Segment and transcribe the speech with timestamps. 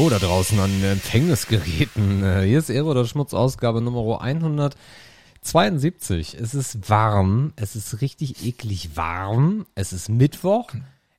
[0.00, 2.24] Hallo da draußen an Empfängnisgeräten.
[2.24, 6.38] Äh, hier ist Ehre oder Schmutz Ausgabe Nummer 172.
[6.40, 9.66] Es ist warm, es ist richtig eklig warm.
[9.74, 10.70] Es ist Mittwoch.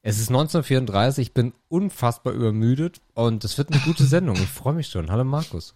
[0.02, 4.36] Es ist 1934, ich bin unfassbar übermüdet und es wird eine gute Sendung.
[4.38, 5.12] Ich freue mich schon.
[5.12, 5.76] Hallo Markus.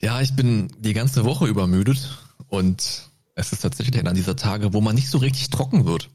[0.00, 4.80] Ja, ich bin die ganze Woche übermüdet und es ist tatsächlich einer dieser Tage, wo
[4.80, 6.08] man nicht so richtig trocken wird.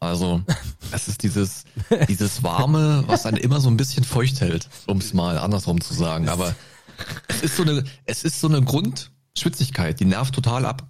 [0.00, 0.42] Also,
[0.92, 1.64] es ist dieses,
[2.08, 5.92] dieses Warme, was einen immer so ein bisschen feucht hält, um es mal andersrum zu
[5.92, 6.28] sagen.
[6.30, 6.54] Aber
[7.28, 10.86] es ist so eine, es ist so eine Grundschwitzigkeit, die nervt total ab.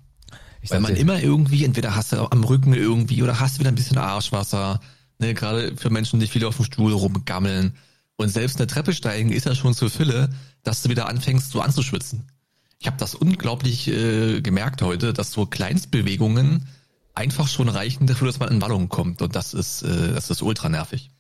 [0.63, 3.75] Ich Weil man immer irgendwie, entweder hast du am Rücken irgendwie oder hast wieder ein
[3.75, 4.81] bisschen Arschwasser,
[5.19, 7.75] ne, gerade für Menschen, die viel auf dem Stuhl rumgammeln.
[8.17, 10.29] Und selbst eine Treppe steigen ist ja schon zur Fülle,
[10.63, 12.31] dass du wieder anfängst, so anzuschwitzen.
[12.79, 16.67] Ich habe das unglaublich äh, gemerkt heute, dass so Kleinstbewegungen
[17.15, 19.23] einfach schon reichen dafür, dass man in Wallung kommt.
[19.23, 21.11] Und das ist, äh, das ist ultra nervig.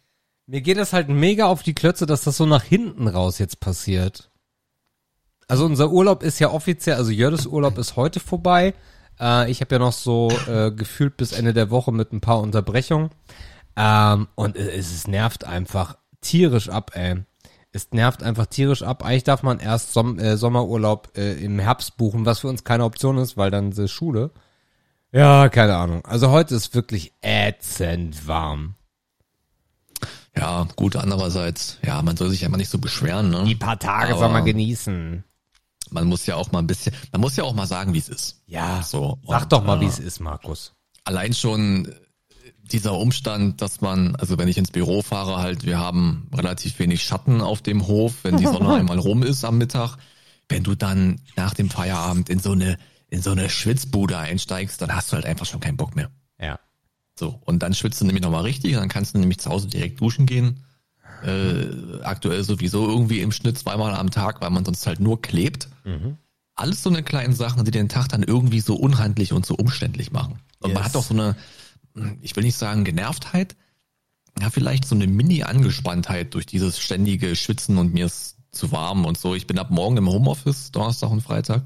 [0.46, 3.60] Mir geht es halt mega auf die Klötze, dass das so nach hinten raus jetzt
[3.60, 4.30] passiert.
[5.46, 8.74] Also unser Urlaub ist ja offiziell, also Jördes Urlaub ist heute vorbei.
[9.18, 12.41] Äh, ich habe ja noch so äh, gefühlt bis Ende der Woche mit ein paar
[12.41, 13.11] Unterbrechungen.
[13.77, 17.24] Ähm, und es, es nervt einfach tierisch ab, ey.
[17.72, 19.05] Es nervt einfach tierisch ab.
[19.05, 22.84] Eigentlich darf man erst Som äh, Sommerurlaub äh, im Herbst buchen, was für uns keine
[22.84, 24.33] Option ist, weil dann ist Schule.
[25.12, 26.05] Ja, keine Ahnung.
[26.05, 28.75] Also heute ist wirklich ätzend warm.
[30.36, 33.44] Ja, gut, andererseits, ja, man soll sich ja immer nicht so beschweren, ne?
[33.44, 35.25] Die paar Tage Aber soll man genießen.
[35.91, 38.08] Man muss ja auch mal ein bisschen, man muss ja auch mal sagen, wie es
[38.08, 38.42] ist.
[38.47, 39.19] Ja, so.
[39.27, 40.72] Sag und, doch mal, äh, wie es ist, Markus.
[41.05, 41.92] Allein schon
[42.62, 47.02] dieser Umstand, dass man, also wenn ich ins Büro fahre, halt, wir haben relativ wenig
[47.02, 49.97] Schatten auf dem Hof, wenn die Sonne einmal rum ist am Mittag.
[50.48, 52.77] Wenn du dann nach dem Feierabend in so eine
[53.11, 56.11] in so eine Schwitzbude einsteigst, dann hast du halt einfach schon keinen Bock mehr.
[56.41, 56.58] Ja.
[57.19, 60.01] So, und dann schwitzt du nämlich nochmal richtig, dann kannst du nämlich zu Hause direkt
[60.01, 60.64] duschen gehen.
[61.23, 65.68] Äh, aktuell sowieso irgendwie im Schnitt zweimal am Tag, weil man sonst halt nur klebt.
[65.85, 66.17] Mhm.
[66.55, 70.12] Alles so eine kleinen Sachen, die den Tag dann irgendwie so unhandlich und so umständlich
[70.12, 70.39] machen.
[70.61, 70.74] Und yes.
[70.74, 71.36] man hat auch so eine,
[72.23, 73.56] ich will nicht sagen Genervtheit,
[74.40, 79.18] ja, vielleicht so eine Mini-Angespanntheit durch dieses ständige Schwitzen und mir ist zu warm und
[79.18, 79.35] so.
[79.35, 81.64] Ich bin ab morgen im Homeoffice, Donnerstag und Freitag.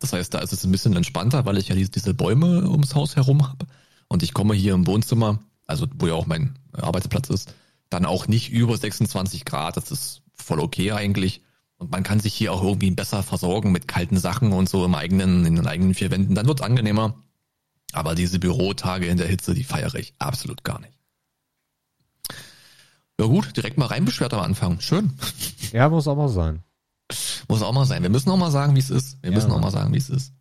[0.00, 3.16] Das heißt, da ist es ein bisschen entspannter, weil ich ja diese Bäume ums Haus
[3.16, 3.66] herum habe.
[4.08, 7.54] Und ich komme hier im Wohnzimmer, also wo ja auch mein Arbeitsplatz ist,
[7.90, 9.76] dann auch nicht über 26 Grad.
[9.76, 11.42] Das ist voll okay eigentlich.
[11.76, 14.94] Und man kann sich hier auch irgendwie besser versorgen mit kalten Sachen und so im
[14.94, 16.34] eigenen, in den eigenen vier Wänden.
[16.34, 17.14] Dann wird's angenehmer.
[17.92, 20.92] Aber diese Bürotage in der Hitze, die feiere ich absolut gar nicht.
[23.18, 24.80] Ja gut, direkt mal reinbeschwert am Anfang.
[24.80, 25.12] Schön.
[25.72, 26.62] Ja, muss mal sein.
[27.48, 28.02] Muss auch mal sein.
[28.02, 29.22] Wir müssen auch mal sagen, wie es ist.
[29.22, 29.36] Wir ja.
[29.36, 30.32] müssen auch mal sagen, wie es ist.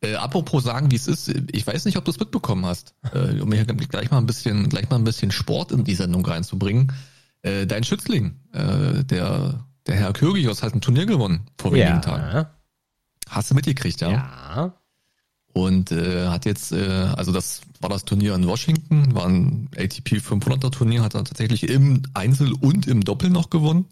[0.00, 3.40] Äh, apropos sagen, wie es ist, ich weiß nicht, ob du es mitbekommen hast, äh,
[3.40, 6.92] um hier gleich mal ein bisschen, gleich mal ein bisschen Sport in die Sendung reinzubringen.
[7.42, 12.00] Äh, dein Schützling, äh, der, der Herr Kyrgios hat ein Turnier gewonnen vor wenigen ja.
[12.00, 12.48] Tagen.
[13.28, 14.10] Hast du mitgekriegt, ja?
[14.10, 14.74] Ja.
[15.54, 20.16] Und äh, hat jetzt, äh, also das war das Turnier in Washington, war ein ATP
[20.16, 23.86] 500er Turnier, hat er tatsächlich im Einzel und im Doppel noch gewonnen.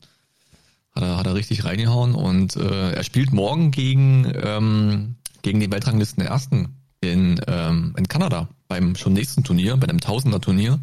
[0.94, 5.72] Hat er, hat er richtig reingehauen und äh, er spielt morgen gegen, ähm, gegen den
[5.72, 10.78] Weltranglisten Ersten in, ähm, in Kanada beim schon nächsten Turnier, bei einem Tausender-Turnier.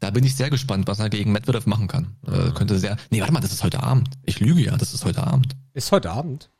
[0.00, 2.16] Da bin ich sehr gespannt, was er gegen Medvedev machen kann.
[2.26, 2.96] Äh, könnte sehr.
[3.10, 4.10] Nee, warte mal, das ist heute Abend.
[4.24, 5.56] Ich lüge ja, das ist heute Abend.
[5.74, 6.50] Ist heute Abend?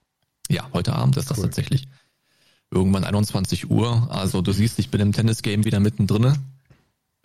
[0.48, 1.36] Ja, heute Abend ist cool.
[1.36, 1.88] das tatsächlich.
[2.70, 4.08] Irgendwann 21 Uhr.
[4.10, 6.36] Also du siehst, ich bin im Tennis-Game wieder mittendrin.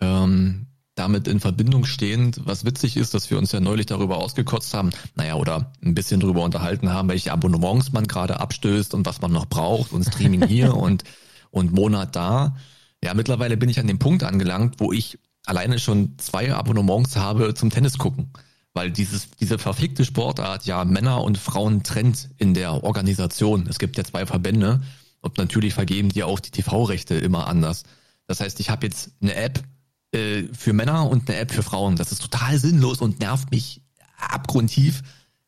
[0.00, 4.74] Ähm, damit in Verbindung stehend, was witzig ist, dass wir uns ja neulich darüber ausgekotzt
[4.74, 9.20] haben, naja, oder ein bisschen darüber unterhalten haben, welche Abonnements man gerade abstößt und was
[9.20, 11.04] man noch braucht und Streaming hier und,
[11.50, 12.56] und Monat da.
[13.02, 17.54] Ja, mittlerweile bin ich an dem Punkt angelangt, wo ich alleine schon zwei Abonnements habe
[17.54, 18.30] zum Tennis gucken.
[18.72, 23.66] Weil dieses, diese verfickte Sportart ja Männer und Frauen trennt in der Organisation.
[23.68, 24.82] Es gibt ja zwei Verbände
[25.20, 27.84] und natürlich vergeben die auch die TV-Rechte immer anders.
[28.26, 29.62] Das heißt, ich habe jetzt eine App,
[30.14, 31.96] äh, für Männer und eine App für Frauen.
[31.96, 33.82] Das ist total sinnlos und nervt mich
[34.18, 35.02] abgrundtief.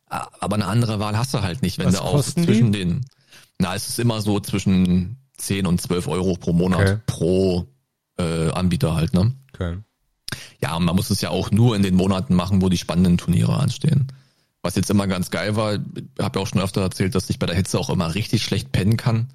[0.05, 2.79] Aber eine andere Wahl hast du halt nicht, wenn Was du auch zwischen die?
[2.79, 3.05] den,
[3.59, 6.97] na, es ist immer so zwischen 10 und 12 Euro pro Monat okay.
[7.05, 7.67] pro
[8.17, 9.33] äh, Anbieter halt, ne?
[9.53, 9.77] Okay.
[10.61, 13.17] Ja, und man muss es ja auch nur in den Monaten machen, wo die spannenden
[13.17, 14.07] Turniere anstehen.
[14.61, 17.45] Was jetzt immer ganz geil war, habe ja auch schon öfter erzählt, dass ich bei
[17.45, 19.27] der Hitze auch immer richtig schlecht pennen kann.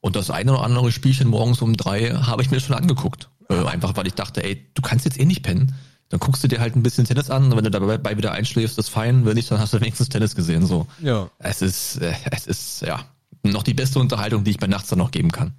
[0.00, 3.30] Und das eine oder andere Spielchen morgens um drei habe ich mir schon angeguckt.
[3.50, 5.74] Äh, einfach weil ich dachte, ey, du kannst jetzt eh nicht pennen.
[6.08, 8.78] Dann guckst du dir halt ein bisschen Tennis an und wenn du dabei wieder einschläfst,
[8.78, 9.26] ist fein.
[9.26, 10.66] Wenn nicht, dann hast du wenigstens Tennis gesehen.
[10.66, 10.86] So.
[11.00, 11.30] Ja.
[11.38, 13.04] Es ist, äh, es ist, ja,
[13.42, 15.54] noch die beste Unterhaltung, die ich bei nachts dann noch geben kann.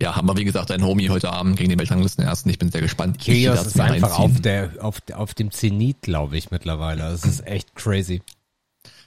[0.00, 2.48] Ja, haben wir wie gesagt einen Homie heute Abend gegen den Weltranglisten ersten.
[2.48, 3.18] Ich bin sehr gespannt.
[3.18, 7.02] Kyrgios ist einfach auf der auf, auf dem Zenit, glaube ich mittlerweile.
[7.02, 8.22] Das ist echt crazy.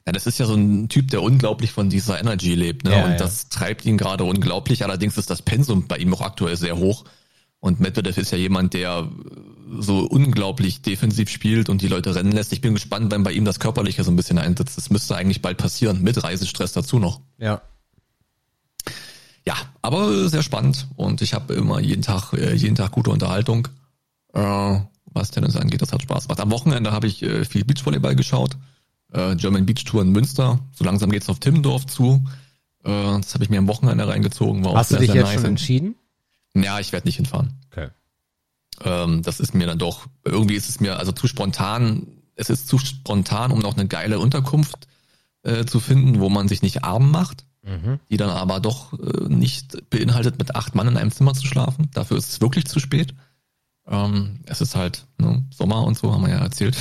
[0.06, 2.92] Ja, das ist ja so ein Typ, der unglaublich von dieser Energy lebt, ne?
[2.92, 3.18] Ja, und ja.
[3.18, 4.84] das treibt ihn gerade unglaublich.
[4.84, 7.06] Allerdings ist das Pensum bei ihm auch aktuell sehr hoch.
[7.60, 9.08] Und Medvedev ist ja jemand, der
[9.80, 12.52] so unglaublich defensiv spielt und die Leute rennen lässt.
[12.52, 14.78] Ich bin gespannt, wenn bei ihm das Körperliche so ein bisschen einsetzt.
[14.78, 17.22] Das müsste eigentlich bald passieren, mit Reisestress dazu noch.
[17.38, 17.62] Ja.
[19.46, 23.68] Ja, aber sehr spannend und ich habe immer jeden Tag, äh, jeden Tag gute Unterhaltung,
[24.34, 25.82] äh, was Tennis angeht.
[25.82, 26.40] Das hat Spaß gemacht.
[26.40, 28.58] Am Wochenende habe ich äh, viel Beachvolleyball geschaut.
[29.14, 30.60] Äh, German Beach Tour in Münster.
[30.74, 32.24] So langsam geht's auf Timmendorf zu.
[32.84, 34.64] Äh, das habe ich mir am Wochenende reingezogen.
[34.66, 35.36] War auch Hast du dich sehr jetzt nice.
[35.36, 35.96] schon entschieden?
[36.56, 37.54] Ja, ich werde nicht hinfahren.
[37.72, 37.90] Okay.
[38.84, 42.68] Ähm, das ist mir dann doch, irgendwie ist es mir also zu spontan, es ist
[42.68, 44.88] zu spontan, um noch eine geile Unterkunft
[45.44, 48.00] äh, zu finden, wo man sich nicht arm macht, Mhm.
[48.10, 51.90] die dann aber doch äh, nicht beinhaltet, mit acht Mann in einem Zimmer zu schlafen.
[51.94, 53.16] Dafür ist es wirklich zu spät.
[53.88, 56.76] Ähm, es ist halt ne, Sommer und so, haben wir ja erzählt.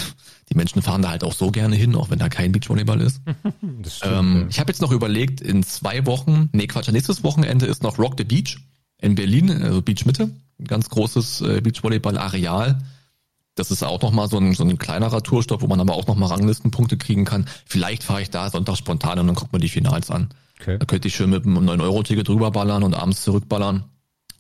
[0.52, 3.22] Die Menschen fahren da halt auch so gerne hin, auch wenn da kein Beachvolleyball ist.
[3.87, 7.82] Stimmt, Ähm, ich habe jetzt noch überlegt, in zwei Wochen, nee Quatsch, nächstes Wochenende ist
[7.82, 8.58] noch Rock the Beach
[8.99, 12.82] in Berlin, also Beach Mitte, ein ganz großes äh, Beachvolleyball-Areal.
[13.54, 16.28] Das ist auch nochmal so ein, so ein kleinerer Tourstopp, wo man aber auch nochmal
[16.28, 17.46] Ranglistenpunkte kriegen kann.
[17.64, 20.28] Vielleicht fahre ich da Sonntag spontan und dann guckt man die Finals an.
[20.60, 20.76] Okay.
[20.76, 23.84] Da könnte ich schön mit einem 9-Euro-Ticket rüberballern und abends zurückballern.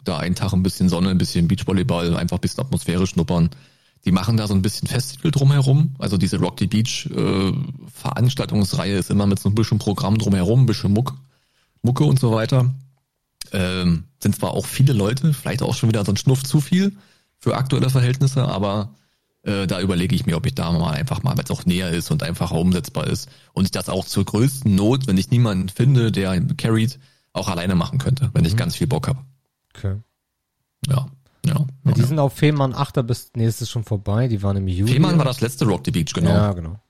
[0.04, 3.48] Da einen Tag ein bisschen Sonne, ein bisschen Beachvolleyball, einfach ein bisschen Atmosphäre schnuppern.
[4.04, 5.94] Die machen da so ein bisschen Festival drumherum.
[5.98, 7.52] Also diese Rock the Beach äh,
[7.92, 11.14] Veranstaltungsreihe ist immer mit so ein bisschen Programm drumherum, ein bisschen Muck,
[11.82, 12.74] Mucke und so weiter.
[13.52, 16.96] Ähm, sind zwar auch viele Leute, vielleicht auch schon wieder so ein Schnuff zu viel
[17.38, 18.94] für aktuelle Verhältnisse, aber
[19.42, 21.90] äh, da überlege ich mir, ob ich da mal einfach mal, weil es auch näher
[21.90, 25.68] ist und einfacher umsetzbar ist und ich das auch zur größten Not, wenn ich niemanden
[25.68, 26.98] finde, der carried,
[27.32, 29.20] auch alleine machen könnte, wenn ich ganz viel Bock habe.
[29.74, 29.96] okay.
[30.88, 31.06] Ja,
[31.52, 31.60] ja.
[31.60, 33.06] Ja, ja, die sind auf Fehmarn 8.
[33.06, 34.28] bis nächstes schon vorbei.
[34.28, 34.92] Die waren im Juli.
[34.92, 36.30] Fehmarn war das letzte Rock the Beach, genau.
[36.30, 36.80] Ja, genau.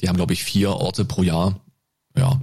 [0.00, 1.60] Die haben, glaube ich, vier Orte pro Jahr.
[2.16, 2.40] Ja.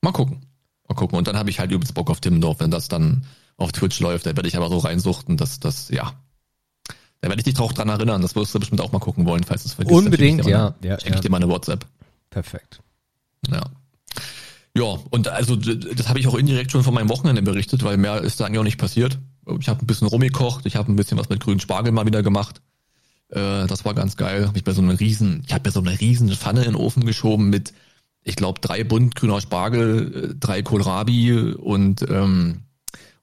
[0.00, 0.46] Mal gucken.
[0.88, 1.18] Mal gucken.
[1.18, 3.24] Und dann habe ich halt übelst Bock auf Timmendorf, wenn das dann
[3.56, 4.26] auf Twitch läuft.
[4.26, 6.12] Da werde ich aber so reinsuchten, dass das, ja.
[7.20, 8.20] Da werde ich dich auch dran erinnern.
[8.22, 9.96] Das wirst du bestimmt auch mal gucken wollen, falls es vergisst.
[9.96, 10.58] Unbedingt, schick ja.
[10.58, 11.14] mal- ja, Schenke ja.
[11.16, 11.86] ich dir mal eine WhatsApp.
[12.30, 12.80] Perfekt.
[13.48, 13.62] Ja.
[14.76, 18.22] Ja, und also das habe ich auch indirekt schon von meinem Wochenende berichtet, weil mehr
[18.22, 19.18] ist da eigentlich auch nicht passiert.
[19.58, 22.22] Ich habe ein bisschen rumgekocht, ich habe ein bisschen was mit grünen Spargel mal wieder
[22.22, 22.60] gemacht.
[23.28, 24.46] Äh, das war ganz geil.
[24.46, 26.76] Hab ich mir so eine riesen, ich habe mir so eine riesen Pfanne in den
[26.76, 27.72] Ofen geschoben mit,
[28.22, 32.62] ich glaube, drei Bund grüner Spargel, äh, drei Kohlrabi und ähm,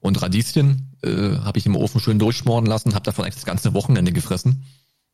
[0.00, 3.74] und Radieschen äh, habe ich im Ofen schön durchschmoren lassen, habe davon eigentlich das ganze
[3.74, 4.64] Wochenende gefressen.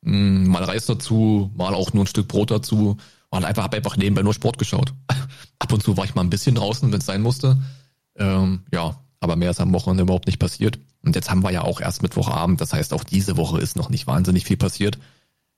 [0.02, 2.96] Mm, mal Reis dazu, mal auch nur ein Stück Brot dazu.
[3.28, 4.94] Und einfach habe einfach nebenbei nur Sport geschaut.
[5.58, 7.58] Ab und zu war ich mal ein bisschen draußen, wenn es sein musste.
[8.14, 10.78] Ähm, ja, aber mehr ist am Wochenende überhaupt nicht passiert.
[11.02, 12.60] Und jetzt haben wir ja auch erst Mittwochabend.
[12.60, 14.98] Das heißt, auch diese Woche ist noch nicht wahnsinnig viel passiert.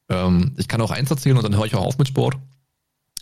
[0.08, 2.36] Ähm, ich kann auch eins erzählen und dann höre ich auch auf mit Sport,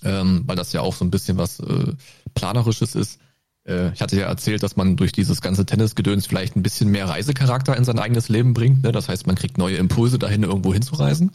[0.05, 1.95] ähm, weil das ja auch so ein bisschen was äh,
[2.35, 3.19] Planerisches ist.
[3.65, 7.09] Äh, ich hatte ja erzählt, dass man durch dieses ganze Tennisgedöns vielleicht ein bisschen mehr
[7.09, 8.85] Reisecharakter in sein eigenes Leben bringt.
[8.85, 8.93] Ne?
[8.93, 11.33] Das heißt, man kriegt neue Impulse dahin, irgendwo hinzureisen.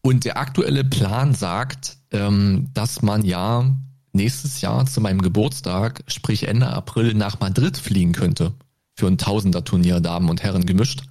[0.00, 3.76] Und der aktuelle Plan sagt, ähm, dass man ja
[4.12, 8.52] nächstes Jahr zu meinem Geburtstag, sprich Ende April, nach Madrid fliegen könnte.
[8.94, 11.02] Für ein Tausender-Turnier Damen und Herren gemischt.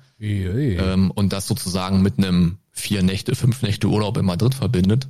[0.77, 5.07] Ähm, und das sozusagen mit einem vier Nächte, fünf Nächte Urlaub in Madrid verbindet.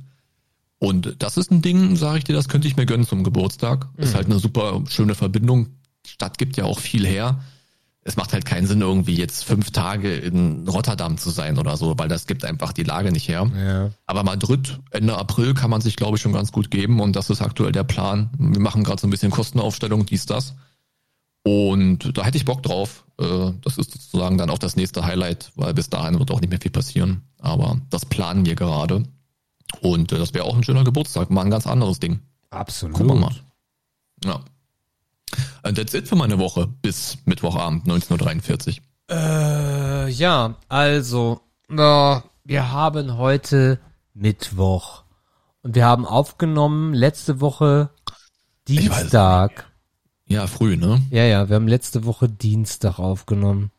[0.78, 3.88] Und das ist ein Ding, sage ich dir, das könnte ich mir gönnen zum Geburtstag.
[3.96, 5.68] Ist halt eine super schöne Verbindung.
[6.06, 7.40] Die Stadt gibt ja auch viel her.
[8.08, 11.98] Es macht halt keinen Sinn, irgendwie jetzt fünf Tage in Rotterdam zu sein oder so,
[11.98, 13.50] weil das gibt einfach die Lage nicht her.
[13.54, 13.90] Ja.
[14.06, 17.28] Aber Madrid, Ende April, kann man sich, glaube ich, schon ganz gut geben und das
[17.28, 18.30] ist aktuell der Plan.
[18.38, 20.54] Wir machen gerade so ein bisschen Kostenaufstellung, dies, das.
[21.42, 23.04] Und da hätte ich Bock drauf.
[23.20, 26.48] Äh, Das ist sozusagen dann auch das nächste Highlight, weil bis dahin wird auch nicht
[26.50, 27.24] mehr viel passieren.
[27.38, 29.04] Aber das planen wir gerade.
[29.82, 32.20] Und äh, das wäre auch ein schöner Geburtstag, mal ein ganz anderes Ding.
[32.48, 32.96] Absolut.
[32.96, 33.34] Gucken wir mal.
[34.24, 34.40] Ja.
[35.62, 39.16] And that's it für meine Woche bis Mittwochabend 19.43 Uhr.
[39.16, 43.78] Äh, ja, also, na, wir haben heute
[44.14, 45.04] Mittwoch.
[45.62, 47.90] Und wir haben aufgenommen letzte Woche
[48.68, 49.70] Dienstag.
[50.26, 51.00] Ja, früh, ne?
[51.10, 53.70] Ja, ja, wir haben letzte Woche Dienstag aufgenommen.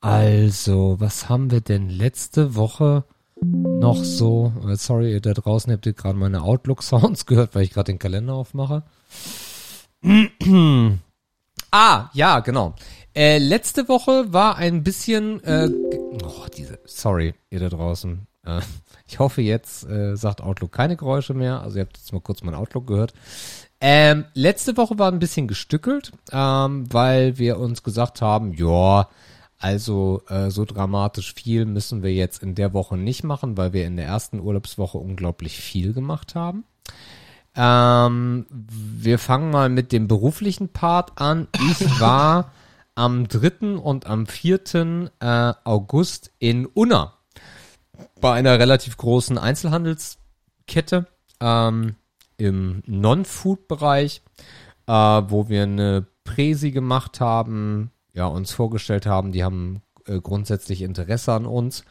[0.00, 3.04] Also, was haben wir denn letzte Woche
[3.40, 4.52] noch so?
[4.68, 7.98] Äh, Sorry, ihr da draußen habt ihr gerade meine Outlook-Sounds gehört, weil ich gerade den
[7.98, 8.82] Kalender aufmache.
[11.70, 12.74] ah, ja, genau.
[13.14, 15.68] Äh, letzte Woche war ein bisschen, äh,
[16.24, 18.26] oh, diese, sorry, ihr da draußen.
[18.44, 18.60] Äh,
[19.06, 21.60] ich hoffe, jetzt äh, sagt Outlook keine Geräusche mehr.
[21.60, 23.12] Also ihr habt jetzt mal kurz mein Outlook gehört.
[23.80, 29.08] Ähm, letzte Woche war ein bisschen gestückelt, ähm, weil wir uns gesagt haben, ja,
[29.58, 33.86] also äh, so dramatisch viel müssen wir jetzt in der Woche nicht machen, weil wir
[33.86, 36.64] in der ersten Urlaubswoche unglaublich viel gemacht haben.
[37.54, 41.48] Ähm, wir fangen mal mit dem beruflichen Part an.
[41.70, 42.52] Ich war
[42.94, 43.76] am 3.
[43.76, 45.10] und am 4.
[45.20, 47.14] Äh, August in Unna
[48.20, 51.06] bei einer relativ großen Einzelhandelskette
[51.40, 51.96] ähm,
[52.36, 54.22] im Non-Food-Bereich,
[54.86, 60.82] äh, wo wir eine Präsi gemacht haben, ja, uns vorgestellt haben, die haben äh, grundsätzlich
[60.82, 61.84] Interesse an uns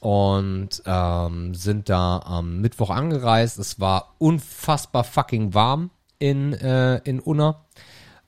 [0.00, 3.58] und ähm, sind da am Mittwoch angereist.
[3.58, 7.64] Es war unfassbar fucking warm in, äh, in Unna.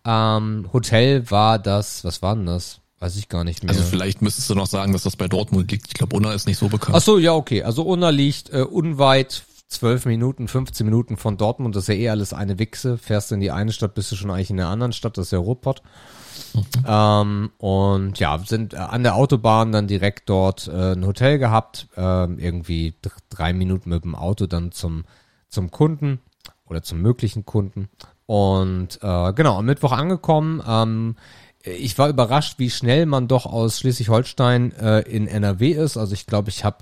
[0.05, 2.81] Ähm, Hotel war das, was war denn das?
[2.99, 3.71] Weiß ich gar nicht mehr.
[3.71, 5.89] Also vielleicht müsstest du noch sagen, dass das bei Dortmund liegt.
[5.89, 6.97] Ich glaube, Unna ist nicht so bekannt.
[6.97, 7.63] Ach so, ja, okay.
[7.65, 11.75] Also Unna liegt äh, unweit 12 Minuten, 15 Minuten von Dortmund.
[11.75, 12.99] Das ist ja eh alles eine Wichse.
[12.99, 15.19] Fährst du in die eine Stadt, bist du schon eigentlich in der anderen Stadt.
[15.19, 15.83] Das ist ja Ruhrpott.
[16.55, 16.63] Mhm.
[16.87, 21.89] Ähm, und ja, sind äh, an der Autobahn dann direkt dort äh, ein Hotel gehabt.
[21.97, 22.95] Ähm, irgendwie
[23.31, 25.05] drei Minuten mit dem Auto dann zum,
[25.49, 26.21] zum Kunden
[26.67, 27.89] oder zum möglichen Kunden.
[28.27, 30.63] Und äh, genau, am Mittwoch angekommen.
[30.67, 31.17] Ähm,
[31.65, 35.97] ich war überrascht, wie schnell man doch aus Schleswig-Holstein äh, in NRW ist.
[35.97, 36.79] Also ich glaube, ich habe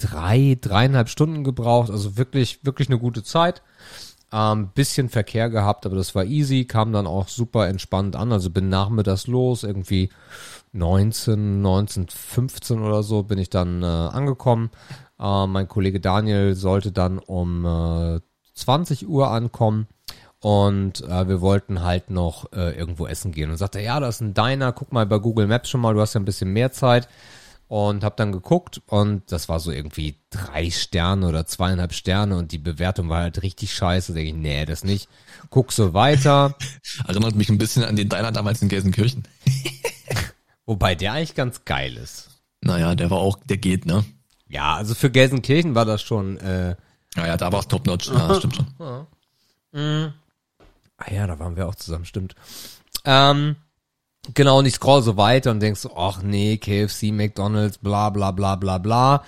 [0.00, 1.90] drei, dreieinhalb Stunden gebraucht.
[1.90, 3.62] Also wirklich, wirklich eine gute Zeit.
[4.32, 8.32] Ähm, bisschen Verkehr gehabt, aber das war easy, kam dann auch super entspannt an.
[8.32, 10.10] Also bin nachmittags los, irgendwie
[10.72, 14.70] 19, 19, 15 oder so bin ich dann äh, angekommen.
[15.18, 18.20] Äh, mein Kollege Daniel sollte dann um äh,
[18.54, 19.88] 20 Uhr ankommen.
[20.42, 23.50] Und äh, wir wollten halt noch äh, irgendwo essen gehen.
[23.50, 26.00] Und sagte, ja, da ist ein Diner, guck mal bei Google Maps schon mal, du
[26.00, 27.08] hast ja ein bisschen mehr Zeit.
[27.70, 32.50] Und hab dann geguckt und das war so irgendwie drei Sterne oder zweieinhalb Sterne und
[32.50, 34.10] die Bewertung war halt richtig scheiße.
[34.10, 35.08] Da denke ich, nee, das nicht.
[35.50, 36.56] Guck so weiter.
[37.06, 39.22] Erinnert mich ein bisschen an den Diner damals in Gelsenkirchen.
[40.66, 42.42] Wobei der eigentlich ganz geil ist.
[42.60, 44.04] Naja, der war auch, der geht, ne?
[44.48, 46.38] Ja, also für Gelsenkirchen war das schon.
[46.38, 46.74] Äh,
[47.14, 48.08] naja, da war es top-notch.
[48.08, 49.06] Ja, stimmt schon.
[49.72, 50.12] Mhm.
[50.96, 52.34] Ah ja, da waren wir auch zusammen, stimmt.
[53.04, 53.54] Ähm,
[54.34, 58.30] genau, und ich scroll so weiter und denk so, ach nee, KFC, McDonalds, bla bla
[58.30, 59.24] bla bla bla.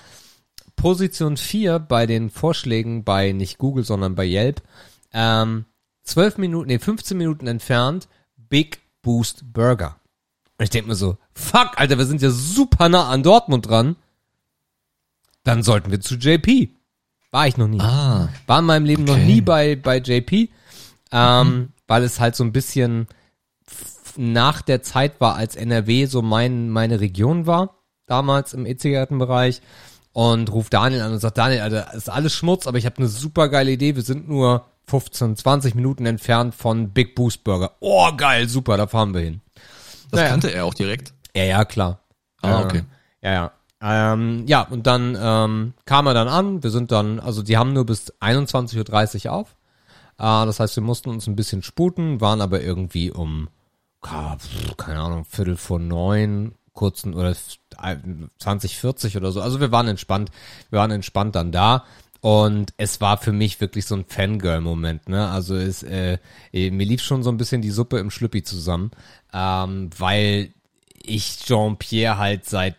[0.77, 4.63] Position 4 bei den Vorschlägen bei nicht Google, sondern bei Yelp.
[5.13, 5.67] Ähm,
[6.05, 9.97] 12 Minuten, nee, 15 Minuten entfernt, Big Boost Burger.
[10.59, 13.97] Und ich denk mir so, fuck, Alter, wir sind ja super nah an Dortmund dran.
[15.45, 16.71] Dann sollten wir zu JP.
[17.31, 17.81] War ich noch nie.
[17.81, 19.13] Ah, War in meinem Leben okay.
[19.13, 20.51] noch nie bei, bei JP
[21.13, 21.69] ähm, mhm.
[21.87, 23.07] weil es halt so ein bisschen
[24.17, 27.77] nach der Zeit war, als NRW so mein, meine Region war,
[28.07, 29.63] damals im E-Zigarettenbereich
[30.13, 33.09] und ruft Daniel an und sagt, Daniel, Alter, ist alles Schmutz, aber ich habe eine
[33.09, 37.73] super geile Idee, wir sind nur 15, 20 Minuten entfernt von Big Boost Burger.
[37.81, 39.41] Oh, geil, super, da fahren wir hin.
[40.11, 40.31] Das naja.
[40.31, 41.15] kannte er auch direkt?
[41.35, 42.01] Ja, ja, klar.
[42.43, 42.83] Ah, okay.
[43.23, 43.53] Ja, ja.
[43.85, 47.73] Ähm, ja, und dann ähm, kam er dann an, wir sind dann, also die haben
[47.73, 49.57] nur bis 21.30 Uhr auf.
[50.19, 53.49] Äh, das heißt, wir mussten uns ein bisschen sputen, waren aber irgendwie um,
[54.77, 57.35] keine Ahnung, Viertel vor neun, kurzen oder
[58.39, 59.41] 20, 40 oder so.
[59.41, 60.31] Also wir waren entspannt,
[60.71, 61.85] wir waren entspannt dann da.
[62.21, 65.29] Und es war für mich wirklich so ein Fangirl-Moment, ne?
[65.29, 66.19] Also es, äh,
[66.53, 68.93] mir lief schon so ein bisschen die Suppe im Schlüppi zusammen,
[69.33, 70.55] ähm, weil
[71.03, 72.77] ich Jean-Pierre halt seit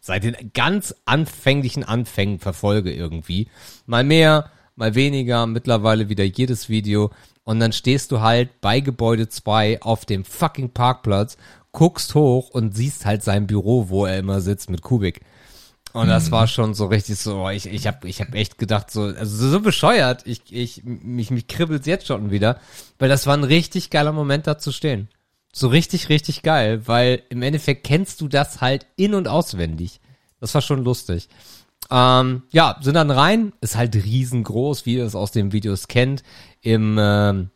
[0.00, 3.48] seit den ganz anfänglichen Anfängen verfolge irgendwie.
[3.86, 7.10] Mal mehr, mal weniger, mittlerweile wieder jedes Video.
[7.44, 11.36] Und dann stehst du halt bei Gebäude 2 auf dem fucking Parkplatz,
[11.72, 15.20] guckst hoch und siehst halt sein Büro, wo er immer sitzt mit Kubik.
[15.92, 19.02] Und das war schon so richtig so, ich, ich habe ich hab echt gedacht, so,
[19.02, 22.58] also so bescheuert, ich, ich, mich, mich kribbelt's jetzt schon wieder,
[22.98, 25.08] weil das war ein richtig geiler Moment da zu stehen.
[25.52, 30.00] So richtig, richtig geil, weil im Endeffekt kennst du das halt in- und auswendig.
[30.40, 31.28] Das war schon lustig.
[31.90, 36.22] Ähm, ja, sind dann rein, ist halt riesengroß, wie ihr es aus den Videos kennt.
[36.60, 37.50] Im, ähm,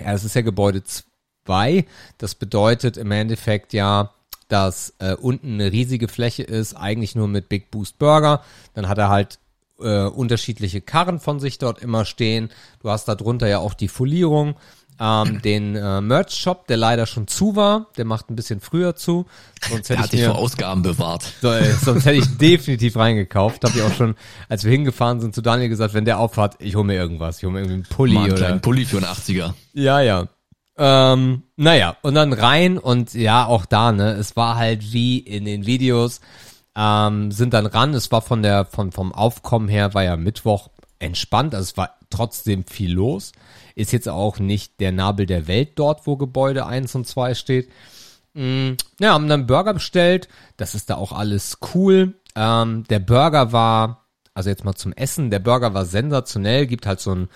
[0.00, 1.84] ja, es ist ja Gebäude 2.
[2.18, 4.12] Das bedeutet im Endeffekt ja,
[4.48, 8.42] dass äh, unten eine riesige Fläche ist, eigentlich nur mit Big Boost Burger.
[8.74, 9.38] Dann hat er halt
[9.80, 12.50] äh, unterschiedliche Karren von sich dort immer stehen.
[12.80, 14.56] Du hast da drunter ja auch die Folierung
[15.00, 17.86] ähm, den äh, Merch-Shop, der leider schon zu war.
[17.96, 19.26] Der macht ein bisschen früher zu.
[19.68, 21.24] Sonst hätte der hat ich dich mir, vor Ausgaben bewahrt.
[21.40, 23.64] So, äh, sonst hätte ich definitiv reingekauft.
[23.64, 24.14] Habe ich auch schon,
[24.48, 27.38] als wir hingefahren sind, zu Daniel gesagt, wenn der aufhat, ich hole mir irgendwas.
[27.38, 28.46] Ich hole mir irgendwie einen Pulli Mal einen oder.
[28.48, 29.54] Einen Pulli für einen 80er.
[29.74, 30.28] Ja, ja.
[30.80, 35.44] Ähm, naja, und dann rein und ja, auch da, ne, es war halt wie in
[35.44, 36.20] den Videos,
[36.76, 40.68] ähm, sind dann ran, es war von der, von, vom Aufkommen her, war ja Mittwoch
[41.00, 43.32] entspannt, also es war trotzdem viel los.
[43.78, 47.70] Ist jetzt auch nicht der Nabel der Welt dort, wo Gebäude 1 und 2 steht.
[48.34, 50.28] Mm, ja, haben dann Burger bestellt.
[50.56, 52.14] Das ist da auch alles cool.
[52.34, 56.98] Ähm, der Burger war, also jetzt mal zum Essen, der Burger war sensationell, gibt halt
[56.98, 57.28] so ein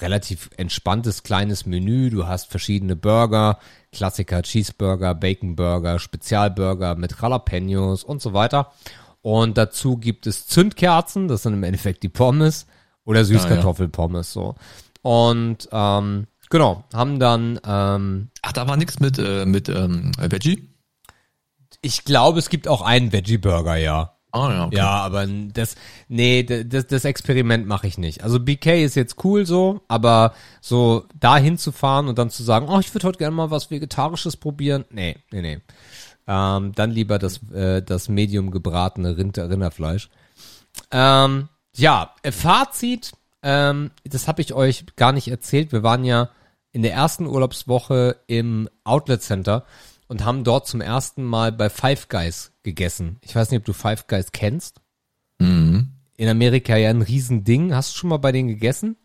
[0.00, 2.08] relativ entspanntes kleines Menü.
[2.08, 3.58] Du hast verschiedene Burger,
[3.92, 8.72] Klassiker, Cheeseburger, Baconburger, Spezialburger mit Jalapenos und so weiter.
[9.20, 12.66] Und dazu gibt es Zündkerzen, das sind im Endeffekt die Pommes
[13.04, 14.54] oder Süßkartoffelpommes so.
[15.02, 20.70] Und ähm, genau, haben dann ähm, Ach, da war nichts mit äh, mit ähm, Veggie?
[21.82, 24.16] ich glaube, es gibt auch einen Veggie Burger, ja.
[24.32, 24.76] Ah ja, okay.
[24.76, 25.74] Ja, aber das,
[26.08, 28.22] nee, das, das Experiment mache ich nicht.
[28.22, 32.68] Also BK ist jetzt cool so, aber so dahin zu fahren und dann zu sagen,
[32.68, 35.60] oh, ich würde heute gerne mal was Vegetarisches probieren, nee, nee, nee.
[36.28, 40.10] Ähm, dann lieber das, äh, das medium gebratene Rind Rinderfleisch.
[40.92, 45.72] Ähm, ja, äh, Fazit, ähm, das habe ich euch gar nicht erzählt.
[45.72, 46.30] Wir waren ja
[46.72, 49.64] in der ersten Urlaubswoche im Outlet Center
[50.06, 53.18] und haben dort zum ersten Mal bei Five Guys gegessen.
[53.22, 54.80] Ich weiß nicht, ob du Five Guys kennst.
[55.38, 55.92] Mhm.
[56.16, 57.74] In Amerika ja ein Riesending.
[57.74, 58.96] Hast du schon mal bei denen gegessen?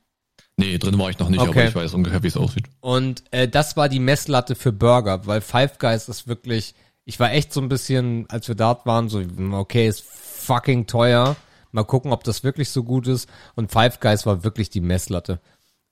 [0.57, 1.49] Nee, drin war ich noch nicht, Okay.
[1.51, 2.65] aber ich weiß ungefähr, wie es aussieht.
[2.79, 7.31] Und äh, das war die Messlatte für Burger, weil Five Guys ist wirklich, ich war
[7.33, 11.35] echt so ein bisschen, als wir dort waren, so, okay, ist fucking teuer.
[11.75, 13.29] Mal gucken, ob das wirklich so gut ist.
[13.55, 15.41] Und Five Guys war wirklich die Messlatte.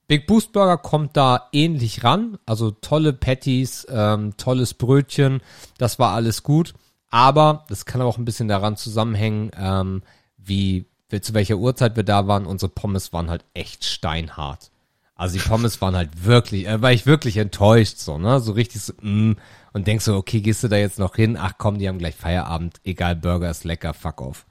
[0.08, 2.38] Big Boost Burger kommt da ähnlich ran.
[2.46, 5.42] Also tolle Patties, ähm, tolles Brötchen,
[5.78, 6.74] das war alles gut.
[7.10, 10.04] Aber das kann auch ein bisschen daran zusammenhängen, ähm,
[10.38, 10.86] wie
[11.22, 12.46] zu welcher Uhrzeit wir da waren.
[12.46, 14.72] Unsere Pommes waren halt echt steinhart.
[15.16, 18.40] Also die Pommes waren halt wirklich, äh, war ich wirklich enttäuscht so, ne?
[18.40, 19.36] So richtig so, mm,
[19.74, 21.38] und denkst so, okay, gehst du da jetzt noch hin?
[21.38, 22.80] Ach komm, die haben gleich Feierabend.
[22.86, 24.46] Egal, Burger ist lecker, fuck off.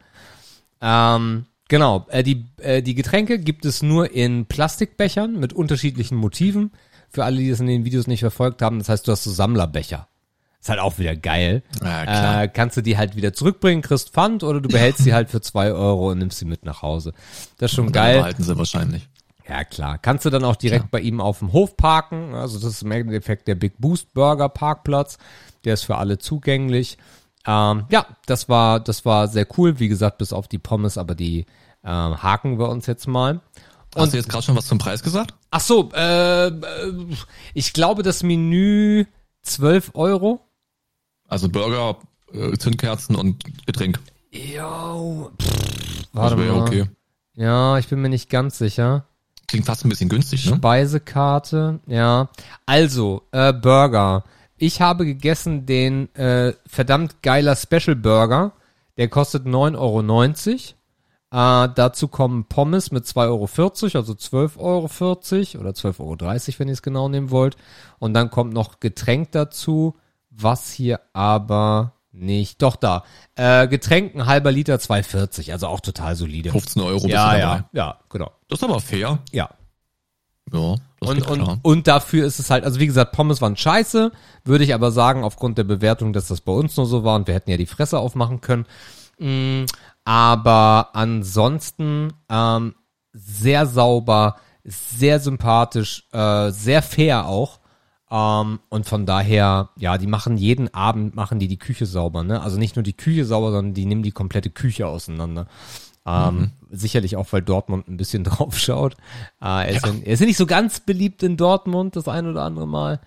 [0.82, 6.72] Ähm, genau, äh, die, äh, die Getränke gibt es nur in Plastikbechern mit unterschiedlichen Motiven.
[7.08, 9.30] Für alle, die das in den Videos nicht verfolgt haben, das heißt, du hast so
[9.30, 10.08] Sammlerbecher.
[10.60, 11.62] Ist halt auch wieder geil.
[11.82, 12.42] Ja, klar.
[12.44, 15.40] Äh, kannst du die halt wieder zurückbringen, kriegst Pfand oder du behältst sie halt für
[15.40, 17.12] zwei Euro und nimmst sie mit nach Hause.
[17.58, 18.18] Das ist schon Und geil.
[18.18, 19.08] behalten sie wahrscheinlich.
[19.48, 19.98] Ja, klar.
[19.98, 22.34] Kannst du dann auch direkt bei ihm auf dem Hof parken.
[22.34, 25.18] Also das ist im Endeffekt der Big Boost Burger Parkplatz.
[25.64, 26.96] Der ist für alle zugänglich.
[27.46, 29.78] Ähm, ja, das war, das war sehr cool.
[29.78, 31.46] Wie gesagt, bis auf die Pommes, aber die
[31.84, 33.40] ähm, haken wir uns jetzt mal.
[33.94, 35.34] Hast du jetzt gerade schon was zum Preis gesagt?
[35.50, 36.52] Ach so, äh, äh,
[37.52, 39.04] ich glaube, das Menü
[39.42, 40.40] 12 Euro.
[41.28, 41.98] Also Burger,
[42.32, 44.00] äh, Zündkerzen und Getränk.
[44.30, 45.48] Jo, Das
[46.12, 46.62] warte wäre mal.
[46.62, 46.86] okay.
[47.34, 49.04] Ja, ich bin mir nicht ganz sicher.
[49.46, 50.56] Klingt fast ein bisschen günstig, ne?
[50.56, 52.30] Speisekarte, ja.
[52.64, 54.24] Also, äh, Burger.
[54.62, 58.52] Ich habe gegessen den äh, verdammt geiler Special Burger.
[58.96, 60.74] Der kostet 9,90
[61.32, 61.66] Euro.
[61.66, 63.48] Äh, dazu kommen Pommes mit 2,40 Euro,
[63.98, 67.56] also 12,40 Euro oder 12,30 Euro, wenn ihr es genau nehmen wollt.
[67.98, 69.96] Und dann kommt noch Getränk dazu,
[70.30, 72.62] was hier aber nicht.
[72.62, 73.02] Doch da.
[73.34, 76.52] Äh, Getränk ein halber Liter 2,40, also auch total solide.
[76.52, 77.38] 15 Euro ja, dabei.
[77.40, 78.30] ja, ja, genau.
[78.46, 79.18] Das ist aber fair.
[79.32, 79.50] Ja,
[80.52, 81.48] Ja, das und, geht klar.
[81.48, 84.12] und, und dafür ist es halt, also wie gesagt, Pommes waren scheiße,
[84.44, 87.26] würde ich aber sagen, aufgrund der Bewertung, dass das bei uns nur so war und
[87.26, 88.66] wir hätten ja die Fresse aufmachen können.
[89.18, 89.64] Mm,
[90.04, 92.74] aber ansonsten ähm,
[93.12, 97.60] sehr sauber, sehr sympathisch, äh, sehr fair auch.
[98.10, 102.42] Ähm, und von daher, ja, die machen jeden Abend, machen die die Küche sauber, ne?
[102.42, 105.46] Also nicht nur die Küche sauber, sondern die nehmen die komplette Küche auseinander.
[106.06, 108.94] Ähm, Sicherlich auch, weil Dortmund ein bisschen drauf schaut.
[109.40, 109.92] Äh, er, ist ja.
[109.92, 113.00] er ist ja nicht so ganz beliebt in Dortmund, das ein oder andere Mal.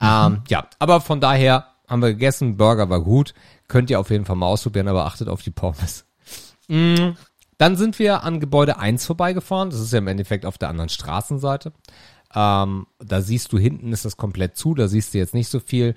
[0.00, 3.34] Ähm, ja, aber von daher haben wir gegessen, Burger war gut.
[3.68, 6.04] Könnt ihr auf jeden Fall mal ausprobieren, aber achtet auf die Pommes.
[6.68, 7.12] Mm,
[7.58, 9.70] Dann sind wir an Gebäude 1 vorbeigefahren.
[9.70, 11.72] Das ist ja im Endeffekt auf der anderen Straßenseite.
[12.34, 15.60] Ähm, da siehst du hinten ist das komplett zu, da siehst du jetzt nicht so
[15.60, 15.94] viel.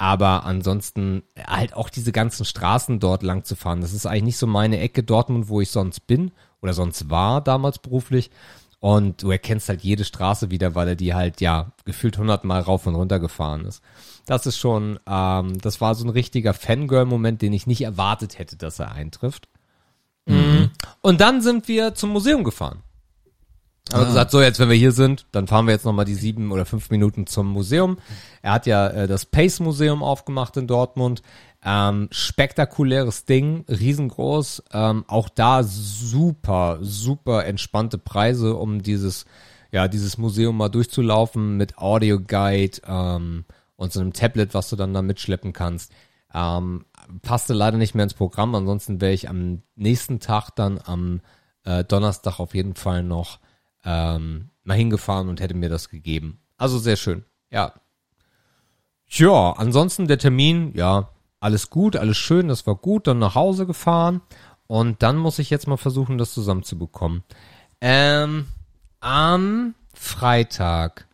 [0.00, 3.82] Aber ansonsten halt auch diese ganzen Straßen dort lang zu fahren.
[3.82, 6.32] Das ist eigentlich nicht so meine Ecke Dortmund, wo ich sonst bin
[6.62, 8.30] oder sonst war damals beruflich.
[8.78, 12.86] Und du erkennst halt jede Straße wieder, weil er die halt ja gefühlt hundertmal rauf
[12.86, 13.82] und runter gefahren ist.
[14.24, 18.56] Das ist schon, ähm, das war so ein richtiger Fangirl-Moment, den ich nicht erwartet hätte,
[18.56, 19.48] dass er eintrifft.
[20.24, 20.70] Mhm.
[21.02, 22.82] Und dann sind wir zum Museum gefahren.
[23.92, 26.52] Aber gesagt, so jetzt, wenn wir hier sind, dann fahren wir jetzt nochmal die sieben
[26.52, 27.98] oder fünf Minuten zum Museum.
[28.42, 31.22] Er hat ja äh, das Pace Museum aufgemacht in Dortmund.
[31.64, 34.64] Ähm, spektakuläres Ding, riesengroß.
[34.72, 39.26] Ähm, auch da super, super entspannte Preise, um dieses,
[39.72, 43.44] ja, dieses Museum mal durchzulaufen mit Audio Guide ähm,
[43.76, 45.92] und so einem Tablet, was du dann da mitschleppen kannst.
[46.32, 46.84] Ähm,
[47.22, 51.20] passte leider nicht mehr ins Programm, ansonsten wäre ich am nächsten Tag dann am
[51.64, 53.40] äh, Donnerstag auf jeden Fall noch
[53.84, 56.40] ähm, mal hingefahren und hätte mir das gegeben.
[56.56, 57.24] Also sehr schön.
[57.50, 57.74] Ja.
[59.08, 63.66] Tja, ansonsten der Termin, ja, alles gut, alles schön, das war gut, dann nach Hause
[63.66, 64.20] gefahren
[64.66, 67.24] und dann muss ich jetzt mal versuchen, das zusammenzubekommen.
[67.80, 68.46] Ähm,
[69.00, 71.08] am Freitag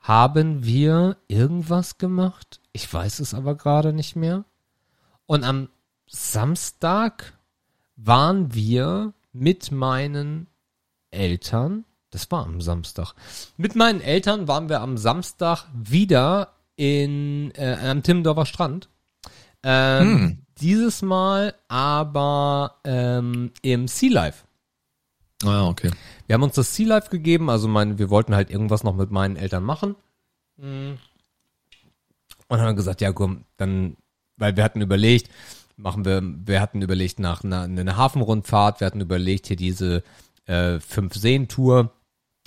[0.00, 2.60] haben wir irgendwas gemacht.
[2.72, 4.44] Ich weiß es aber gerade nicht mehr.
[5.26, 5.68] Und am
[6.06, 7.34] Samstag
[7.96, 10.46] waren wir mit meinen
[11.10, 11.84] Eltern,
[12.16, 13.12] das war am Samstag,
[13.58, 18.88] mit meinen Eltern waren wir am Samstag wieder in, äh, am Timmendorfer Strand.
[19.62, 20.38] Ähm, hm.
[20.58, 24.44] Dieses Mal aber ähm, im Sea Life.
[25.44, 25.90] Ah, okay.
[26.26, 29.10] Wir haben uns das Sea Life gegeben, also mein, wir wollten halt irgendwas noch mit
[29.10, 29.94] meinen Eltern machen.
[32.48, 33.98] Und haben gesagt, ja komm, dann,
[34.38, 35.30] weil wir hatten überlegt,
[35.76, 40.02] machen wir, wir hatten überlegt nach einer, einer Hafenrundfahrt, wir hatten überlegt hier diese
[40.46, 41.92] äh, Fünf-Seen-Tour.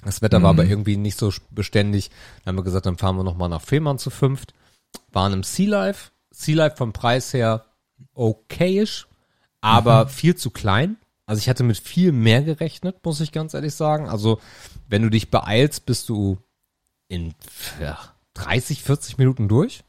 [0.03, 0.43] Das Wetter mhm.
[0.43, 2.09] war aber irgendwie nicht so beständig.
[2.43, 4.53] Dann haben wir gesagt, dann fahren wir nochmal nach Fehmarn zu fünft.
[5.11, 6.11] Waren im Sea Life.
[6.31, 7.65] Sea Life vom Preis her
[8.13, 9.07] okayisch,
[9.61, 10.09] aber mhm.
[10.09, 10.97] viel zu klein.
[11.25, 14.09] Also ich hatte mit viel mehr gerechnet, muss ich ganz ehrlich sagen.
[14.09, 14.39] Also
[14.87, 16.37] wenn du dich beeilst, bist du
[17.07, 17.35] in
[17.79, 17.99] ja,
[18.33, 19.83] 30, 40 Minuten durch.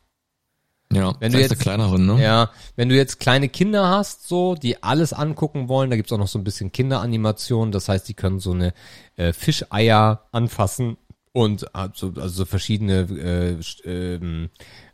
[0.92, 2.20] Ja, wenn du jetzt kleineren, ne?
[2.20, 6.18] Ja, wenn du jetzt kleine Kinder hast, so, die alles angucken wollen, da gibt's auch
[6.18, 8.74] noch so ein bisschen Kinderanimation, das heißt, die können so eine
[9.16, 10.96] äh, Fischeier anfassen
[11.32, 14.50] und also, also so verschiedene äh, ähm,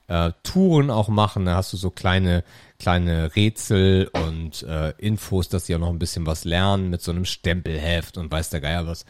[0.06, 1.46] äh, Touren auch machen.
[1.46, 2.44] Da hast du so kleine
[2.78, 7.10] kleine Rätsel und äh, Infos, dass sie auch noch ein bisschen was lernen mit so
[7.10, 9.06] einem Stempelheft und weiß der Geier was.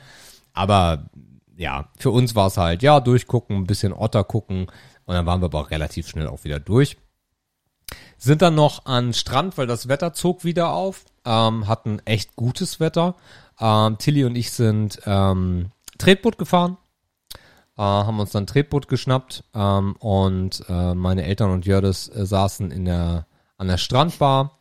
[0.53, 1.11] Aber
[1.57, 4.67] ja, für uns war es halt, ja, durchgucken, ein bisschen Otter gucken
[5.07, 6.97] und dann waren wir aber auch relativ schnell auch wieder durch.
[8.19, 12.81] Sind dann noch an Strand, weil das Wetter zog wieder auf, ähm, hatten echt gutes
[12.81, 13.15] Wetter.
[13.61, 16.77] Ähm, Tilly und ich sind ähm, Tretboot gefahren,
[17.77, 22.71] äh, haben uns dann Tretboot geschnappt ähm, und äh, meine Eltern und Jördis äh, saßen
[22.71, 23.27] in der
[23.59, 24.59] an der Strandbar.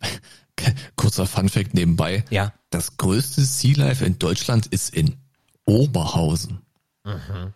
[0.96, 2.24] Kurzer Funfact nebenbei.
[2.30, 2.52] Ja.
[2.70, 5.16] Das größte Sea Life in Deutschland ist in
[5.64, 6.62] Oberhausen.
[7.04, 7.52] Mhm.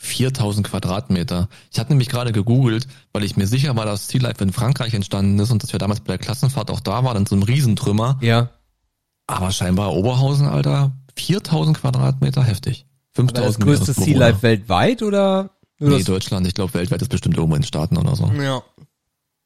[0.00, 1.48] 4000 Quadratmeter.
[1.72, 4.94] Ich hatte nämlich gerade gegoogelt, weil ich mir sicher war, dass Sea Life in Frankreich
[4.94, 7.42] entstanden ist und dass wir damals bei der Klassenfahrt auch da waren, in so einem
[7.42, 8.18] Riesentrümmer.
[8.20, 8.50] Ja.
[9.26, 12.86] Aber scheinbar Oberhausen, Alter, 4000 Quadratmeter, heftig.
[13.14, 15.50] 5000 Das größte Sea Life weltweit oder?
[15.80, 16.46] Nee, Deutschland.
[16.46, 18.30] Ich glaube, weltweit ist bestimmt irgendwo in den Staaten oder so.
[18.40, 18.62] Ja.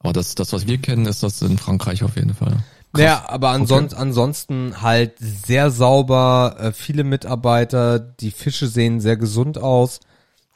[0.01, 2.57] Aber das, das, was wir kennen, ist das in Frankreich auf jeden Fall.
[2.93, 3.03] Krass.
[3.03, 4.03] Ja, aber ansonsten, okay.
[4.03, 10.01] ansonsten halt sehr sauber, äh, viele Mitarbeiter, die Fische sehen sehr gesund aus.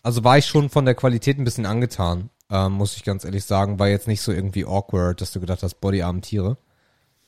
[0.07, 3.45] Also war ich schon von der Qualität ein bisschen angetan, äh, muss ich ganz ehrlich
[3.45, 3.81] sagen.
[3.81, 6.59] War jetzt nicht so irgendwie awkward, dass du gedacht hast, bodyarm Tiere.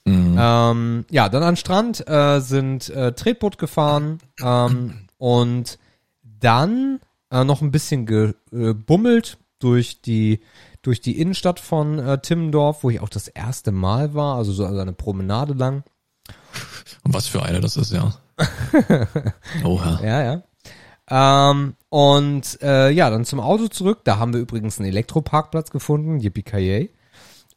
[0.05, 0.37] Mhm.
[0.39, 5.81] Ähm, ja, dann an Strand äh, sind äh, Tretboot gefahren ähm, und
[6.23, 7.01] dann
[7.33, 10.41] äh, noch ein bisschen gebummelt durch die
[10.81, 14.65] durch die Innenstadt von äh, Timmendorf, wo ich auch das erste Mal war, also so
[14.65, 15.83] eine Promenade lang.
[17.03, 18.15] Und was für eine das ist, ja.
[19.65, 19.99] Oha.
[20.01, 20.43] Ja, ja.
[21.11, 24.01] Ähm, und äh, ja, dann zum Auto zurück.
[24.05, 26.91] Da haben wir übrigens einen Elektroparkplatz gefunden, yippie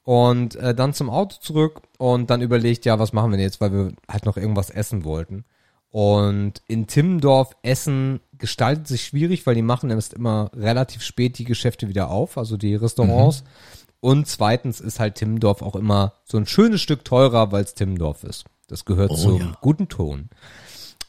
[0.04, 3.74] Und äh, dann zum Auto zurück und dann überlegt, ja, was machen wir jetzt, weil
[3.74, 5.46] wir halt noch irgendwas essen wollten.
[5.90, 11.44] Und in Timmendorf Essen gestaltet sich schwierig, weil die machen erst immer relativ spät die
[11.44, 13.44] Geschäfte wieder auf, also die Restaurants.
[13.44, 13.48] Mhm.
[14.00, 18.24] Und zweitens ist halt Timmendorf auch immer so ein schönes Stück teurer, weil es Timmendorf
[18.24, 18.46] ist.
[18.68, 19.58] Das gehört oh, zum ja.
[19.60, 20.30] guten Ton.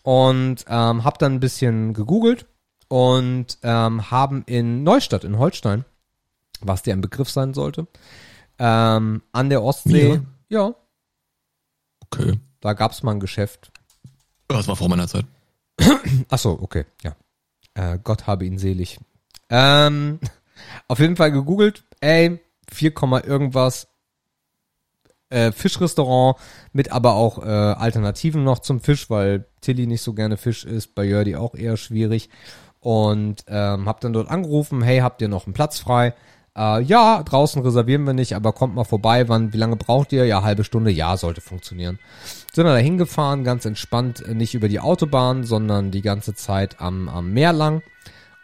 [0.03, 2.47] Und ähm, hab dann ein bisschen gegoogelt
[2.89, 5.85] und ähm, haben in Neustadt in Holstein,
[6.61, 7.87] was dir ein Begriff sein sollte,
[8.59, 10.25] ähm, an der Ostsee, Mir?
[10.49, 10.75] ja.
[12.01, 12.39] Okay.
[12.61, 13.73] Da gab's mal ein Geschäft
[14.53, 15.27] das war vor meiner Zeit.
[16.29, 17.17] Ach so, okay, ja.
[17.75, 18.99] Äh, Gott habe ihn selig.
[19.49, 20.21] Ähm,
[20.89, 22.93] auf jeden Fall gegoogelt, ey, 4,
[23.25, 23.89] irgendwas
[25.33, 26.37] äh, Fischrestaurant
[26.73, 30.95] mit aber auch äh, Alternativen noch zum Fisch, weil Tilly nicht so gerne Fisch isst,
[30.95, 32.29] bei Jördi auch eher schwierig.
[32.81, 36.15] Und ähm, hab dann dort angerufen, hey, habt ihr noch einen Platz frei?
[36.57, 39.29] Äh, ja, draußen reservieren wir nicht, aber kommt mal vorbei.
[39.29, 40.27] Wann, wie lange braucht ihr?
[40.27, 40.91] Ja, halbe Stunde.
[40.91, 41.99] Ja, sollte funktionieren.
[42.53, 46.81] Sind wir da hingefahren, ganz entspannt, äh, nicht über die Autobahn, sondern die ganze Zeit
[46.81, 47.83] am, am Meer lang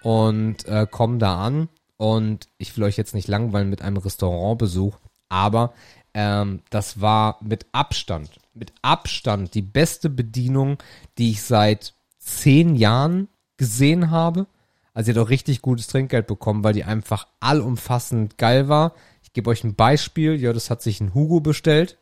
[0.02, 1.68] und äh, kommen da an.
[1.96, 4.96] Und ich will euch jetzt nicht langweilen mit einem Restaurantbesuch,
[5.28, 5.72] aber
[6.14, 10.78] ähm, das war mit Abstand, mit Abstand die beste Bedienung,
[11.16, 14.46] die ich seit zehn Jahren gesehen habe.
[14.94, 18.94] Also sie hat auch richtig gutes Trinkgeld bekommen, weil die einfach allumfassend geil war.
[19.22, 20.34] Ich gebe euch ein Beispiel.
[20.34, 21.98] Ja, das hat sich ein Hugo bestellt.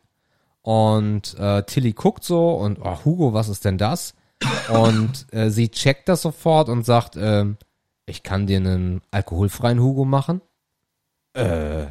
[0.61, 4.15] Und äh, Tilly guckt so und, oh, Hugo, was ist denn das?
[4.69, 7.57] Und äh, sie checkt das sofort und sagt, ähm,
[8.05, 10.41] ich kann dir einen alkoholfreien Hugo machen.
[11.33, 11.87] Äh,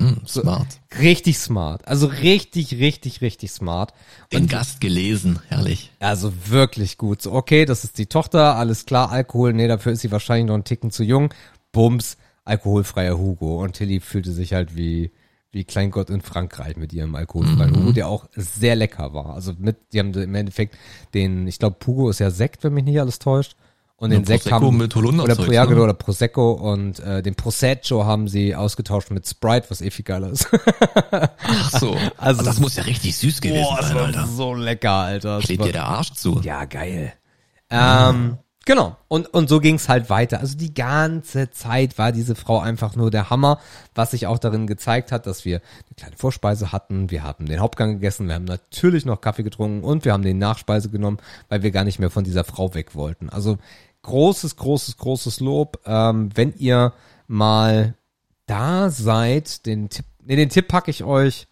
[0.00, 0.66] Hm, smart.
[1.00, 1.86] richtig smart.
[1.86, 3.94] Also richtig, richtig, richtig smart.
[4.32, 5.92] Den Gast gelesen, herrlich.
[6.00, 7.22] Also wirklich gut.
[7.22, 10.54] So, okay, das ist die Tochter, alles klar, Alkohol, nee, dafür ist sie wahrscheinlich noch
[10.54, 11.32] einen Ticken zu jung.
[11.72, 13.62] Bums, alkoholfreier Hugo.
[13.62, 15.12] Und Tilly fühlte sich halt wie,
[15.52, 17.76] wie Kleingott in Frankreich mit ihrem alkoholfreien Mhm.
[17.76, 19.34] Hugo, der auch sehr lecker war.
[19.34, 20.76] Also mit, die haben im Endeffekt
[21.14, 23.56] den, ich glaube, Pugo ist ja Sekt, wenn mich nicht alles täuscht.
[24.04, 25.70] Und den Sekt Prosecco haben, mit Holunderzeug, oder, ja, ne?
[25.70, 30.04] genau, oder Prosecco und äh, den Prosecco haben sie ausgetauscht mit Sprite, was eh viel
[30.04, 30.48] geiler ist.
[31.10, 31.96] Ach so.
[32.16, 34.26] Also- das muss ja richtig süß gewesen sein, Alter.
[34.26, 35.36] so lecker, Alter.
[35.36, 36.40] Das Klebt war- dir der Arsch zu.
[36.42, 37.12] ja, geil.
[37.70, 38.96] Ähm, genau.
[39.08, 40.40] Und, und so ging's halt weiter.
[40.40, 43.58] Also die ganze Zeit war diese Frau einfach nur der Hammer,
[43.94, 47.10] was sich auch darin gezeigt hat, dass wir eine kleine Vorspeise hatten.
[47.10, 50.38] Wir haben den Hauptgang gegessen, wir haben natürlich noch Kaffee getrunken und wir haben den
[50.38, 53.28] Nachspeise genommen, weil wir gar nicht mehr von dieser Frau weg wollten.
[53.28, 53.58] Also
[54.04, 55.80] großes, großes, großes Lob.
[55.84, 56.92] Ähm, wenn ihr
[57.26, 57.94] mal
[58.46, 61.48] da seid, den Tipp, nee, den Tipp packe ich euch,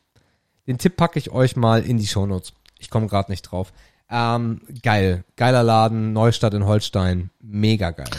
[0.67, 2.53] den Tipp packe ich euch mal in die Shownotes.
[2.79, 3.73] Ich komme gerade nicht drauf.
[4.09, 5.25] Ähm, geil.
[5.37, 7.31] Geiler Laden, Neustadt in Holstein.
[7.41, 8.11] Mega geil.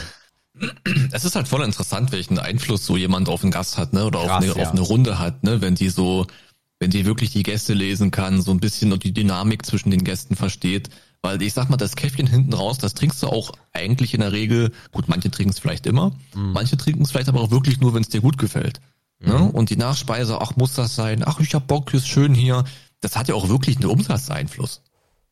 [1.12, 4.04] Es ist halt voll interessant, welchen Einfluss so jemand auf einen Gast hat, ne?
[4.04, 4.62] Oder auf, Krass, eine, ja.
[4.62, 5.60] auf eine Runde hat, ne?
[5.60, 6.26] Wenn die so,
[6.78, 10.04] wenn die wirklich die Gäste lesen kann, so ein bisschen und die Dynamik zwischen den
[10.04, 10.90] Gästen versteht.
[11.24, 14.32] Weil ich sag mal, das Käffchen hinten raus, das trinkst du auch eigentlich in der
[14.32, 16.52] Regel, gut, manche trinken es vielleicht immer, Mhm.
[16.52, 18.80] manche trinken es vielleicht aber auch wirklich nur, wenn es dir gut gefällt.
[19.20, 19.38] Ne?
[19.38, 19.50] Mhm.
[19.50, 21.22] Und die Nachspeise, ach, muss das sein?
[21.24, 22.64] Ach, ich hab Bock, ist schön hier.
[23.00, 24.82] Das hat ja auch wirklich einen Umsatzeinfluss.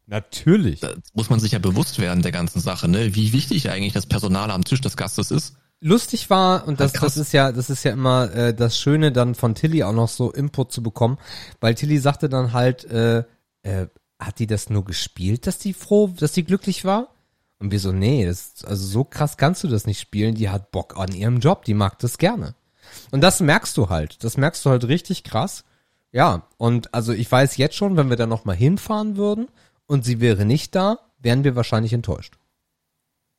[0.06, 0.80] Natürlich.
[0.80, 3.14] Da muss man sich ja bewusst werden der ganzen Sache, ne?
[3.14, 5.56] Wie wichtig eigentlich das Personal am Tisch des Gastes ist.
[5.80, 9.34] Lustig war, und das, das ist ja, das ist ja immer äh, das Schöne, dann
[9.34, 11.18] von Tilly auch noch so Input zu bekommen,
[11.60, 13.24] weil Tilly sagte dann halt, äh,
[13.62, 13.88] äh,
[14.26, 17.08] hat die das nur gespielt, dass die froh, dass die glücklich war?
[17.58, 20.72] Und wir so, nee, das, also so krass kannst du das nicht spielen, die hat
[20.72, 22.54] Bock an ihrem Job, die mag das gerne.
[23.10, 25.64] Und das merkst du halt, das merkst du halt richtig krass.
[26.10, 29.48] Ja, und also ich weiß jetzt schon, wenn wir da nochmal hinfahren würden
[29.86, 32.34] und sie wäre nicht da, wären wir wahrscheinlich enttäuscht.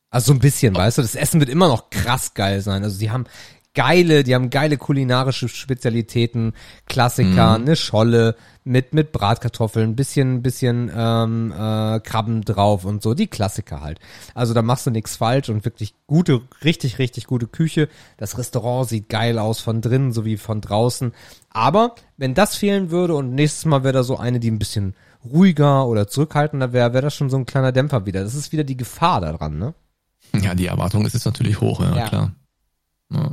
[0.09, 2.83] Also so ein bisschen, weißt du, das Essen wird immer noch krass geil sein.
[2.83, 3.25] Also die haben
[3.73, 6.53] geile, die haben geile kulinarische Spezialitäten,
[6.85, 8.35] Klassiker, eine Scholle
[8.65, 13.99] mit mit Bratkartoffeln, bisschen bisschen ähm, äh, Krabben drauf und so, die Klassiker halt.
[14.33, 17.89] Also da machst du nichts falsch und wirklich gute, richtig richtig gute Küche.
[18.17, 21.13] Das Restaurant sieht geil aus von drinnen sowie von draußen.
[21.49, 24.95] Aber wenn das fehlen würde und nächstes Mal wäre da so eine, die ein bisschen
[25.25, 28.23] ruhiger oder zurückhaltender wäre, wäre das schon so ein kleiner Dämpfer wieder.
[28.23, 29.73] Das ist wieder die Gefahr daran, ne?
[30.41, 32.07] Ja, die Erwartung ist jetzt natürlich hoch, ja, Ja.
[32.07, 32.31] klar.
[33.11, 33.31] Ja.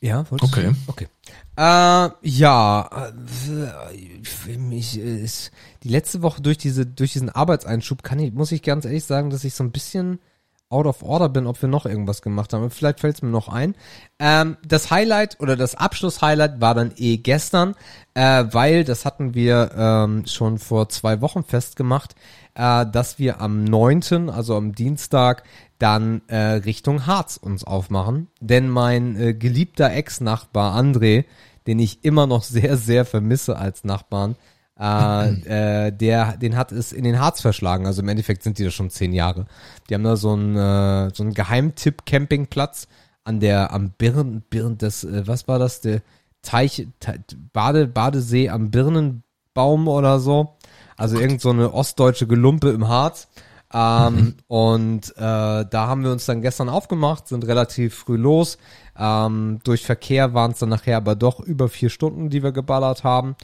[0.00, 0.70] Ja, wolltest Okay.
[0.70, 0.74] du?
[0.86, 1.08] Okay.
[1.56, 5.50] Äh, ja, äh, für mich ist
[5.82, 9.28] die letzte Woche durch diese durch diesen Arbeitseinschub kann ich muss ich ganz ehrlich sagen,
[9.30, 10.18] dass ich so ein bisschen
[10.70, 12.70] out of order bin, ob wir noch irgendwas gemacht haben.
[12.70, 13.74] Vielleicht fällt es mir noch ein.
[14.20, 17.74] Ähm, das Highlight oder das Abschlusshighlight war dann eh gestern,
[18.14, 22.14] äh, weil das hatten wir ähm, schon vor zwei Wochen festgemacht,
[22.54, 25.44] äh, dass wir am 9., also am Dienstag,
[25.78, 28.28] dann äh, Richtung Harz uns aufmachen.
[28.40, 31.24] Denn mein äh, geliebter Ex-Nachbar André,
[31.66, 34.36] den ich immer noch sehr, sehr vermisse als Nachbarn,
[34.78, 35.30] äh,
[35.86, 37.86] äh, der, den hat es in den Harz verschlagen.
[37.86, 39.46] Also im Endeffekt sind die da schon zehn Jahre.
[39.88, 42.88] Die haben da so einen, äh, so einen Geheimtipp-Campingplatz
[43.24, 46.02] an der, am Birn, Birn, das, äh, was war das, der
[46.42, 47.20] Teich, Te
[47.52, 50.56] Bade, Badesee am Birnenbaum oder so.
[51.00, 53.28] Also irgend so eine ostdeutsche Gelumpe im Harz.
[53.72, 58.58] Ähm, Und äh, da haben wir uns dann gestern aufgemacht, sind relativ früh los.
[58.98, 63.02] Ähm, durch Verkehr waren es dann nachher aber doch über vier Stunden, die wir geballert
[63.02, 63.34] haben.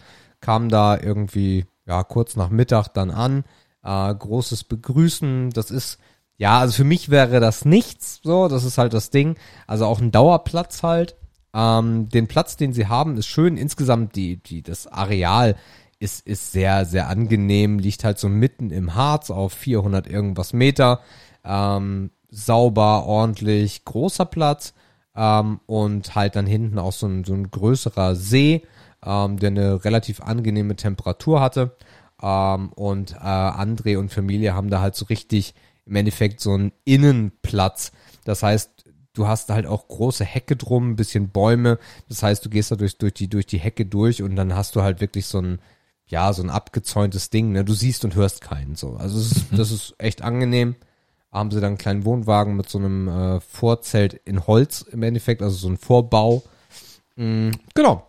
[0.40, 3.44] Kamen da irgendwie ja kurz nach Mittag dann an.
[3.82, 5.50] Äh, großes Begrüßen.
[5.50, 5.98] Das ist
[6.36, 8.20] ja, also für mich wäre das nichts.
[8.22, 9.36] So, das ist halt das Ding.
[9.66, 11.16] Also auch ein Dauerplatz halt.
[11.54, 13.56] Ähm, den Platz, den sie haben, ist schön.
[13.56, 15.56] Insgesamt die, die, das Areal
[15.98, 17.78] ist, ist sehr, sehr angenehm.
[17.78, 21.00] Liegt halt so mitten im Harz auf 400 irgendwas Meter.
[21.44, 24.74] Ähm, sauber, ordentlich, großer Platz.
[25.14, 28.62] Ähm, und halt dann hinten auch so ein, so ein größerer See,
[29.04, 31.76] ähm, der eine relativ angenehme Temperatur hatte.
[32.22, 35.54] Ähm, und äh, André und Familie haben da halt so richtig
[35.86, 37.92] im Endeffekt so einen Innenplatz.
[38.24, 41.78] Das heißt, du hast halt auch große Hecke drum, ein bisschen Bäume.
[42.08, 44.76] Das heißt, du gehst da durch, durch, die, durch die Hecke durch und dann hast
[44.76, 45.58] du halt wirklich so ein,
[46.08, 47.52] ja, so ein abgezäuntes Ding.
[47.52, 47.64] Ne?
[47.64, 48.76] Du siehst und hörst keinen.
[48.76, 48.96] So.
[48.96, 50.76] Also das ist, das ist echt angenehm.
[51.32, 55.42] Haben sie dann einen kleinen Wohnwagen mit so einem äh, Vorzelt in Holz im Endeffekt,
[55.42, 56.44] also so ein Vorbau.
[57.16, 58.06] Mm, genau.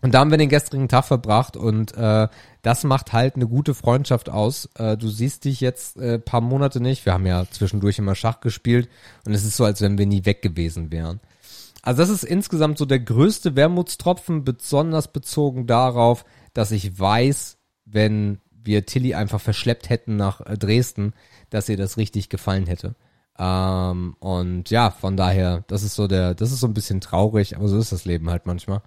[0.00, 2.26] Und da haben wir den gestrigen Tag verbracht und äh,
[2.62, 4.68] das macht halt eine gute Freundschaft aus.
[4.74, 7.06] Äh, du siehst dich jetzt äh, paar Monate nicht.
[7.06, 8.88] Wir haben ja zwischendurch immer Schach gespielt
[9.26, 11.20] und es ist so, als wenn wir nie weg gewesen wären.
[11.82, 18.40] Also das ist insgesamt so der größte Wermutstropfen, besonders bezogen darauf, dass ich weiß, wenn
[18.50, 21.14] wir Tilly einfach verschleppt hätten nach äh, Dresden,
[21.50, 22.94] dass ihr das richtig gefallen hätte.
[23.38, 27.56] Ähm, und ja, von daher, das ist so der, das ist so ein bisschen traurig,
[27.56, 28.82] aber so ist das Leben halt manchmal.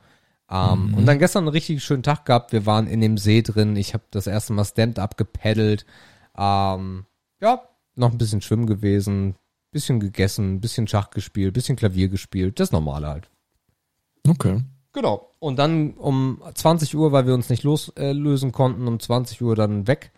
[0.50, 0.94] Ähm, mhm.
[0.96, 2.52] Und dann gestern einen richtig schönen Tag gehabt.
[2.52, 3.76] Wir waren in dem See drin.
[3.76, 5.86] Ich habe das erste Mal Stand-up gepaddelt.
[6.38, 7.06] Ähm,
[7.42, 9.36] ja, noch ein bisschen schwimmen gewesen,
[9.72, 12.60] bisschen gegessen, bisschen Schach gespielt, bisschen Klavier gespielt.
[12.60, 13.30] Das Normale halt.
[14.28, 14.62] Okay.
[14.96, 15.30] Genau.
[15.40, 19.54] Und dann um 20 Uhr, weil wir uns nicht loslösen äh, konnten, um 20 Uhr
[19.54, 20.12] dann weg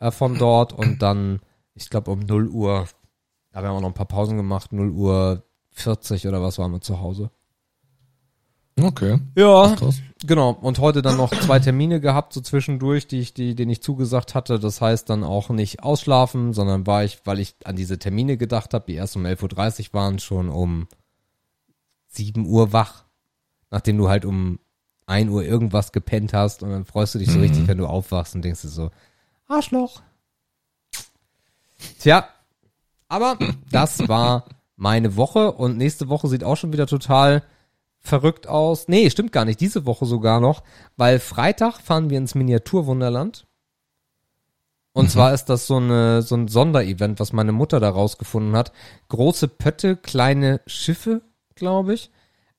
[0.00, 1.40] äh, von dort und dann,
[1.74, 2.86] ich glaube um 0 Uhr,
[3.52, 6.72] da haben wir auch noch ein paar Pausen gemacht, 0 Uhr 40 oder was waren
[6.72, 7.30] wir zu Hause.
[8.80, 9.20] Okay.
[9.36, 9.76] Ja,
[10.26, 10.50] genau.
[10.50, 14.34] Und heute dann noch zwei Termine gehabt, so zwischendurch, die ich, die, denen ich zugesagt
[14.34, 14.58] hatte.
[14.58, 18.74] Das heißt dann auch nicht ausschlafen, sondern war ich, weil ich an diese Termine gedacht
[18.74, 20.88] habe, die erst um 11.30 Uhr waren, schon um
[22.08, 23.03] 7 Uhr wach.
[23.70, 24.58] Nachdem du halt um
[25.06, 27.44] 1 Uhr irgendwas gepennt hast und dann freust du dich so mhm.
[27.44, 28.90] richtig, wenn du aufwachst und denkst dir so,
[29.48, 30.02] Arschloch.
[31.98, 32.28] Tja,
[33.08, 33.38] aber
[33.70, 34.46] das war
[34.76, 37.42] meine Woche und nächste Woche sieht auch schon wieder total
[38.00, 38.88] verrückt aus.
[38.88, 39.60] Nee, stimmt gar nicht.
[39.60, 40.62] Diese Woche sogar noch,
[40.96, 43.46] weil Freitag fahren wir ins Miniaturwunderland.
[44.92, 45.08] Und mhm.
[45.08, 48.72] zwar ist das so, eine, so ein Sonderevent, was meine Mutter da rausgefunden hat.
[49.08, 51.22] Große Pötte, kleine Schiffe,
[51.56, 52.10] glaube ich.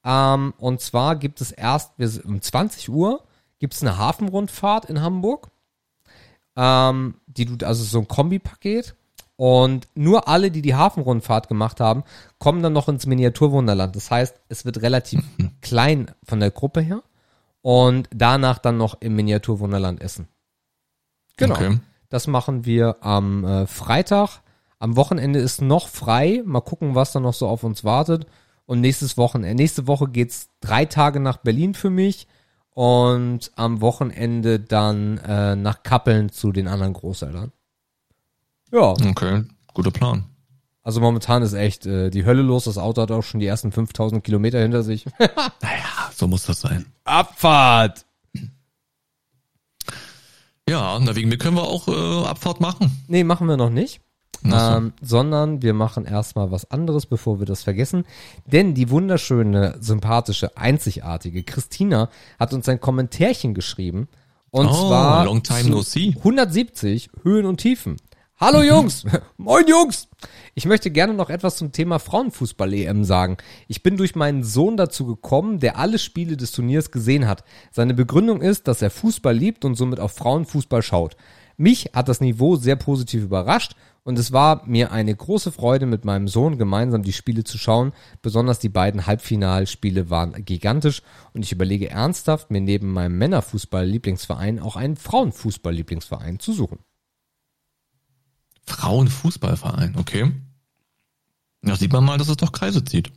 [0.05, 3.23] Ähm, und zwar gibt es erst, um 20 Uhr
[3.59, 5.49] gibt es eine Hafenrundfahrt in Hamburg.
[6.55, 8.95] Ähm, die du, also so ein Kombipaket.
[9.37, 12.03] Und nur alle, die die Hafenrundfahrt gemacht haben,
[12.39, 13.95] kommen dann noch ins Miniaturwunderland.
[13.95, 15.21] Das heißt, es wird relativ
[15.61, 17.03] klein von der Gruppe her
[17.61, 20.29] und danach dann noch im Miniaturwunderland essen.
[21.35, 21.55] Genau.
[21.55, 21.79] Okay.
[22.09, 24.41] Das machen wir am äh, Freitag.
[24.79, 26.43] Am Wochenende ist noch frei.
[26.45, 28.27] Mal gucken, was da noch so auf uns wartet.
[28.65, 32.27] Und nächstes Wochenende, nächste Woche geht's drei Tage nach Berlin für mich
[32.71, 37.51] und am Wochenende dann äh, nach Kappeln zu den anderen Großeltern.
[38.71, 38.91] Ja.
[38.91, 40.25] Okay, guter Plan.
[40.83, 42.65] Also momentan ist echt äh, die Hölle los.
[42.65, 45.05] Das Auto hat auch schon die ersten 5000 Kilometer hinter sich.
[45.19, 46.85] naja, so muss das sein.
[47.05, 48.05] Abfahrt!
[50.67, 53.03] Ja, na wegen mir können wir auch äh, Abfahrt machen.
[53.07, 54.01] Nee, machen wir noch nicht.
[54.53, 58.05] Ähm, sondern wir machen erstmal was anderes, bevor wir das vergessen.
[58.45, 64.07] Denn die wunderschöne, sympathische, einzigartige Christina hat uns ein Kommentärchen geschrieben.
[64.51, 66.13] Und oh, zwar long time no see.
[66.17, 67.97] 170 Höhen und Tiefen.
[68.37, 69.05] Hallo Jungs!
[69.37, 70.09] Moin Jungs!
[70.55, 73.37] Ich möchte gerne noch etwas zum Thema Frauenfußball-EM sagen.
[73.69, 77.45] Ich bin durch meinen Sohn dazu gekommen, der alle Spiele des Turniers gesehen hat.
[77.71, 81.15] Seine Begründung ist, dass er Fußball liebt und somit auf Frauenfußball schaut.
[81.55, 83.75] Mich hat das Niveau sehr positiv überrascht
[84.05, 87.91] und es war mir eine große Freude, mit meinem Sohn gemeinsam die Spiele zu schauen.
[88.21, 91.01] Besonders die beiden Halbfinalspiele waren gigantisch
[91.33, 96.77] und ich überlege ernsthaft, mir neben meinem Männerfußball-Lieblingsverein auch einen Frauenfußball-Lieblingsverein zu suchen.
[98.67, 100.31] Frauenfußballverein, okay.
[101.63, 103.11] Da sieht man mal, dass es doch Kreise zieht.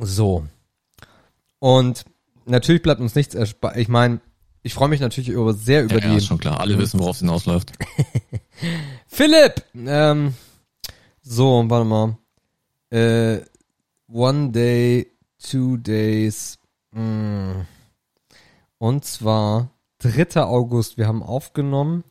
[0.00, 0.48] So.
[1.60, 2.04] Und
[2.44, 3.76] natürlich bleibt uns nichts erspart.
[3.76, 4.20] Ich meine,
[4.66, 6.14] ich freue mich natürlich über, sehr über ja, die.
[6.14, 6.58] Ja, schon klar.
[6.60, 7.72] Alle wissen, worauf es hinausläuft.
[9.06, 9.64] Philipp!
[9.74, 10.34] Ähm,
[11.22, 12.18] so, warte mal.
[12.90, 13.42] Äh,
[14.08, 15.06] one day,
[15.38, 16.58] two days.
[16.90, 17.60] Mm.
[18.78, 20.42] Und zwar 3.
[20.42, 20.98] August.
[20.98, 22.02] Wir haben aufgenommen.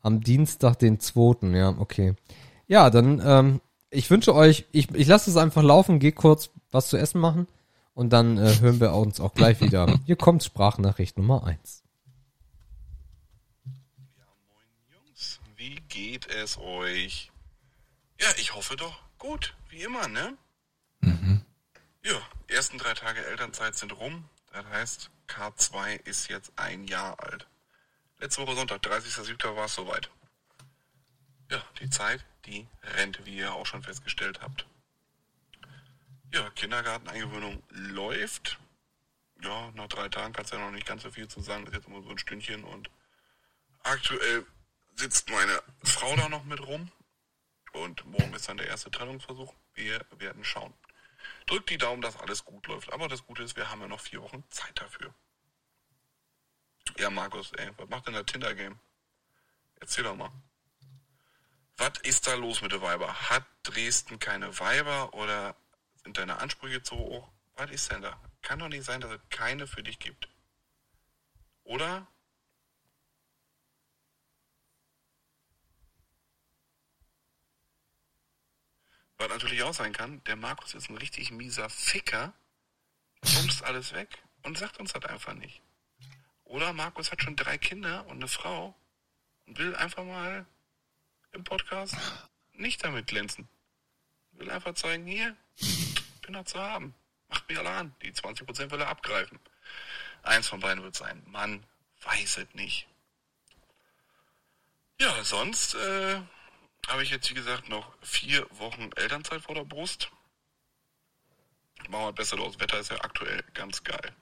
[0.00, 1.48] Am Dienstag, den 2.
[1.56, 2.14] Ja, okay.
[2.68, 6.88] Ja, dann, ähm, ich wünsche euch, ich, ich lasse es einfach laufen, geh kurz was
[6.88, 7.48] zu essen machen
[7.94, 9.98] und dann äh, hören wir uns auch gleich wieder.
[10.04, 11.82] Hier kommt Sprachnachricht Nummer 1.
[13.64, 17.32] Ja, moin Jungs, wie geht es euch?
[18.20, 20.36] Ja, ich hoffe doch gut, wie immer, ne?
[21.00, 21.42] Mhm.
[22.04, 24.28] Ja, ersten drei Tage Elternzeit sind rum.
[24.52, 27.46] Das heißt, K2 ist jetzt ein Jahr alt.
[28.18, 29.56] Letzte Woche Sonntag, 30.07.
[29.56, 30.10] war es soweit.
[31.50, 34.66] Ja, die Zeit, die rennt, wie ihr auch schon festgestellt habt.
[36.30, 38.58] Ja, Kindergarteneingewöhnung läuft.
[39.40, 41.64] Ja, nach drei Tagen kannst du ja noch nicht ganz so viel zu sagen.
[41.64, 42.90] Das ist jetzt immer so ein Stündchen und
[43.82, 44.44] aktuell
[44.96, 46.90] sitzt meine Frau da noch mit rum.
[47.72, 49.54] Und morgen ist dann der erste Trennungsversuch.
[49.74, 50.72] Wir werden schauen.
[51.46, 52.92] Drückt die Daumen, dass alles gut läuft.
[52.92, 55.14] Aber das Gute ist, wir haben ja noch vier Wochen Zeit dafür.
[56.98, 58.78] Ja, Markus, ey, was macht denn der Tinder-Game?
[59.80, 60.32] Erzähl doch mal.
[61.76, 63.28] Was ist da los mit der Weiber?
[63.28, 65.54] Hat Dresden keine Weiber oder
[66.02, 67.28] sind deine Ansprüche zu hoch?
[67.54, 68.18] Was ist denn da?
[68.40, 70.28] Kann doch nicht sein, dass es keine für dich gibt.
[71.64, 72.06] Oder?
[79.18, 82.34] Was natürlich auch sein kann, der Markus ist ein richtig mieser Ficker,
[83.20, 85.62] bumst alles weg und sagt uns das einfach nicht.
[86.44, 88.74] Oder Markus hat schon drei Kinder und eine Frau
[89.46, 90.46] und will einfach mal
[91.32, 91.96] im Podcast
[92.52, 93.48] nicht damit glänzen.
[94.32, 95.36] Will einfach zeigen, hier,
[96.22, 96.94] bin da zu haben.
[97.28, 97.94] Macht mir alle an.
[98.02, 99.38] Die 20% will er abgreifen.
[100.22, 101.22] Eins von beiden wird sein.
[101.26, 101.64] Mann,
[102.02, 102.86] weiß es nicht.
[105.00, 106.20] Ja, sonst äh,
[106.88, 110.10] habe ich jetzt, wie gesagt, noch vier Wochen Elternzeit vor der Brust.
[111.88, 112.58] Machen wir besser los.
[112.58, 114.14] Wetter ist ja aktuell ganz geil.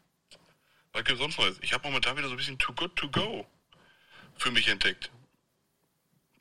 [0.92, 1.58] Was gibt sonst Neues?
[1.60, 3.46] Ich habe momentan wieder so ein bisschen Too Good To Go
[4.36, 5.10] für mich entdeckt.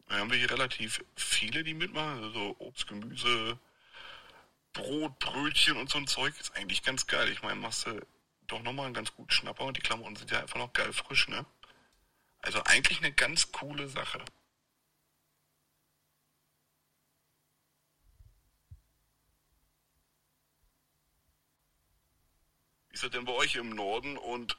[0.07, 2.23] Da haben wir hier relativ viele, die mitmachen.
[2.23, 3.57] Also Obst, Gemüse,
[4.73, 6.39] Brot, Brötchen und so ein Zeug.
[6.39, 7.29] Ist eigentlich ganz geil.
[7.29, 8.05] Ich meine, machst du
[8.47, 11.27] doch nochmal einen ganz guten Schnapper und die Klamotten sind ja einfach noch geil frisch,
[11.29, 11.45] ne?
[12.41, 14.23] Also eigentlich eine ganz coole Sache.
[22.93, 24.55] Wie ist das denn bei euch im Norden und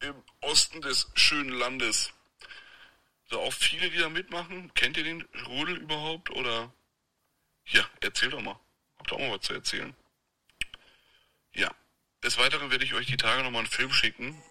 [0.00, 2.12] im Osten des schönen Landes?
[3.30, 4.74] So auch viele, die da mitmachen.
[4.74, 6.30] Kennt ihr den Rudel überhaupt?
[6.30, 6.72] Oder
[7.66, 8.58] ja, erzähl doch mal.
[8.98, 9.94] Habt ihr auch mal was zu erzählen?
[11.52, 11.72] Ja.
[12.24, 14.42] Des Weiteren werde ich euch die Tage nochmal einen Film schicken.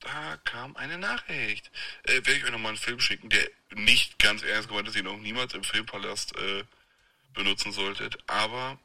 [0.00, 1.70] Da kam eine Nachricht.
[2.02, 5.06] Äh, werde ich euch nochmal einen Film schicken, der nicht ganz ernst gemeint ist, den
[5.06, 6.64] auch niemals im Filmpalast äh,
[7.32, 8.18] benutzen solltet.
[8.28, 8.76] Aber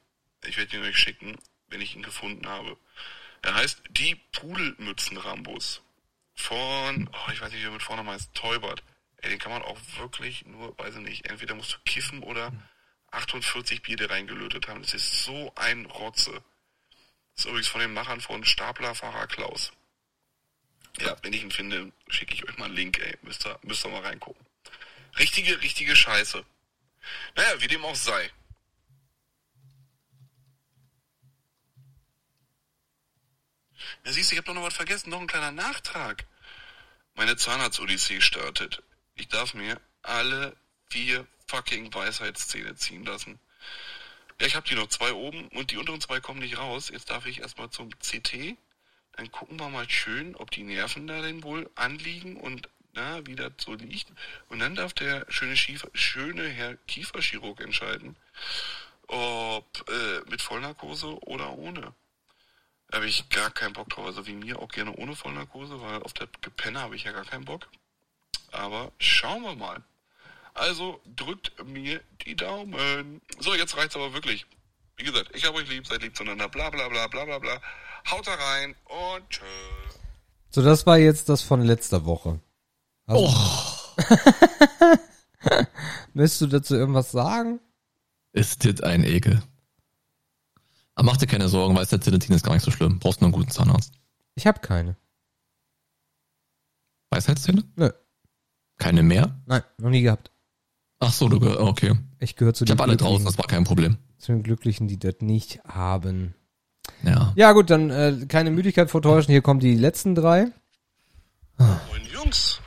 [0.45, 1.35] ich werde ihn euch schicken,
[1.69, 2.77] wenn ich ihn gefunden habe.
[3.41, 5.81] Er heißt Die Pudelmützen-Rambus.
[6.35, 8.83] Von, oh, ich weiß nicht, wie er mit vorne heißt, Teubert.
[9.17, 12.53] Ey, den kann man auch wirklich nur, weiß ich nicht, entweder musst du kiffen oder
[13.11, 14.81] 48 Bier reingelötet haben.
[14.81, 16.31] Das ist so ein Rotze.
[17.35, 19.71] Das ist übrigens von den Machern von Staplerfahrer Klaus.
[20.99, 23.17] Ja, wenn ich ihn finde, schicke ich euch mal einen Link, ey.
[23.21, 24.45] Müsst ihr, müsst ihr mal reingucken.
[25.17, 26.45] Richtige, richtige Scheiße.
[27.35, 28.31] Naja, wie dem auch sei.
[34.09, 35.11] Ja, siehst du, ich habe doch noch was vergessen.
[35.11, 36.25] Noch ein kleiner Nachtrag.
[37.13, 38.81] Meine Zahnarzt-Odyssee startet.
[39.13, 40.57] Ich darf mir alle
[40.89, 43.39] vier fucking Weisheitszähne ziehen lassen.
[44.41, 46.89] Ja, ich habe die noch zwei oben und die unteren zwei kommen nicht raus.
[46.89, 48.57] Jetzt darf ich erstmal zum CT.
[49.11, 53.35] Dann gucken wir mal schön, ob die Nerven da denn wohl anliegen und na, wie
[53.35, 54.11] das so liegt.
[54.47, 58.15] Und dann darf der schöne, Schiefer, schöne Herr Kieferchirurg entscheiden,
[59.05, 61.93] ob äh, mit Vollnarkose oder ohne.
[62.89, 64.05] Da habe ich gar keinen Bock drauf.
[64.05, 67.25] Also wie mir auch gerne ohne Vollnarkose, weil auf das Gepenne habe ich ja gar
[67.25, 67.67] keinen Bock.
[68.51, 69.83] Aber schauen wir mal.
[70.55, 73.21] Also drückt mir die Daumen.
[73.39, 74.45] So, jetzt reicht's aber wirklich.
[74.97, 77.61] Wie gesagt, ich habe euch lieb, seid lieb zueinander, bla bla bla bla bla bla.
[78.09, 79.45] Haut da rein und tschö.
[80.49, 82.39] So, das war jetzt das von letzter Woche.
[83.05, 83.95] Also, Oh,
[86.13, 87.59] Möchtest du dazu irgendwas sagen?
[88.31, 89.41] ist das ein Ekel.
[90.99, 92.99] Aber mach dir keine Sorgen, weil der Zelatin ist gar nicht so schlimm.
[92.99, 93.93] Brauchst nur einen guten Zahnarzt.
[94.35, 94.97] Ich habe keine.
[97.09, 97.63] Weisheitszähne?
[97.77, 97.89] Nö.
[98.77, 99.39] Keine mehr?
[99.45, 100.29] Nein, noch nie gehabt.
[100.99, 101.95] Ach so, du, gehör- okay.
[102.19, 103.97] Ich gehöre zu Ich den habe alle draußen, Glücklichen, das war kein Problem.
[104.17, 106.35] zu den Glücklichen, die das nicht haben.
[107.03, 107.31] Ja.
[107.37, 109.31] Ja gut, dann äh, keine Müdigkeit vortäuschen.
[109.31, 110.51] Hier kommen die letzten drei.
[111.57, 112.59] Moin Jungs,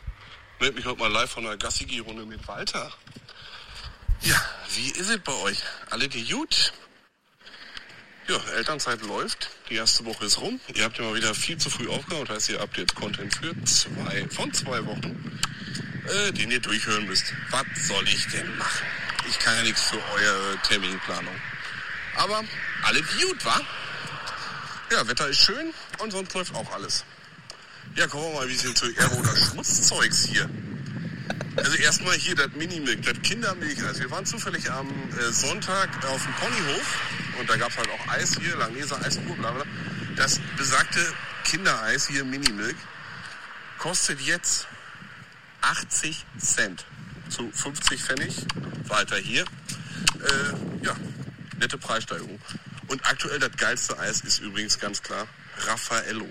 [0.59, 2.91] meld mich heute mal live von einer Gassigi-Runde mit Walter.
[4.23, 4.37] Ja,
[4.75, 5.63] wie ist es bei euch?
[5.91, 6.73] Alle gut?
[8.29, 9.51] Ja, Elternzeit läuft.
[9.69, 10.61] Die erste Woche ist rum.
[10.75, 12.29] Ihr habt ja mal wieder viel zu früh aufgehört.
[12.29, 15.41] Das heißt, ihr habt jetzt Content für zwei, von zwei Wochen,
[16.07, 17.35] äh, den ihr durchhören müsst.
[17.51, 18.87] Was soll ich denn machen?
[19.29, 21.35] Ich kann ja nichts für eure Terminplanung.
[22.17, 22.45] Aber
[22.85, 23.61] alle gut, wa?
[24.93, 27.05] Ja, Wetter ist schön und sonst läuft auch alles.
[27.97, 30.49] Ja, kommen wir mal ein bisschen zu Aero oder Schmutzzeugs hier.
[31.57, 33.85] Also erstmal hier das Minimilk, das Kindermilch.
[33.85, 37.01] Also wir waren zufällig am äh, Sonntag auf dem Ponyhof
[37.39, 39.65] und da gab's halt auch Eis hier, Langnese Eiskur, bla bla.
[40.17, 41.01] Das besagte
[41.45, 42.77] Kindereis hier, Minimilk,
[43.79, 44.67] kostet jetzt
[45.61, 46.85] 80 Cent
[47.29, 48.47] zu 50 Pfennig.
[48.89, 49.43] Weiter hier.
[49.43, 50.97] Äh, ja,
[51.59, 52.41] nette Preissteigerung.
[52.89, 55.27] Und aktuell das geilste Eis ist übrigens ganz klar
[55.67, 56.29] Raffaello.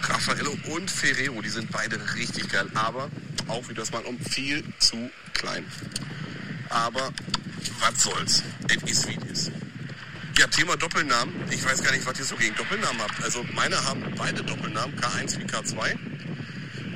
[0.00, 3.10] Raffaello und Ferrero, die sind beide richtig geil, aber
[3.48, 5.64] auch wieder das mal um viel zu klein.
[6.68, 7.12] Aber
[7.80, 8.42] was soll's?
[8.68, 9.52] Es ist wie es ist.
[10.38, 11.34] Ja, Thema Doppelnamen.
[11.50, 13.22] Ich weiß gar nicht, was ihr so gegen Doppelnamen habt.
[13.24, 15.96] Also meine haben beide Doppelnamen, K1 wie K2.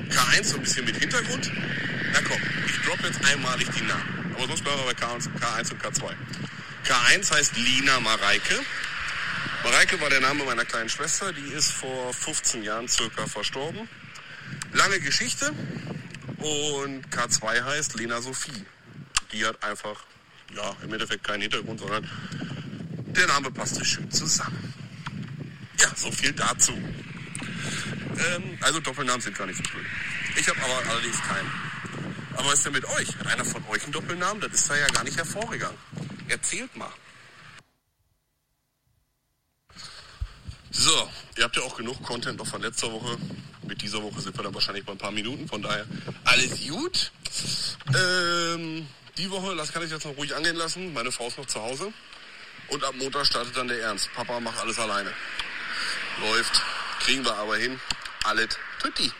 [0.09, 1.51] K1 so ein bisschen mit Hintergrund.
[2.13, 4.33] Na komm, ich drop jetzt einmalig die Namen.
[4.35, 6.13] Aber sonst bleiben wir bei K1, K1 und K2.
[6.87, 8.59] K1 heißt Lina Mareike.
[9.63, 13.87] Mareike war der Name meiner kleinen Schwester, die ist vor 15 Jahren circa verstorben.
[14.73, 15.53] Lange Geschichte.
[16.37, 18.65] Und K2 heißt Lena Sophie.
[19.31, 20.03] die hat einfach,
[20.53, 22.09] ja, im Endeffekt keinen Hintergrund, sondern
[23.15, 24.73] der Name passte schön zusammen.
[25.79, 26.73] Ja, so viel dazu.
[26.73, 29.85] Ähm, also Doppelnamen sind gar nicht so schön.
[30.35, 31.51] Ich habe aber allerdings keinen.
[32.35, 33.15] Aber was ist denn mit euch?
[33.17, 34.41] Hat einer von euch einen Doppelnamen?
[34.41, 35.77] Das ist da ja gar nicht hervorgegangen.
[36.27, 36.91] Erzählt mal.
[40.73, 43.15] So, ihr habt ja auch genug Content noch von letzter Woche.
[43.67, 45.85] Mit dieser Woche sind wir dann wahrscheinlich bei ein paar Minuten, von daher
[46.25, 47.11] alles gut.
[47.95, 50.91] Ähm, die Woche, das kann ich jetzt noch ruhig angehen lassen.
[50.91, 51.93] Meine Frau ist noch zu Hause.
[52.69, 54.11] Und ab Montag startet dann der Ernst.
[54.13, 55.13] Papa macht alles alleine.
[56.21, 56.61] Läuft.
[57.01, 57.79] Kriegen wir aber hin.
[58.23, 59.11] Alles tutti.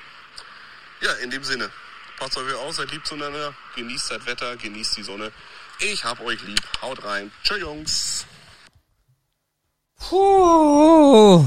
[1.01, 1.69] Ja, in dem Sinne.
[2.17, 3.53] Passt euch auf, seid lieb zueinander.
[3.75, 5.31] Genießt das Wetter, genießt die Sonne.
[5.79, 6.61] Ich hab euch lieb.
[6.81, 7.31] Haut rein.
[7.43, 8.25] Tschö, Jungs.
[10.09, 11.45] Puh.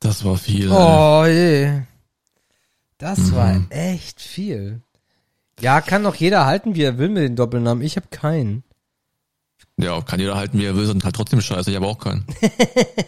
[0.00, 0.70] Das war viel.
[0.70, 1.82] Oh je.
[2.98, 3.32] Das Mhm.
[3.34, 4.82] war echt viel.
[5.60, 7.82] Ja, kann doch jeder halten, wie er will mit den Doppelnamen.
[7.84, 8.62] Ich habe keinen.
[9.78, 11.70] Ja, kann jeder halten, wie er will, sind halt trotzdem scheiße.
[11.70, 12.24] Ich habe auch keinen.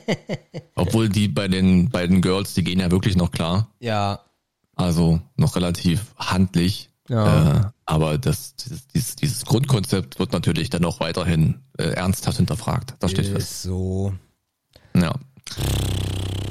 [0.74, 3.68] Obwohl die bei den beiden Girls, die gehen ja wirklich noch klar.
[3.80, 4.20] Ja.
[4.76, 6.90] Also noch relativ handlich.
[7.08, 7.56] Ja.
[7.56, 8.54] Äh, aber das,
[8.92, 12.94] dieses, dieses, Grundkonzept wird natürlich dann auch weiterhin äh, ernsthaft hinterfragt.
[13.00, 13.50] Das steht fest.
[13.50, 14.12] Ist so.
[15.02, 15.14] Ja.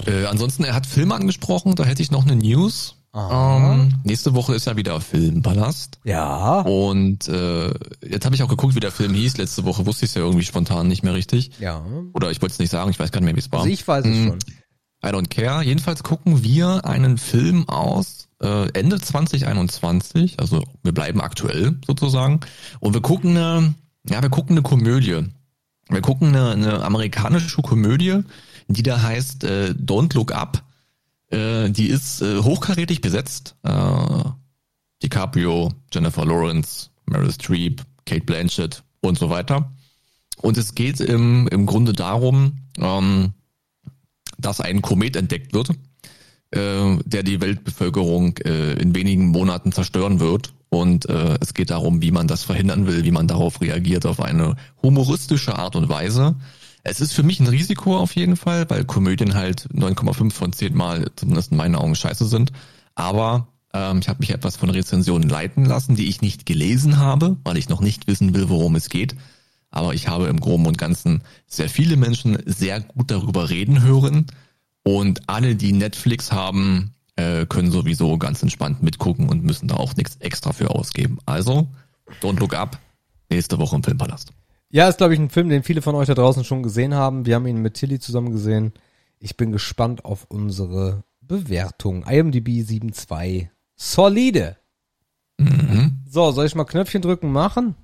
[0.06, 2.96] Äh, ansonsten, er hat Filme angesprochen, da hätte ich noch eine News.
[3.16, 5.98] Ähm, nächste Woche ist ja wieder Filmpalast.
[6.04, 6.62] Ja.
[6.62, 7.74] Und äh,
[8.08, 9.38] jetzt habe ich auch geguckt, wie der Film hieß.
[9.38, 11.52] Letzte Woche wusste ich es ja irgendwie spontan nicht mehr richtig.
[11.60, 11.84] Ja.
[12.14, 13.60] Oder ich wollte es nicht sagen, ich weiß gar nicht mehr, wie es war.
[13.62, 14.40] Also ich weiß es Hm, schon.
[15.04, 15.64] I don't care.
[15.64, 20.40] Jedenfalls gucken wir einen Film aus äh, Ende 2021.
[20.40, 22.42] Also wir bleiben aktuell sozusagen.
[22.80, 23.74] Und wir gucken eine,
[24.08, 25.24] ja, wir gucken eine Komödie.
[25.90, 28.22] Wir gucken eine, eine amerikanische Komödie,
[28.68, 30.64] die da heißt äh, Don't Look Up.
[31.30, 33.56] Äh, die ist äh, hochkarätig besetzt.
[33.64, 34.24] Äh,
[35.04, 39.72] DiCaprio, Jennifer Lawrence, Meryl Streep, Kate Blanchett und so weiter.
[40.42, 43.34] Und es geht im, im Grunde darum, ähm,
[44.38, 45.70] dass ein Komet entdeckt wird,
[46.52, 50.54] äh, der die Weltbevölkerung äh, in wenigen Monaten zerstören wird.
[50.70, 54.20] Und äh, es geht darum, wie man das verhindern will, wie man darauf reagiert, auf
[54.22, 56.36] eine humoristische Art und Weise.
[56.84, 60.76] Es ist für mich ein Risiko auf jeden Fall, weil Komödien halt 9,5 von 10
[60.76, 62.52] Mal, zumindest in meinen Augen, scheiße sind.
[62.96, 67.38] Aber ähm, ich habe mich etwas von Rezensionen leiten lassen, die ich nicht gelesen habe,
[67.44, 69.16] weil ich noch nicht wissen will, worum es geht.
[69.70, 74.28] Aber ich habe im Groben und Ganzen sehr viele Menschen sehr gut darüber reden hören.
[74.84, 79.96] Und alle, die Netflix haben, äh, können sowieso ganz entspannt mitgucken und müssen da auch
[79.96, 81.18] nichts extra für ausgeben.
[81.26, 81.68] Also,
[82.22, 82.80] don't look up.
[83.30, 84.32] Nächste Woche im Filmpalast.
[84.70, 87.26] Ja, ist, glaube ich, ein Film, den viele von euch da draußen schon gesehen haben.
[87.26, 88.74] Wir haben ihn mit Tilly zusammen gesehen.
[89.20, 92.06] Ich bin gespannt auf unsere Bewertung.
[92.06, 93.50] IMDb 7.2.
[93.76, 94.58] Solide.
[95.38, 96.04] Mhm.
[96.10, 97.76] So, soll ich mal Knöpfchen drücken machen?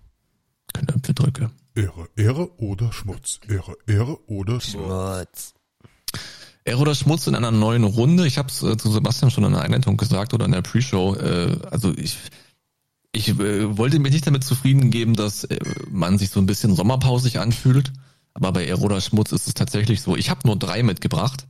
[0.73, 1.51] Knöpfe drücke.
[1.75, 3.39] Ehre, Ehre oder Schmutz.
[3.47, 4.85] Ehre, Ehre oder Schmutz.
[4.85, 5.52] Schmutz.
[6.65, 8.25] Ehre oder Schmutz in einer neuen Runde.
[8.25, 11.15] Ich habe es äh, zu Sebastian schon in der Einleitung gesagt oder in der Pre-Show.
[11.15, 12.17] Äh, also ich,
[13.11, 15.59] ich äh, wollte mich nicht damit zufrieden geben, dass äh,
[15.89, 17.91] man sich so ein bisschen sommerpausig anfühlt.
[18.33, 20.15] Aber bei Ehre oder Schmutz ist es tatsächlich so.
[20.15, 21.45] Ich habe nur drei mitgebracht,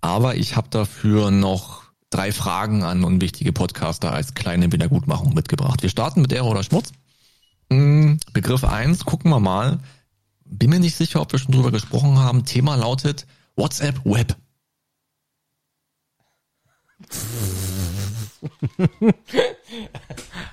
[0.00, 5.82] aber ich habe dafür noch drei Fragen an unwichtige Podcaster als kleine Wiedergutmachung mitgebracht.
[5.82, 6.92] Wir starten mit Ehre oder Schmutz.
[7.70, 9.04] Hm, Begriff eins.
[9.04, 9.80] gucken wir mal.
[10.44, 12.44] Bin mir nicht sicher, ob wir schon drüber gesprochen haben.
[12.44, 13.26] Thema lautet
[13.56, 14.36] WhatsApp Web.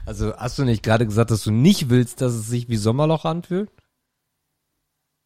[0.05, 3.25] Also hast du nicht gerade gesagt, dass du nicht willst, dass es sich wie Sommerloch
[3.25, 3.69] anfühlt?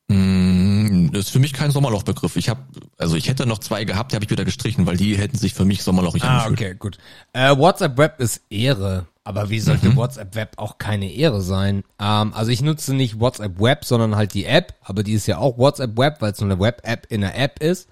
[0.08, 2.36] Mm, Das ist für mich kein Sommerlochbegriff.
[2.36, 2.62] Ich habe,
[2.98, 5.54] also ich hätte noch zwei gehabt, die habe ich wieder gestrichen, weil die hätten sich
[5.54, 6.60] für mich sommerlochig Ah, angefühlt.
[6.60, 6.98] okay, gut.
[7.34, 9.08] Äh, WhatsApp Web ist Ehre.
[9.24, 11.84] Aber wie sollte WhatsApp Web auch keine Ehre sein?
[12.00, 14.76] Ähm, also ich nutze nicht WhatsApp Web, sondern halt die App.
[14.84, 17.62] Aber die ist ja auch WhatsApp Web, weil es nur eine Web-App in der App
[17.62, 17.90] ist.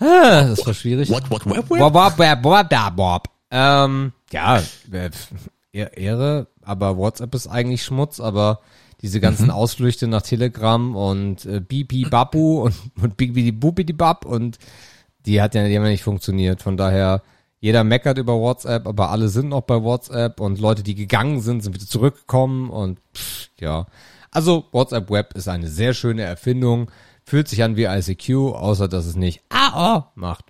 [0.00, 1.10] Ah, das war schwierig.
[1.10, 3.28] What, what, web, Bob, Bob, Bob, Bob, da, Bob.
[3.50, 4.58] Ähm, ja,
[4.92, 5.10] äh,
[5.72, 8.60] Ehr- Ehre, aber WhatsApp ist eigentlich Schmutz, aber
[9.02, 14.58] diese ganzen Ausflüchte nach Telegram und äh, Bibi Babu und, und Bibi Bubidi Bab und
[15.26, 16.62] die hat ja, die haben ja nicht funktioniert.
[16.62, 17.22] Von daher,
[17.60, 21.62] jeder meckert über WhatsApp, aber alle sind noch bei WhatsApp und Leute, die gegangen sind,
[21.62, 23.86] sind wieder zurückgekommen und pff, ja.
[24.30, 26.90] Also WhatsApp Web ist eine sehr schöne Erfindung,
[27.28, 30.46] fühlt sich an wie ICQ, außer dass es nicht AO macht.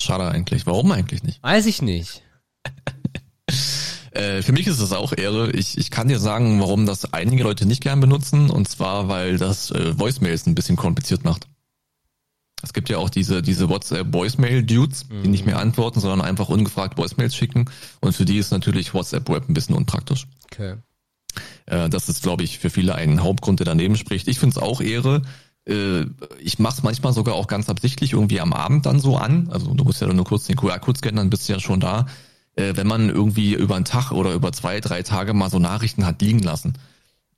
[0.00, 0.66] Schade eigentlich.
[0.66, 1.42] Warum eigentlich nicht?
[1.42, 2.22] Weiß ich nicht.
[4.12, 5.52] Äh, für mich ist es auch Ehre.
[5.52, 8.48] Ich, ich kann dir sagen, warum das einige Leute nicht gern benutzen.
[8.48, 11.46] Und zwar, weil das äh, Voicemails ein bisschen kompliziert macht.
[12.62, 17.36] Es gibt ja auch diese, diese WhatsApp-Voicemail-Dudes, die nicht mehr antworten, sondern einfach ungefragt Voicemails
[17.36, 17.66] schicken.
[18.00, 20.26] Und für die ist natürlich WhatsApp-Web ein bisschen unpraktisch.
[20.50, 20.76] Okay.
[21.66, 24.26] Äh, das ist, glaube ich, für viele ein Hauptgrund, der daneben spricht.
[24.26, 25.22] Ich finde es auch Ehre.
[25.68, 26.06] Äh,
[26.40, 29.48] ich mache es manchmal sogar auch ganz absichtlich irgendwie am Abend dann so an.
[29.50, 32.06] Also du musst ja nur kurz den QR-Code scannen, dann bist du ja schon da.
[32.56, 36.06] Äh, wenn man irgendwie über einen Tag oder über zwei, drei Tage mal so Nachrichten
[36.06, 36.74] hat liegen lassen.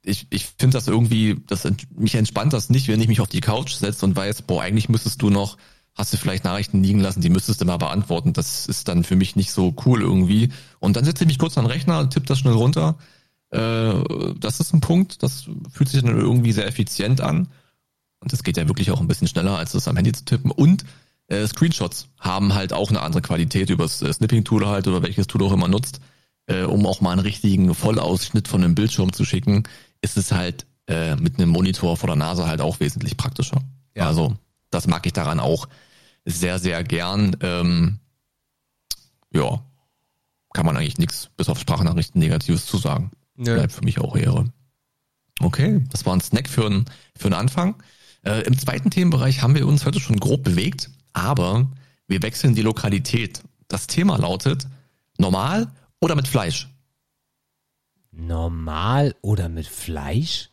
[0.02, 3.42] Ich, ich finde das irgendwie, das mich entspannt das nicht, wenn ich mich auf die
[3.42, 5.58] Couch setze und weiß, boah, eigentlich müsstest du noch,
[5.94, 8.32] hast du vielleicht Nachrichten liegen lassen, die müsstest du mal beantworten.
[8.32, 10.50] Das ist dann für mich nicht so cool irgendwie.
[10.78, 12.96] Und dann setze ich mich kurz an den Rechner, tippe das schnell runter.
[13.50, 13.92] Äh,
[14.38, 17.48] das ist ein Punkt, das fühlt sich dann irgendwie sehr effizient an.
[18.20, 20.50] Und das geht ja wirklich auch ein bisschen schneller, als das am Handy zu tippen.
[20.50, 20.84] Und
[21.28, 25.42] äh, Screenshots haben halt auch eine andere Qualität übers äh, Snipping-Tool halt oder welches Tool
[25.44, 26.00] auch immer nutzt,
[26.46, 29.62] äh, um auch mal einen richtigen Vollausschnitt von einem Bildschirm zu schicken,
[30.02, 33.62] ist es halt äh, mit einem Monitor vor der Nase halt auch wesentlich praktischer.
[33.96, 34.06] Ja.
[34.06, 34.36] Also
[34.70, 35.68] das mag ich daran auch
[36.24, 37.36] sehr, sehr gern.
[37.40, 37.98] Ähm,
[39.32, 39.62] ja,
[40.52, 43.12] kann man eigentlich nichts bis auf Sprachnachrichten Negatives zu sagen.
[43.36, 43.54] Ja.
[43.54, 44.52] Bleibt für mich auch Ehre.
[45.40, 46.84] Okay, das war ein Snack für, einen
[47.16, 47.76] für einen Anfang.
[48.22, 51.68] Äh, Im zweiten Themenbereich haben wir uns heute schon grob bewegt, aber
[52.06, 53.42] wir wechseln die Lokalität.
[53.68, 54.66] Das Thema lautet
[55.18, 55.68] normal
[56.00, 56.68] oder mit Fleisch?
[58.12, 60.50] Normal oder mit Fleisch?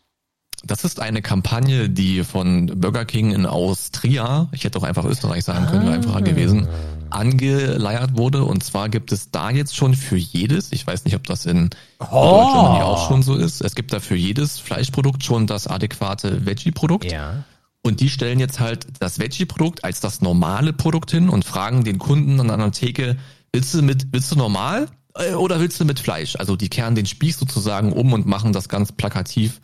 [0.64, 5.44] Das ist eine Kampagne, die von Burger King in Austria, ich hätte auch einfach Österreich
[5.44, 6.68] sagen können, wäre einfacher gewesen,
[7.12, 8.44] angeleiert wurde.
[8.44, 11.70] Und zwar gibt es da jetzt schon für jedes, ich weiß nicht, ob das in
[12.00, 12.06] oh.
[12.06, 17.12] Deutschland auch schon so ist, es gibt da für jedes Fleischprodukt schon das adäquate Veggie-Produkt.
[17.12, 17.44] Ja.
[17.84, 22.00] Und die stellen jetzt halt das Veggie-Produkt als das normale Produkt hin und fragen den
[22.00, 23.18] Kunden an einer Theke,
[23.54, 26.36] willst du mit, willst du normal äh, oder willst du mit Fleisch?
[26.36, 29.62] Also die kehren den Spieß sozusagen um und machen das ganz plakativ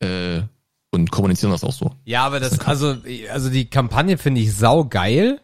[0.00, 0.42] äh,
[0.90, 1.92] und kommunizieren das auch so.
[2.04, 2.96] Ja, aber das, also,
[3.30, 5.40] also die Kampagne finde ich sau geil,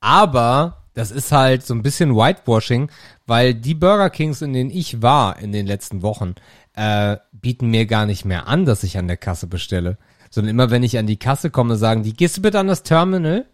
[0.00, 2.90] aber das ist halt so ein bisschen Whitewashing,
[3.26, 6.34] weil die Burger Kings, in denen ich war in den letzten Wochen,
[6.74, 9.98] äh, bieten mir gar nicht mehr an, dass ich an der Kasse bestelle.
[10.30, 12.82] Sondern immer wenn ich an die Kasse komme, sagen die, gehst du bitte an das
[12.82, 13.46] Terminal?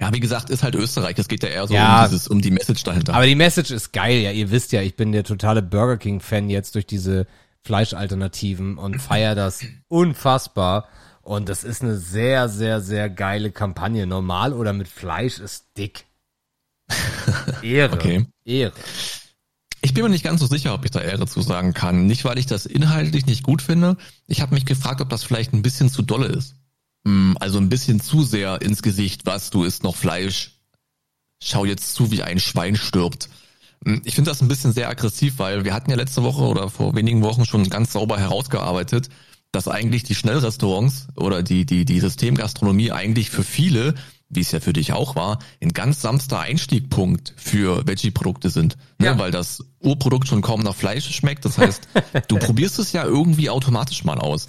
[0.00, 1.18] Ja, wie gesagt, ist halt Österreich.
[1.18, 3.14] Es geht ja eher so ja, um, dieses, um die Message dahinter.
[3.14, 4.30] Aber die Message ist geil, ja.
[4.30, 7.26] Ihr wisst ja, ich bin der totale Burger King-Fan jetzt durch diese
[7.62, 10.88] Fleischalternativen und feier das unfassbar.
[11.22, 14.06] Und das ist eine sehr, sehr, sehr geile Kampagne.
[14.06, 16.04] Normal oder mit Fleisch ist dick.
[17.62, 17.94] Ehre.
[17.94, 18.26] Okay.
[18.44, 18.72] Ehre.
[19.84, 22.06] Ich bin mir nicht ganz so sicher, ob ich da Ehre zu sagen kann.
[22.06, 23.96] Nicht, weil ich das inhaltlich nicht gut finde.
[24.28, 26.54] Ich habe mich gefragt, ob das vielleicht ein bisschen zu dolle ist.
[27.04, 30.60] Hm, also ein bisschen zu sehr ins Gesicht, was du isst noch Fleisch.
[31.42, 33.28] Schau jetzt zu, wie ein Schwein stirbt.
[33.84, 36.70] Hm, ich finde das ein bisschen sehr aggressiv, weil wir hatten ja letzte Woche oder
[36.70, 39.08] vor wenigen Wochen schon ganz sauber herausgearbeitet,
[39.50, 43.94] dass eigentlich die Schnellrestaurants oder die, die, die Systemgastronomie eigentlich für viele,
[44.32, 48.76] wie es ja für dich auch war, ein ganz samster Einstiegpunkt für Veggie-Produkte sind.
[48.98, 49.06] Ne?
[49.06, 49.18] Ja.
[49.18, 51.44] Weil das Urprodukt schon kaum nach Fleisch schmeckt.
[51.44, 51.86] Das heißt,
[52.28, 54.46] du probierst es ja irgendwie automatisch mal aus.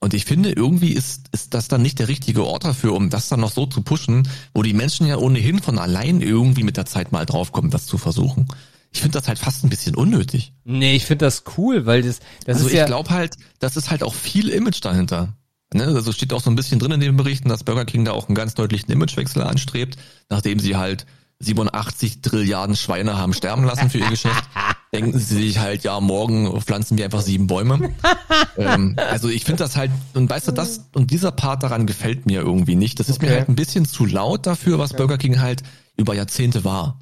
[0.00, 3.28] Und ich finde, irgendwie ist, ist das dann nicht der richtige Ort dafür, um das
[3.28, 6.86] dann noch so zu pushen, wo die Menschen ja ohnehin von allein irgendwie mit der
[6.86, 8.48] Zeit mal draufkommen, das zu versuchen.
[8.92, 10.54] Ich finde das halt fast ein bisschen unnötig.
[10.64, 13.76] Nee, ich finde das cool, weil das, das also ist ich ja glaube halt, das
[13.76, 15.34] ist halt auch viel Image dahinter.
[15.72, 15.84] Ne?
[15.84, 18.28] Also steht auch so ein bisschen drin in den Berichten, dass Burger King da auch
[18.28, 19.96] einen ganz deutlichen Imagewechsel anstrebt,
[20.28, 21.06] nachdem sie halt
[21.40, 24.44] 87 Trilliarden Schweine haben sterben lassen für ihr Geschäft.
[24.92, 27.94] denken sie sich halt, ja, morgen pflanzen wir einfach sieben Bäume.
[28.56, 32.26] ähm, also ich finde das halt, und weißt du, das und dieser Part daran gefällt
[32.26, 32.98] mir irgendwie nicht.
[32.98, 33.26] Das ist okay.
[33.26, 35.62] mir halt ein bisschen zu laut dafür, was Burger King halt
[35.96, 36.98] über Jahrzehnte war.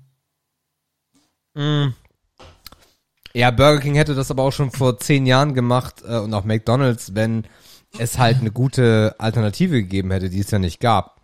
[1.55, 1.89] Mm.
[3.35, 6.45] Ja, Burger King hätte das aber auch schon vor zehn Jahren gemacht äh, und auch
[6.45, 7.45] McDonald's, wenn
[7.99, 11.19] es halt eine gute Alternative gegeben hätte, die es ja nicht gab.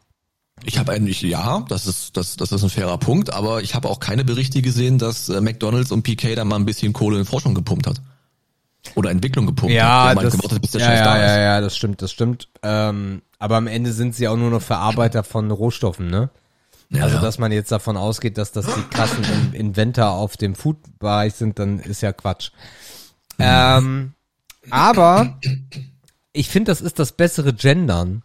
[0.62, 3.88] Ich habe eigentlich, ja, das ist, das, das ist ein fairer Punkt, aber ich habe
[3.88, 7.24] auch keine Berichte gesehen, dass äh, McDonalds und PK da mal ein bisschen Kohle in
[7.24, 8.00] Forschung gepumpt hat.
[8.94, 10.22] Oder Entwicklung gepumpt ja, hat.
[10.22, 11.36] Das, gewartet, bis der ja, ja, da ja, ist.
[11.36, 12.48] ja, das stimmt, das stimmt.
[12.62, 16.30] Ähm, aber am Ende sind sie auch nur noch Verarbeiter von Rohstoffen, ne?
[16.90, 21.34] Ja, also, dass man jetzt davon ausgeht, dass das die krassen Inventor auf dem Food-Bereich
[21.34, 22.50] sind, dann ist ja Quatsch.
[23.38, 23.44] Mhm.
[23.44, 24.12] Ähm,
[24.70, 25.38] aber
[26.34, 28.22] ich finde, das ist das bessere Gendern.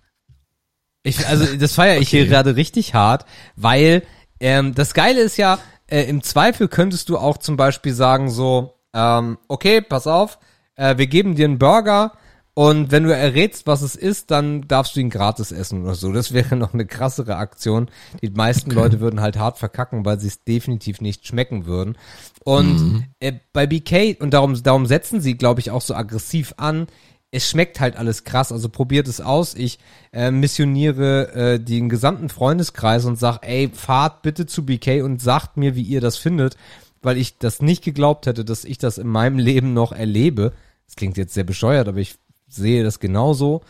[1.04, 2.18] Ich, also das feiere ich okay.
[2.18, 4.04] hier gerade richtig hart, weil
[4.42, 8.74] ähm, das Geile ist ja, äh, im Zweifel könntest du auch zum Beispiel sagen so,
[8.94, 10.40] ähm, okay, pass auf,
[10.76, 12.14] äh, wir geben dir einen Burger
[12.54, 16.12] und wenn du errätst, was es ist, dann darfst du ihn gratis essen oder so.
[16.12, 17.90] Das wäre noch eine krassere Aktion.
[18.22, 18.80] Die meisten okay.
[18.82, 21.98] Leute würden halt hart verkacken, weil sie es definitiv nicht schmecken würden.
[22.44, 23.04] Und mhm.
[23.22, 26.88] äh, bei BK, und darum, darum setzen sie, glaube ich, auch so aggressiv an,
[27.32, 29.54] es schmeckt halt alles krass, also probiert es aus.
[29.54, 29.78] Ich
[30.12, 35.56] äh, missioniere äh, den gesamten Freundeskreis und sag, ey, fahrt bitte zu BK und sagt
[35.58, 36.58] mir, wie ihr das findet,
[37.02, 40.54] weil ich das nicht geglaubt hätte, dass ich das in meinem Leben noch erlebe.
[40.88, 42.16] Das klingt jetzt sehr bescheuert, aber ich
[42.48, 43.62] sehe das genauso.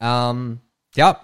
[0.00, 0.60] Ähm,
[0.96, 1.20] ja,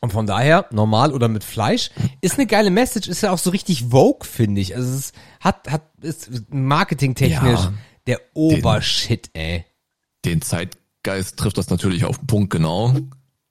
[0.00, 1.90] und von daher, normal oder mit Fleisch,
[2.22, 4.74] ist eine geile Message, ist ja auch so richtig Vogue, finde ich.
[4.74, 7.72] Also es hat, hat, ist marketingtechnisch Ja.
[8.06, 9.64] der Obershit, ey.
[10.24, 10.40] Den
[11.04, 12.94] Zeitgeist trifft das natürlich auf den Punkt genau.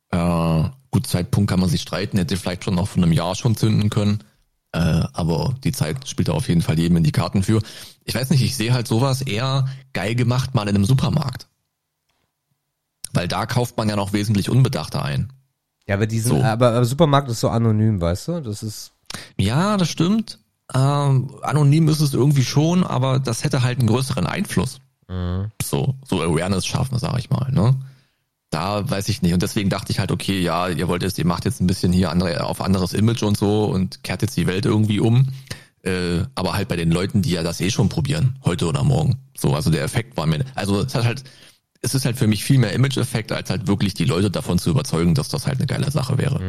[0.10, 3.56] Äh, gut, Zeitpunkt kann man sich streiten, hätte vielleicht schon noch von einem Jahr schon
[3.56, 4.24] zünden können.
[4.72, 7.62] Äh, aber die Zeit spielt da auf jeden Fall jedem in die Karten für.
[8.06, 11.48] Ich weiß nicht, ich sehe halt sowas eher geil gemacht mal in einem Supermarkt.
[13.14, 15.32] Weil da kauft man ja noch wesentlich unbedachter ein.
[15.86, 16.44] Ja, aber diesen, So.
[16.44, 18.40] aber, aber Supermarkt ist so anonym, weißt du?
[18.42, 18.94] Das ist,
[19.38, 20.40] Ja, das stimmt.
[20.74, 24.80] Ähm, anonym ist es irgendwie schon, aber das hätte halt einen größeren Einfluss.
[25.62, 27.76] So, so Awareness schaffen, sag ich mal, ne?
[28.50, 29.34] Da weiß ich nicht.
[29.34, 31.92] Und deswegen dachte ich halt, okay, ja, ihr wollt jetzt, ihr macht jetzt ein bisschen
[31.92, 35.30] hier andere, auf anderes Image und so und kehrt jetzt die Welt irgendwie um.
[35.82, 39.18] Äh, aber halt bei den Leuten, die ja das eh schon probieren, heute oder morgen.
[39.36, 41.24] So, also der Effekt war mir, also es hat halt,
[41.82, 44.70] es ist halt für mich viel mehr Image-Effekt, als halt wirklich die Leute davon zu
[44.70, 46.40] überzeugen, dass das halt eine geile Sache wäre.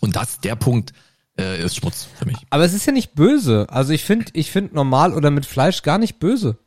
[0.00, 0.92] Und das, der Punkt,
[1.38, 2.36] äh, ist Schmutz für mich.
[2.50, 3.66] aber es ist ja nicht böse.
[3.70, 6.58] Also ich finde, ich finde normal oder mit Fleisch gar nicht böse.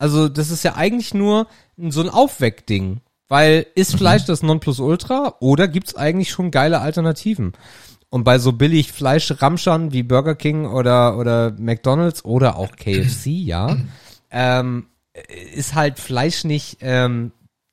[0.00, 1.46] Also das ist ja eigentlich nur
[1.76, 3.02] so ein Aufweckding.
[3.28, 7.52] Weil ist Fleisch das Nonplusultra oder gibt's eigentlich schon geile Alternativen?
[8.08, 13.76] Und bei so billig Fleischramschern wie Burger King oder, oder McDonalds oder auch KFC, ja,
[14.32, 14.86] ähm,
[15.54, 17.30] ist halt Fleisch nicht, ähm,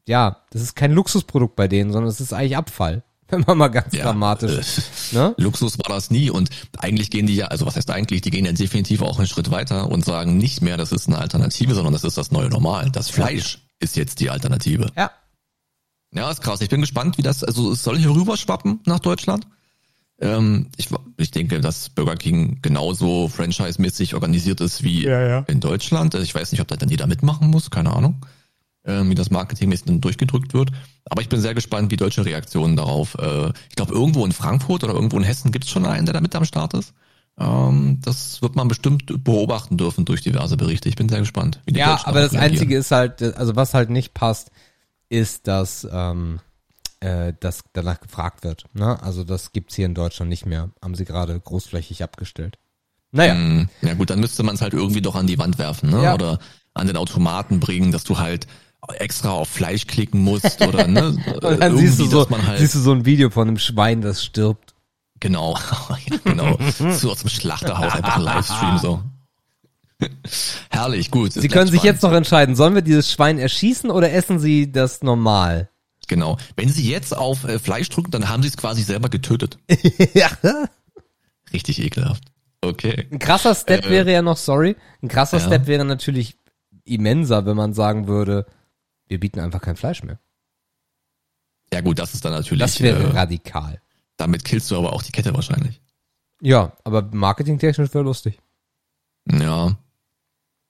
[0.07, 3.03] ja, das ist kein Luxusprodukt bei denen, sondern es ist eigentlich Abfall.
[3.29, 4.77] Wenn man mal ganz Ja, dramatisch,
[5.11, 5.35] äh, ne?
[5.37, 8.45] Luxus war das nie und eigentlich gehen die ja, also was heißt eigentlich, die gehen
[8.45, 11.93] ja definitiv auch einen Schritt weiter und sagen nicht mehr, das ist eine Alternative, sondern
[11.93, 12.89] das ist das neue Normal.
[12.91, 14.91] Das Fleisch ist jetzt die Alternative.
[14.95, 15.11] Ja.
[16.13, 16.61] Ja, ist krass.
[16.61, 19.45] Ich bin gespannt, wie das, also soll hier rüberschwappen nach Deutschland.
[20.19, 25.39] Ähm, ich, ich denke, dass Burger King genauso franchise-mäßig organisiert ist wie Ja, ja.
[25.47, 26.15] in Deutschland.
[26.15, 28.25] Also ich weiß nicht, ob da dann jeder mitmachen muss, keine Ahnung,
[28.87, 30.71] ähm, wie das marketingmäßig dann durchgedrückt wird.
[31.05, 33.15] Aber ich bin sehr gespannt, wie deutsche Reaktionen darauf.
[33.19, 36.13] Äh, ich glaube, irgendwo in Frankfurt oder irgendwo in Hessen gibt es schon einen, der
[36.13, 36.93] da mit am Start ist.
[37.39, 40.89] Ähm, das wird man bestimmt beobachten dürfen durch diverse Berichte.
[40.89, 42.51] Ich bin sehr gespannt, wie die Ja, aber das reagieren.
[42.53, 44.49] Einzige ist halt, also was halt nicht passt,
[45.09, 46.39] ist, dass, ähm,
[46.99, 48.65] äh, dass danach gefragt wird.
[48.73, 49.01] Ne?
[49.03, 50.71] Also das gibt's hier in Deutschland nicht mehr.
[50.81, 52.57] Haben sie gerade großflächig abgestellt.
[53.11, 55.89] Naja, Mm, Ja gut, dann müsste man es halt irgendwie doch an die Wand werfen,
[55.91, 56.03] ne?
[56.03, 56.13] Ja.
[56.15, 56.39] Oder
[56.73, 58.47] an den Automaten bringen, dass du halt
[58.95, 61.15] extra auf Fleisch klicken musst oder ne?
[61.41, 64.23] und dann siehst du, so, halt siehst du so ein Video von einem Schwein, das
[64.23, 64.73] stirbt.
[65.19, 65.57] genau,
[66.23, 66.57] genau,
[66.91, 69.03] so aus dem Schlachterhaus einfach Livestream so.
[70.69, 71.33] Herrlich, gut.
[71.33, 75.01] Sie können sich jetzt noch entscheiden, sollen wir dieses Schwein erschießen oder essen sie das
[75.01, 75.69] normal?
[76.07, 76.37] genau.
[76.55, 79.59] Wenn Sie jetzt auf äh, Fleisch drücken, dann haben Sie es quasi selber getötet.
[80.13, 80.29] ja.
[81.53, 82.23] Richtig ekelhaft.
[82.61, 83.07] Okay.
[83.11, 85.45] Ein krasser Step Äh, wäre ja noch, sorry, ein krasser ja.
[85.45, 86.37] Step wäre natürlich
[86.85, 88.45] immenser, wenn man sagen würde,
[89.07, 90.19] wir bieten einfach kein Fleisch mehr.
[91.73, 92.61] Ja gut, das ist dann natürlich.
[92.61, 93.81] Das wäre äh, radikal.
[94.15, 95.81] damit killst du aber auch die Kette wahrscheinlich.
[96.41, 98.39] Ja, aber marketingtechnisch wäre lustig.
[99.29, 99.77] Ja.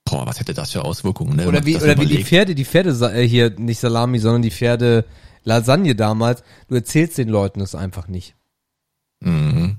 [0.06, 1.36] Boah, was hätte das für Auswirkungen?
[1.36, 1.48] Ne?
[1.48, 2.24] Oder wie, das oder wie die.
[2.24, 5.06] Pferde, die Pferde äh, hier, nicht Salami, sondern die Pferde
[5.44, 6.44] Lasagne damals.
[6.68, 8.36] Du erzählst den Leuten es einfach nicht.
[9.20, 9.78] Mhm.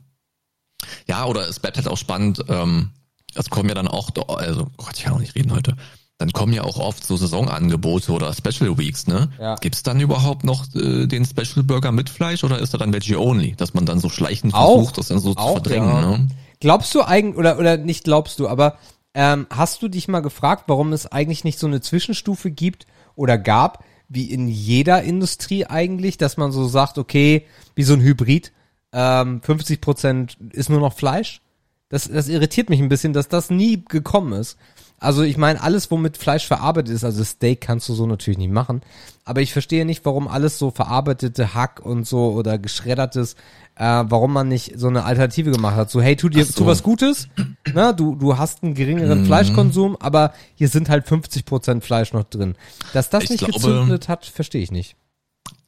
[1.06, 2.90] Ja, oder es bleibt halt auch spannend, ähm,
[3.34, 5.76] es kommen ja dann auch, also Gott, ich kann auch nicht reden heute,
[6.18, 9.30] dann kommen ja auch oft so Saisonangebote oder Special Weeks, ne?
[9.38, 9.54] Ja.
[9.54, 13.14] Gibt's dann überhaupt noch äh, den Special Burger mit Fleisch oder ist er dann Veggie
[13.14, 14.74] Only, dass man dann so schleichend Auch.
[14.74, 16.00] versucht, das dann so zu Auch, verdrängen, ja.
[16.00, 16.28] ne?
[16.60, 18.78] Glaubst du eigentlich, oder, oder nicht glaubst du, aber
[19.14, 23.38] ähm, hast du dich mal gefragt, warum es eigentlich nicht so eine Zwischenstufe gibt oder
[23.38, 27.46] gab, wie in jeder Industrie eigentlich, dass man so sagt, okay,
[27.76, 28.52] wie so ein Hybrid,
[28.92, 31.42] ähm, 50 Prozent ist nur noch Fleisch?
[31.90, 34.58] Das, das irritiert mich ein bisschen, dass das nie gekommen ist.
[35.01, 38.51] Also ich meine, alles, womit Fleisch verarbeitet ist, also Steak kannst du so natürlich nicht
[38.53, 38.80] machen,
[39.24, 43.34] aber ich verstehe nicht, warum alles so verarbeitete Hack und so oder geschreddertes,
[43.76, 45.90] äh, warum man nicht so eine Alternative gemacht hat.
[45.90, 46.53] So, hey, tu dir so.
[46.53, 47.28] tu was Gutes,
[47.72, 47.94] ne?
[47.94, 48.76] du, du hast einen Mhm.
[48.76, 52.57] geringeren Fleischkonsum, aber hier sind halt 50% Fleisch noch drin.
[52.92, 54.96] Dass das Ich nicht glaube- gezündet hat, verstehe ich nicht.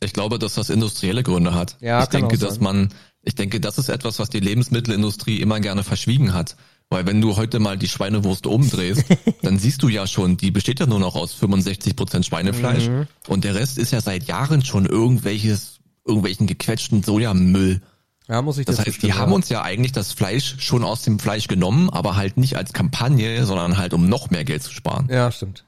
[0.00, 1.76] Ich glaube, dass das industrielle Gründe hat.
[1.80, 2.88] Ja, ich denke, dass man,
[3.22, 6.56] ich denke, das ist etwas, was die Lebensmittelindustrie immer gerne verschwiegen hat.
[6.90, 9.04] Weil wenn du heute mal die Schweinewurst umdrehst,
[9.42, 12.88] dann siehst du ja schon, die besteht ja nur noch aus 65 Prozent Schweinefleisch.
[12.88, 13.06] Mhm.
[13.28, 17.80] Und der Rest ist ja seit Jahren schon irgendwelches, irgendwelchen gequetschten Sojamüll.
[18.26, 21.02] Ja, muss ich Das dir heißt, die haben uns ja eigentlich das Fleisch schon aus
[21.02, 24.72] dem Fleisch genommen, aber halt nicht als Kampagne, sondern halt um noch mehr Geld zu
[24.72, 25.08] sparen.
[25.10, 25.64] Ja, stimmt.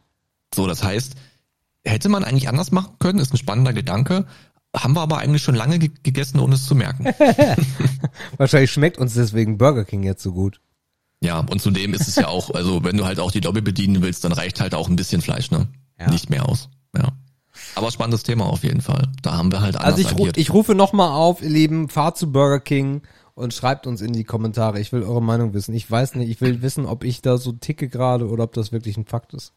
[0.54, 1.14] So, das heißt,
[1.84, 4.26] hätte man eigentlich anders machen können, ist ein spannender Gedanke.
[4.74, 7.06] Haben wir aber eigentlich schon lange ge gegessen, ohne es zu merken.
[8.38, 10.60] Wahrscheinlich schmeckt uns deswegen Burger King jetzt so gut.
[11.22, 14.02] Ja, und zudem ist es ja auch, also wenn du halt auch die Lobby bedienen
[14.02, 15.68] willst, dann reicht halt auch ein bisschen Fleisch, ne?
[15.98, 16.10] Ja.
[16.10, 16.68] nicht mehr aus.
[16.96, 17.12] Ja.
[17.74, 19.08] Aber spannendes Thema auf jeden Fall.
[19.22, 22.18] Da haben wir halt anders Also ich, ru ich rufe nochmal auf, ihr Lieben, fahrt
[22.18, 23.02] zu Burger King
[23.34, 24.80] und schreibt uns in die Kommentare.
[24.80, 25.74] Ich will eure Meinung wissen.
[25.74, 28.72] Ich weiß nicht, ich will wissen, ob ich da so ticke gerade oder ob das
[28.72, 29.52] wirklich ein Fakt ist.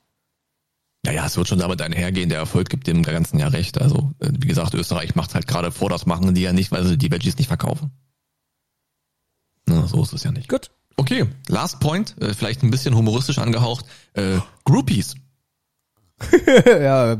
[1.05, 2.30] Ja, ja, es wird schon damit einhergehen.
[2.30, 3.80] Der Erfolg gibt dem ganzen Jahr recht.
[3.80, 6.86] Also, äh, wie gesagt, Österreich macht halt gerade vor, das machen die ja nicht, weil
[6.86, 7.91] sie die Veggies nicht verkaufen.
[9.68, 10.49] Na, so ist es ja nicht.
[10.49, 10.72] Gut.
[10.98, 13.86] Okay, last point, äh, vielleicht ein bisschen humoristisch angehaucht.
[14.14, 15.16] Äh, Groupies.
[16.66, 17.18] ja,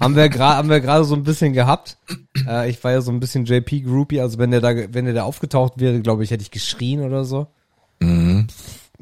[0.00, 1.98] haben wir gerade haben wir gerade so ein bisschen gehabt.
[2.46, 5.14] Äh, ich war ja so ein bisschen JP Groupie, also wenn der da wenn der
[5.14, 7.48] da aufgetaucht wäre, glaube ich, hätte ich geschrien oder so.
[7.98, 8.46] Mhm.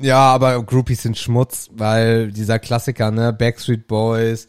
[0.01, 4.47] Ja, aber Groupies sind Schmutz, weil dieser Klassiker, ne, Backstreet Boys,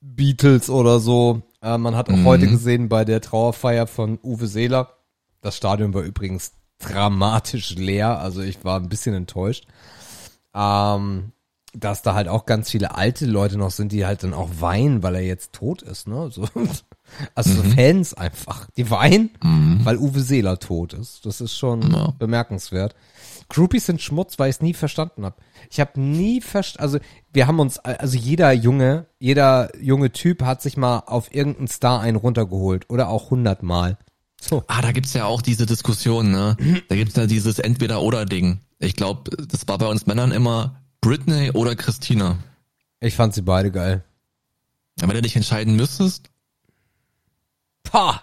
[0.00, 1.42] Beatles oder so.
[1.62, 2.24] Äh, man hat auch Mhm.
[2.24, 4.96] heute gesehen bei der Trauerfeier von Uwe Seeler.
[5.40, 6.52] Das Stadion war übrigens
[6.82, 9.66] dramatisch leer, also ich war ein bisschen enttäuscht.
[10.54, 11.32] Ähm,
[11.74, 15.02] dass da halt auch ganz viele alte Leute noch sind, die halt dann auch weinen,
[15.02, 16.28] weil er jetzt tot ist, ne?
[16.30, 16.46] So,
[17.34, 19.30] also so Fans einfach, die weinen,
[19.82, 21.24] weil Uwe Seeler tot ist.
[21.24, 22.12] Das ist schon Ja.
[22.18, 22.94] bemerkenswert.
[23.48, 25.36] Groupies sind Schmutz, weil ich es nie verstanden habe.
[25.70, 26.98] Ich habe nie verstanden, also
[27.32, 32.00] wir haben uns, also jeder Junge, jeder junge Typ hat sich mal auf irgendeinen Star
[32.00, 33.96] einen runtergeholt oder auch hundertmal.
[34.42, 34.64] So.
[34.66, 36.56] Ah, da gibt's ja auch diese Diskussion, ne?
[36.88, 38.60] Da gibt's ja dieses Entweder-Oder-Ding.
[38.80, 42.38] Ich glaube, das war bei uns Männern immer Britney oder Christina.
[42.98, 44.04] Ich fand sie beide geil.
[45.00, 46.28] Ja, wenn du dich entscheiden müsstest,
[47.84, 48.22] Pah!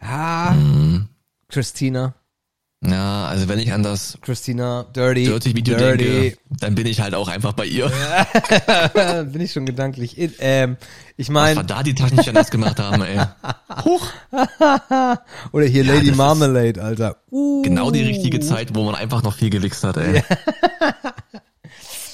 [0.00, 0.54] Ah,
[1.48, 2.14] Christina.
[2.80, 5.24] Ja, also wenn ich an das Christina, Dirty.
[5.24, 6.04] Dirty Video Dirty.
[6.04, 7.90] denke, dann bin ich halt auch einfach bei ihr.
[9.32, 10.16] Bin ich schon gedanklich.
[10.16, 10.76] In, ähm,
[11.16, 13.18] ich Was meine, wir da die Taschentücher nass gemacht haben, ey.
[13.84, 14.06] Huch.
[15.52, 17.16] oder hier Ja, Lady das Marmalade, Alter.
[17.32, 17.62] Uh.
[17.62, 20.22] Genau die richtige Zeit, wo man einfach noch viel gewichst hat, ey.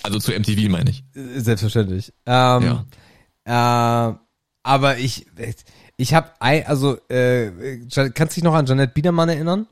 [0.02, 1.04] Also zu MTV meine ich.
[1.14, 2.12] Selbstverständlich.
[2.24, 2.84] Ähm,
[3.44, 5.26] äh, aber ich,
[5.98, 7.50] ich habe, also, äh,
[8.14, 9.66] kannst du dich noch an Janet Biedermann erinnern?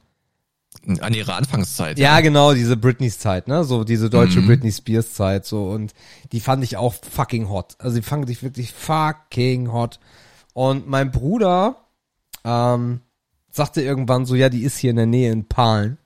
[1.00, 1.98] An ihre Anfangszeit.
[1.98, 3.62] Ja, genau, diese Britneys Zeit, ne?
[3.64, 4.46] So diese deutsche Mhm.
[4.48, 5.92] Britney Spears Zeit, so und
[6.32, 7.76] die fand ich auch fucking hot.
[7.78, 10.00] Also die fand ich wirklich fucking hot.
[10.54, 11.76] Und mein Bruder
[12.44, 13.00] ähm,
[13.50, 15.98] sagte irgendwann so, ja, die ist hier in der Nähe in Pahlen.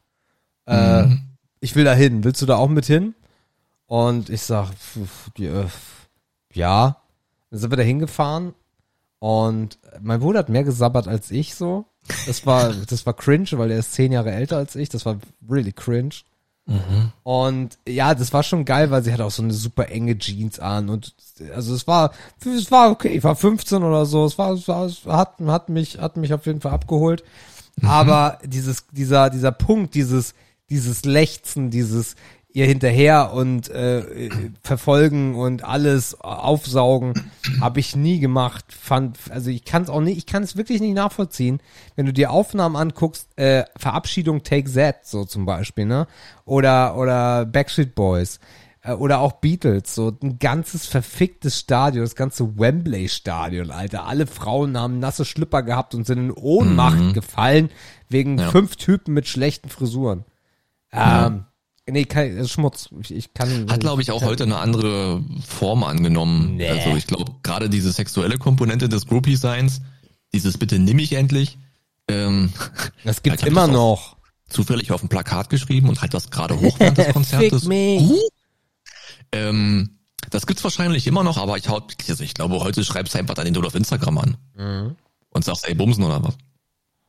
[0.66, 1.22] Äh, Mhm.
[1.60, 2.22] ich will da hin.
[2.24, 3.14] Willst du da auch mit hin?
[3.86, 5.66] Und ich sag, pf, die, äh,
[6.52, 6.96] ja.
[7.50, 8.52] Dann sind wir da hingefahren
[9.18, 11.86] und mein Bruder hat mehr gesabbert als ich so.
[12.26, 14.88] Das war, das war cringe, weil er ist zehn Jahre älter als ich.
[14.88, 16.14] Das war really cringe.
[17.22, 20.58] Und ja, das war schon geil, weil sie hat auch so eine super enge Jeans
[20.58, 21.14] an und
[21.54, 22.12] also es war,
[22.44, 25.68] es war okay, ich war 15 oder so, es war, es war, es hat, hat
[25.68, 27.22] mich, hat mich auf jeden Fall abgeholt.
[27.82, 30.34] Aber dieses, dieser, dieser Punkt, dieses,
[30.70, 32.16] dieses Lechzen, dieses
[32.56, 34.30] ihr hinterher und äh,
[34.62, 37.30] verfolgen und alles aufsaugen,
[37.60, 38.64] habe ich nie gemacht.
[38.72, 41.60] Fand, also ich kann es auch nicht, ich kann es wirklich nicht nachvollziehen,
[41.96, 46.06] wenn du dir Aufnahmen anguckst, äh, Verabschiedung Take That so zum Beispiel, ne?
[46.46, 48.40] Oder oder Backstreet Boys
[48.80, 54.06] äh, oder auch Beatles, so ein ganzes verficktes Stadion, das ganze Wembley-Stadion, Alter.
[54.06, 57.68] Alle Frauen haben nasse Schlüpper gehabt und sind in Ohnmacht gefallen
[58.08, 58.48] wegen Ja.
[58.50, 60.24] fünf Typen mit schlechten Frisuren.
[60.90, 61.44] Ähm,
[61.88, 62.88] nee, kein, ist Schmutz.
[63.00, 63.70] Ich, ich kann.
[63.70, 66.56] Hat, glaube ich, auch heute eine andere Form angenommen.
[66.56, 66.68] Nee.
[66.68, 69.80] Also ich glaube, gerade diese sexuelle Komponente des Groupie-Seins,
[70.32, 71.58] dieses bitte nimm mich endlich,
[72.08, 72.52] ähm,
[73.04, 74.16] Das gibt's immer das noch.
[74.48, 77.66] zufällig auf ein Plakat geschrieben und halt das gerade hoch während des Konzertes.
[79.32, 79.98] Ähm,
[80.30, 83.34] das gibt's wahrscheinlich immer noch, aber ich, hau, also ich glaube, heute schreibst du einfach
[83.34, 84.96] deinen Idol auf Instagram an Mhm.
[85.30, 86.36] und sagst, ey, bumsen oder was.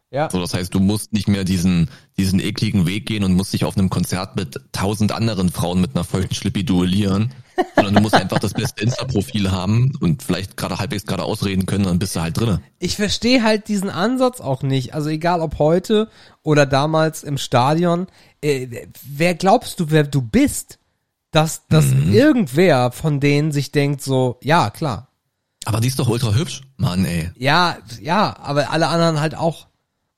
[0.10, 0.30] Ja.
[0.30, 3.66] So, das heißt, du musst nicht mehr diesen, diesen ekligen Weg gehen und musst dich
[3.66, 7.34] auf einem Konzert mit tausend anderen Frauen mit einer feuchten Schlippi duellieren,
[7.76, 11.84] sondern du musst einfach das beste Insta-Profil haben und vielleicht gerade halbwegs gerade ausreden können,
[11.84, 12.62] dann bist du halt drinne.
[12.80, 14.94] Ich verstehe halt diesen Ansatz auch nicht.
[14.94, 16.10] Also egal ob heute
[16.42, 18.08] oder damals im Stadion.
[18.42, 20.80] Äh, wer glaubst du, wer du bist?
[21.32, 22.14] Dass, dass Mhm.
[22.14, 25.10] irgendwer von denen sich denkt so, ja, klar.
[25.66, 26.62] Aber die ist doch ultra hübsch.
[26.78, 27.30] Mann, ey.
[27.38, 29.68] Ja, ja, aber alle anderen halt auch.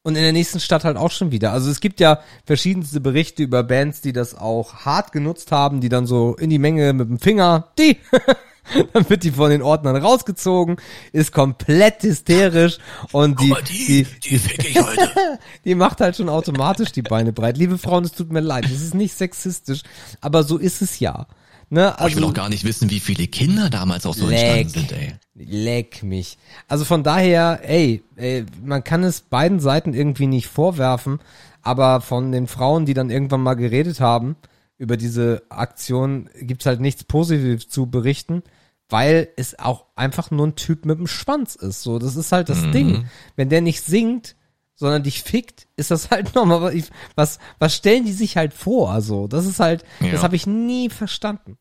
[0.01, 1.51] Und in der nächsten Stadt halt auch schon wieder.
[1.51, 5.89] Also es gibt ja verschiedenste Berichte über Bands, die das auch hart genutzt haben, die
[5.89, 7.97] dann so in die Menge mit dem Finger, die,
[8.93, 10.77] dann wird die von den Ordnern rausgezogen,
[11.11, 12.77] ist komplett hysterisch
[13.11, 15.39] und die, die, die fick ich heute.
[15.65, 17.57] die macht halt schon automatisch die Beine breit.
[17.57, 19.81] Liebe Frauen, es tut mir leid, es ist nicht sexistisch,
[20.21, 21.27] aber so ist es ja.
[21.71, 21.93] Ne?
[21.99, 24.39] ich will Also, auch gar nicht wissen, wie viele Kinder damals auch so Leck.
[24.39, 25.13] entstanden sind, ey.
[25.35, 26.37] Leck mich.
[26.67, 31.19] Also von daher, ey, ey, man kann es beiden Seiten irgendwie nicht vorwerfen,
[31.61, 34.35] aber von den Frauen, die dann irgendwann mal geredet haben
[34.77, 38.41] über diese Aktion, gibt's halt nichts Positives zu berichten,
[38.89, 41.83] weil es auch einfach nur ein Typ mit dem Schwanz ist.
[41.83, 43.05] So, das ist halt das Ding.
[43.35, 44.35] Wenn der nicht singt,
[44.79, 46.73] sondern dich fickt, ist das halt nochmal
[47.15, 48.91] was, was, stellen die sich halt vor?
[48.91, 50.11] Also, das ist halt, Ja.
[50.11, 51.57] das habe ich nie verstanden.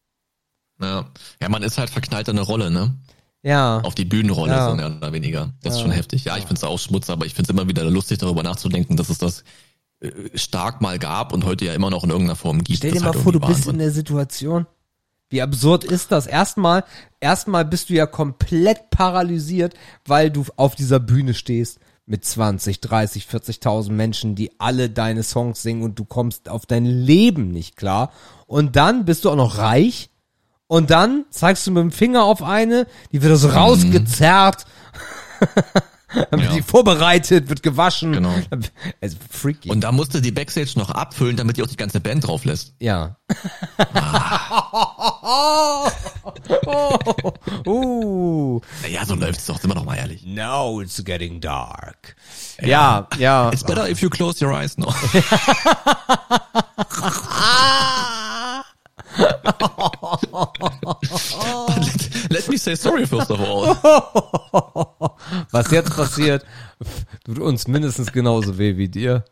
[0.81, 1.11] Ja.
[1.43, 2.95] ja, man ist halt verknallt an eine Rolle, ne?
[3.43, 3.81] Ja.
[3.81, 4.71] Auf die Bühnenrolle, Ja.
[4.71, 5.53] so mehr oder weniger.
[5.63, 5.85] Das ist Ja.
[5.87, 6.25] schon heftig.
[6.25, 9.19] Ja, ich find's auch Schmutz, aber ich find's immer wieder lustig, darüber nachzudenken, dass es
[9.19, 9.43] das
[10.01, 12.79] äh, stark mal gab und heute ja immer noch in irgendeiner Form gibt.
[12.79, 13.79] Stell dir mal ist halt vor, du irgendwie bist in Wahnsinn.
[13.81, 14.67] der Situation.
[15.31, 16.27] Wie absurd ist das?
[16.29, 16.85] Erstmal,
[17.19, 19.75] erstmal bist du ja komplett paralysiert,
[20.07, 25.63] weil du auf dieser Bühne stehst mit 20, 30, 40.000 Menschen, die alle deine Songs
[25.63, 28.11] singen und du kommst auf dein Leben nicht klar.
[28.47, 30.11] Und dann bist du auch noch reich
[30.67, 34.65] und dann zeigst du mit dem Finger auf eine, die wird so rausgezerrt.
[36.15, 36.57] Dann wird Ja.
[36.57, 38.13] die vorbereitet, wird gewaschen.
[38.13, 38.35] Genau.
[39.01, 39.71] Also freaky.
[39.71, 42.73] Und da musste die Backstage noch abfüllen, damit die auch die ganze Band drauf lässt.
[42.81, 43.17] Ja.
[47.67, 50.25] uh, Naja, so läuft's doch, sind wir doch mal ehrlich.
[50.25, 52.17] now it's getting dark.
[52.61, 53.51] Ja, ja.
[53.53, 54.93] It's better if you close your eyes now.
[60.33, 63.77] let, let me say sorry first of all.
[65.51, 66.45] Was jetzt passiert,
[67.25, 69.25] tut uns mindestens genauso weh wie dir.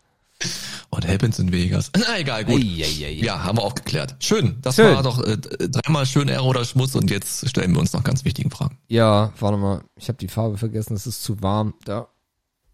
[0.91, 1.91] What happens in Vegas?
[1.97, 2.61] Na egal, gut.
[2.61, 3.13] Eieiei.
[3.13, 4.17] Ja, haben wir aufgeklärt.
[4.21, 4.59] Schön.
[4.63, 4.95] Das Schön.
[4.95, 8.25] war doch äh, dreimal schön Ehre oder Schmutz und jetzt stellen wir uns noch ganz
[8.25, 8.79] wichtigen Fragen.
[8.89, 9.83] Ja, warte mal.
[9.97, 11.75] Ich habe die Farbe vergessen, es ist zu warm.
[11.85, 12.09] Da.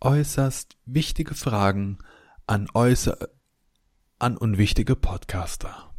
[0.01, 1.99] Äußerst wichtige Fragen
[2.47, 3.17] an äußer
[4.19, 5.92] an unwichtige Podcaster.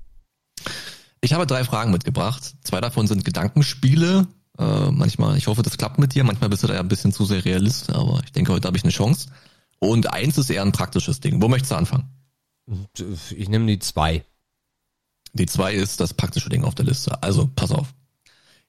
[1.24, 2.54] Ich habe drei Fragen mitgebracht.
[2.64, 4.28] Zwei davon sind Gedankenspiele.
[4.60, 6.26] Äh, manchmal, ich hoffe, das klappt mit dir.
[6.26, 8.76] Manchmal bist du da ja ein bisschen zu sehr Realist, aber ich denke, heute habe
[8.76, 9.30] ich eine Chance.
[9.80, 11.42] Und eins ist eher ein praktisches Ding.
[11.42, 12.10] Wo möchtest du anfangen?
[13.38, 14.26] Ich nehme die zwei.
[15.32, 17.24] Die zwei ist das praktische Ding auf der Liste.
[17.24, 17.94] Also, pass auf.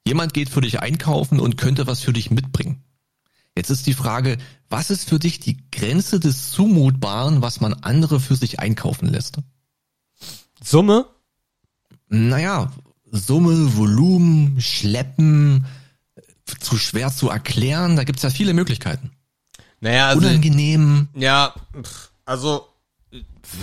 [0.06, 2.84] Jemand geht für dich einkaufen und könnte was für dich mitbringen.
[3.56, 4.38] Jetzt ist die Frage,
[4.68, 9.38] was ist für dich die Grenze des Zumutbaren, was man andere für sich einkaufen lässt?
[10.62, 11.13] Summe?
[12.08, 12.70] Naja,
[13.10, 15.66] Summe, Volumen, Schleppen,
[16.60, 19.12] zu schwer zu erklären, da gibt's ja viele Möglichkeiten.
[19.80, 21.08] Naja, also, Unangenehm.
[21.14, 21.54] ja,
[22.24, 22.66] also,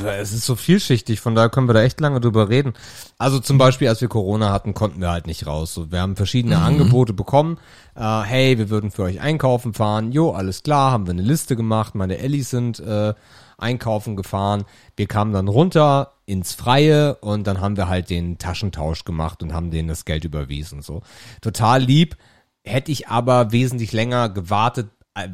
[0.06, 2.74] es ist so vielschichtig, von daher können wir da echt lange drüber reden.
[3.18, 5.74] Also zum Beispiel, als wir Corona hatten, konnten wir halt nicht raus.
[5.74, 7.58] So, wir haben verschiedene Angebote bekommen.
[7.96, 10.12] Äh, hey, wir würden für euch einkaufen fahren.
[10.12, 11.96] Jo, alles klar, haben wir eine Liste gemacht.
[11.96, 13.14] Meine Ellis sind äh,
[13.62, 14.66] einkaufen gefahren.
[14.96, 19.54] Wir kamen dann runter ins Freie und dann haben wir halt den Taschentausch gemacht und
[19.54, 20.82] haben denen das Geld überwiesen.
[20.82, 21.02] So
[21.42, 22.18] total lieb.
[22.64, 25.30] Hätte ich aber wesentlich länger gewartet, äh,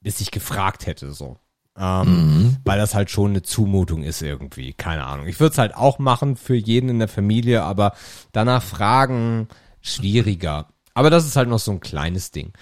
[0.00, 1.12] bis ich gefragt hätte.
[1.12, 1.38] So.
[1.78, 4.72] Ähm, Weil das halt schon eine Zumutung ist irgendwie.
[4.72, 5.26] Keine Ahnung.
[5.26, 7.92] Ich würde es halt auch machen für jeden in der Familie, aber
[8.32, 9.48] danach fragen
[9.80, 10.68] schwieriger.
[10.94, 12.52] Aber das ist halt noch so ein kleines Ding.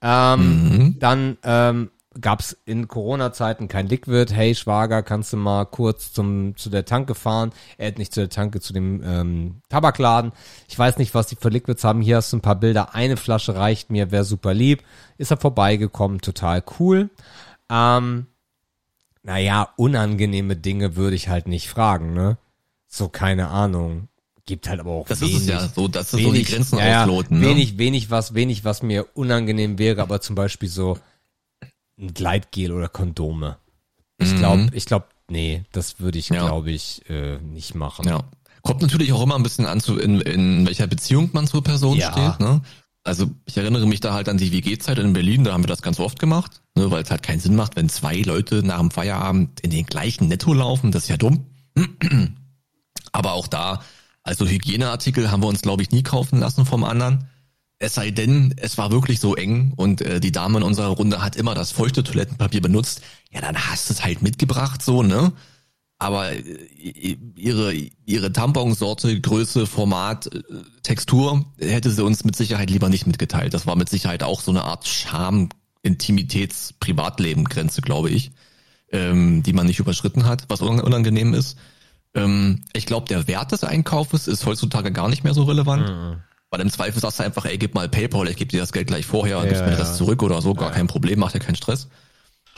[0.00, 1.90] Ähm, Dann ähm,
[2.20, 4.32] gab es in Corona-Zeiten kein Liquid.
[4.32, 7.52] Hey Schwager, kannst du mal kurz zum zu der Tanke fahren?
[7.78, 10.32] Er hat nicht zu der Tanke, zu dem ähm, Tabakladen.
[10.68, 12.02] Ich weiß nicht, was die für Liquids haben.
[12.02, 12.94] Hier hast du ein paar Bilder.
[12.94, 14.82] Eine Flasche reicht mir, wäre super lieb.
[15.18, 17.10] Ist er vorbeigekommen, total cool.
[17.70, 18.26] Ähm,
[19.22, 22.38] naja, unangenehme Dinge würde ich halt nicht fragen, ne?
[22.88, 24.08] So, keine Ahnung.
[24.44, 25.36] Gibt halt aber auch Das wenig.
[25.36, 27.38] ist es ja so, das ist so die Grenzen ja, ausloten.
[27.38, 27.46] Ne?
[27.46, 30.98] Wenig, wenig was, wenig was mir unangenehm wäre, aber zum Beispiel so
[31.98, 33.56] ein Gleitgel oder Kondome.
[34.18, 36.36] Ich glaube, ich glaube, nee, das würde ich, Mhm.
[36.36, 36.46] Ja.
[36.46, 38.06] glaube ich, äh, nicht machen.
[38.06, 38.20] Ja.
[38.62, 41.98] Kommt natürlich auch immer ein bisschen an, zu, in, in welcher Beziehung man zur Person
[41.98, 42.12] Ja.
[42.12, 42.38] steht.
[42.40, 42.62] Ne?
[43.04, 45.82] Also ich erinnere mich da halt an die WG-Zeit in Berlin, da haben wir das
[45.82, 48.92] ganz oft gemacht, ne, weil es halt keinen Sinn macht, wenn zwei Leute nach dem
[48.92, 51.46] Feierabend in den gleichen Netto laufen, das ist ja dumm.
[53.12, 53.82] Aber auch da,
[54.22, 57.28] also Hygieneartikel haben wir uns, glaube ich, nie kaufen lassen vom anderen.
[57.82, 61.22] Es sei denn, es war wirklich so eng und äh, die Dame in unserer Runde
[61.22, 63.02] hat immer das feuchte Toilettenpapier benutzt.
[63.30, 65.32] Ja, dann hast du es halt mitgebracht, so, ne?
[65.98, 66.42] aber äh,
[67.36, 67.72] ihre
[68.04, 70.42] ihre Tamponsorte, Größe, Format, äh,
[70.82, 73.54] Textur hätte sie uns mit Sicherheit lieber nicht mitgeteilt.
[73.54, 75.48] Das war mit Sicherheit auch so eine Art Scham,
[75.82, 78.30] Intimitäts, Privatleben Grenze, glaube ich,
[78.90, 81.56] ähm, die man nicht überschritten hat, was un- unangenehm ist.
[82.14, 85.88] Ähm, ich glaube, der Wert des Einkaufes ist heutzutage gar nicht mehr so relevant.
[86.52, 88.88] Weil im Zweifel sagst du einfach, ey, gib mal PayPal, ich gebe dir das Geld
[88.88, 89.78] gleich vorher, Ja, gibst mir ja.
[89.78, 91.88] das zurück oder so, gar kein Problem, macht ja keinen Stress.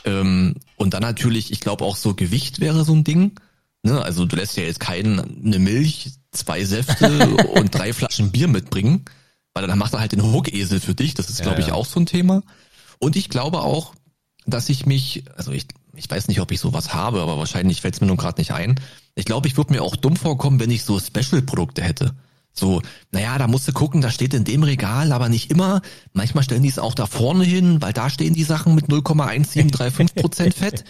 [0.03, 3.39] Ähm, und dann natürlich, ich glaube auch so Gewicht wäre so ein Ding.
[3.83, 4.01] Ne?
[4.01, 7.25] Also du lässt ja jetzt keinen eine Milch, zwei Säfte
[7.55, 9.05] und drei Flaschen Bier mitbringen,
[9.53, 11.13] weil dann macht er halt den Hookesel für dich.
[11.13, 11.73] Das ist, glaube ich, ja.
[11.73, 12.43] auch so ein Thema.
[12.99, 13.95] Und ich glaube auch,
[14.45, 17.93] dass ich mich, also ich, ich weiß nicht, ob ich sowas habe, aber wahrscheinlich fällt
[17.93, 18.77] es mir nur gerade nicht ein.
[19.15, 22.13] Ich glaube, ich würde mir auch dumm vorkommen, wenn ich so Special-Produkte hätte.
[22.57, 22.81] So,
[23.11, 25.81] naja, da musst du gucken, da steht in dem Regal, aber nicht immer.
[26.13, 30.15] Manchmal stellen die es auch da vorne hin, weil da stehen die Sachen mit 0,1735
[30.21, 30.85] Prozent Fett.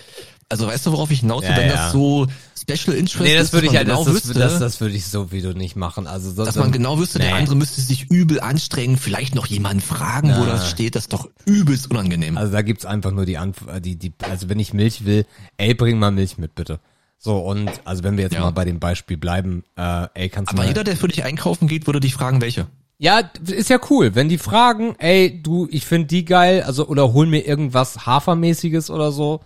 [0.48, 1.76] Also weißt du, worauf ich hinaus will, Ja, wenn ja.
[1.76, 2.28] das so
[2.62, 4.94] Special Interest Nee, das ist, würde ich halt, genau das, das, wüsste, das, das würde
[4.96, 6.06] ich so wie du nicht machen.
[6.06, 7.40] Also so, dass man genau wüsste, der Nee.
[7.40, 10.46] andere müsste sich übel anstrengen, vielleicht noch jemanden fragen, wo Ja.
[10.46, 12.38] das steht, das ist doch übelst unangenehm.
[12.38, 15.26] Also da gibt's einfach nur die Antwort, die, die, also wenn ich Milch will,
[15.58, 16.80] ey, bring mal Milch mit, bitte.
[17.18, 18.42] So, und also wenn wir jetzt Ja.
[18.42, 20.68] mal bei dem Beispiel bleiben, äh, ey, kannst du aber mal.
[20.68, 22.68] jeder, der für dich einkaufen geht, würde dich fragen, welche.
[22.98, 24.16] Ja, ist ja cool.
[24.16, 28.90] Wenn die fragen, ey, du, ich find die geil, also oder hol mir irgendwas Hafermäßiges
[28.90, 29.42] oder so.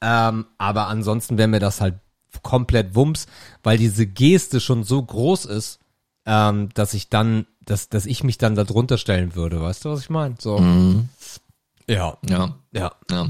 [0.00, 1.94] Ähm, aber ansonsten wäre mir das halt
[2.42, 3.26] komplett Wumms,
[3.62, 5.80] weil diese Geste schon so groß ist,
[6.26, 9.60] ähm, dass ich dann, dass, dass ich mich dann da drunter stellen würde.
[9.60, 10.34] Weißt du, was ich meine?
[10.38, 10.58] So.
[11.86, 12.92] Ja, Ja, ja.
[13.10, 13.28] ja.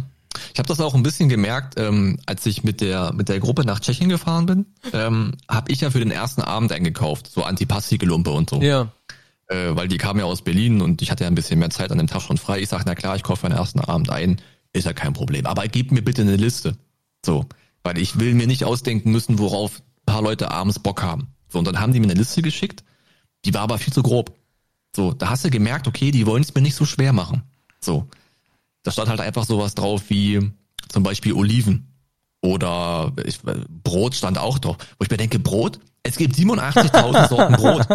[0.52, 3.64] Ich habe das auch ein bisschen gemerkt, ähm, als ich mit der mit der Gruppe
[3.64, 8.30] nach Tschechien gefahren bin, ähm, habe ich ja für den ersten Abend eingekauft, so Antipasti-Gelumpe
[8.30, 8.60] und so.
[8.60, 8.92] Ja.
[9.48, 11.90] äh, weil die kamen ja aus Berlin und ich hatte ja ein bisschen mehr Zeit
[11.90, 12.60] an dem Tag schon frei.
[12.60, 14.40] Ich sag, na klar, ich kaufe für den ersten Abend ein,
[14.72, 15.46] ist ja kein Problem.
[15.46, 16.76] Aber gib mir bitte eine Liste.
[17.24, 17.46] So,
[17.82, 21.28] weil ich will mir nicht ausdenken müssen, worauf ein paar Leute abends Bock haben.
[21.48, 22.84] So, und dann haben die mir eine Liste geschickt,
[23.44, 24.36] die war aber viel zu grob.
[24.94, 27.42] So, da hast du gemerkt, okay, die wollen es mir nicht so schwer machen.
[27.80, 28.06] So,
[28.88, 30.50] da stand halt einfach sowas drauf wie
[30.88, 31.92] zum Beispiel Oliven
[32.40, 33.40] oder ich,
[33.84, 34.78] Brot stand auch drauf.
[34.98, 35.78] Wo ich mir denke, Brot?
[36.02, 37.86] Es gibt 87.000 Sorten Brot.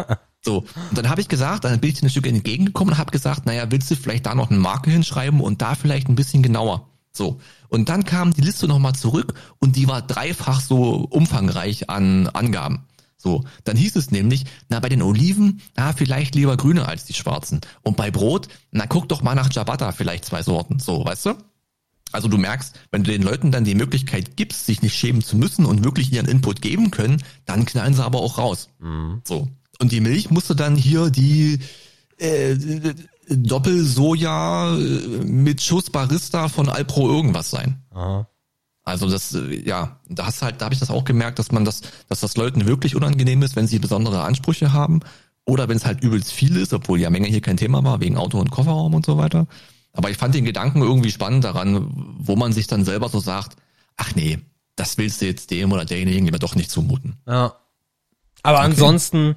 [0.45, 3.45] So, und dann habe ich gesagt, dann bin ich ein Stück entgegengekommen und habe gesagt,
[3.45, 6.89] naja, willst du vielleicht da noch eine Marke hinschreiben und da vielleicht ein bisschen genauer.
[7.11, 7.39] So,
[7.69, 12.85] und dann kam die Liste nochmal zurück und die war dreifach so umfangreich an Angaben.
[13.23, 17.13] So, dann hieß es nämlich, na bei den Oliven, na vielleicht lieber grüne als die
[17.13, 17.61] schwarzen.
[17.81, 20.79] Und bei Brot, na guck doch mal nach Ciabatta, vielleicht zwei Sorten.
[20.79, 21.35] So, weißt du?
[22.11, 25.37] Also du merkst, wenn du den Leuten dann die Möglichkeit gibst, sich nicht schämen zu
[25.37, 28.67] müssen und wirklich ihren Input geben können, dann knallen sie aber auch raus.
[29.23, 29.47] So.
[29.79, 31.59] Und die Milch musste dann hier die
[32.17, 32.57] äh,
[33.29, 34.79] Doppelsoja äh,
[35.23, 37.83] mit Schuss Barista von Alpro irgendwas sein.
[37.91, 38.27] Aha.
[38.83, 41.65] Also das, äh, ja, da hast halt, da habe ich das auch gemerkt, dass man
[41.65, 44.99] das, dass das Leuten wirklich unangenehm ist, wenn sie besondere Ansprüche haben
[45.45, 48.17] oder wenn es halt übelst viel ist, obwohl ja Menge hier kein Thema war, wegen
[48.17, 49.47] Auto und Kofferraum und so weiter.
[49.93, 53.55] Aber ich fand den Gedanken irgendwie spannend daran, wo man sich dann selber so sagt,
[53.95, 54.39] ach nee,
[54.75, 57.17] das willst du jetzt dem oder derjenigen lieber doch nicht zumuten.
[57.27, 57.53] Ja.
[58.41, 59.35] Aber ansonsten,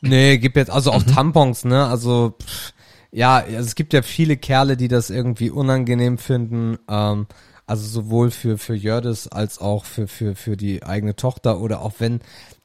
[0.00, 1.86] nee, gibt jetzt also auch Tampons, ne?
[1.86, 2.72] Also pff,
[3.10, 6.78] ja, also es gibt ja viele Kerle, die das irgendwie unangenehm finden.
[6.88, 7.26] Ähm,
[7.68, 11.94] also sowohl für für Jördis als auch für für für die eigene Tochter oder auch
[11.98, 12.20] wenn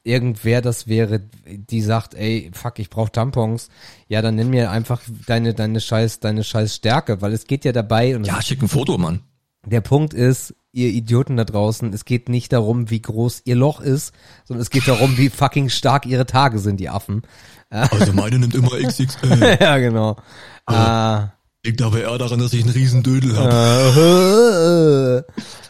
[0.06, 3.70] irgendwer das wäre, die sagt, ey, fuck, ich brauch Tampons,
[4.08, 7.72] ja, dann nenn mir einfach deine deine scheiß deine scheiß Stärke, weil es geht ja
[7.72, 9.22] dabei und Ja, schick ein Foto, Mann.
[9.66, 13.80] der Punkt ist, ihr Idioten da draußen, es geht nicht darum, wie groß ihr Loch
[13.80, 14.12] ist,
[14.44, 17.22] sondern es geht darum, wie fucking stark ihre Tage sind, die Affen.
[17.70, 19.58] Also meine nimmt immer XXL.
[19.60, 20.18] ja, genau.
[20.70, 21.28] Äh,
[21.66, 25.26] Liegt aber eher daran, dass ich einen riesen Dödel habe.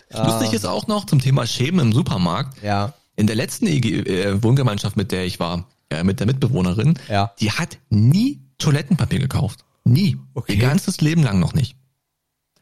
[0.10, 2.62] äh, Lustig ist auch noch zum Thema Schämen im Supermarkt.
[2.64, 6.98] ja, In der letzten EG, äh, Wohngemeinschaft, mit der ich war, äh, mit der Mitbewohnerin,
[7.10, 7.32] Ja.
[7.40, 9.64] die hat nie Toilettenpapier gekauft.
[9.84, 10.18] Nie.
[10.34, 10.54] Okay.
[10.54, 11.76] Ihr ganzes Leben lang noch nicht.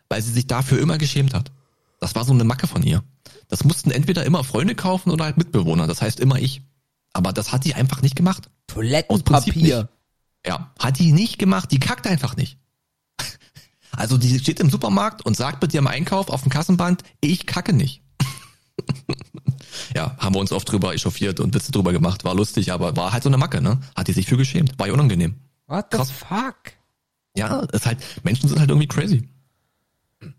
[0.10, 1.52] Weil sie sich dafür immer geschämt hat.
[2.02, 3.02] Das war so eine Macke von ihr.
[3.48, 5.88] Das mussten entweder immer Freunde kaufen oder halt Mitbewohner.
[5.88, 6.64] Das heißt immer ich.
[7.14, 8.50] Aber das hat die einfach nicht gemacht.
[8.68, 9.54] Toilettenpapier.
[9.84, 9.88] nicht.
[10.46, 11.72] Ja, hat die nicht gemacht.
[11.72, 12.58] Die kackt einfach nicht.
[13.96, 17.74] Also die steht im Supermarkt und sagt mit ihrem Einkauf auf dem Kassenband, ich kacke
[17.74, 18.02] nicht.
[19.96, 22.24] ja, haben wir uns oft drüber echauffiert und Witze drüber gemacht.
[22.24, 23.80] War lustig, aber war halt so eine Macke, ne?
[23.96, 24.78] Hat die sich für geschämt.
[24.80, 25.36] War ja unangenehm.
[25.68, 26.12] What the Krass.
[26.12, 26.56] fuck?
[27.36, 29.28] Ja, ist halt, Menschen sind halt irgendwie crazy.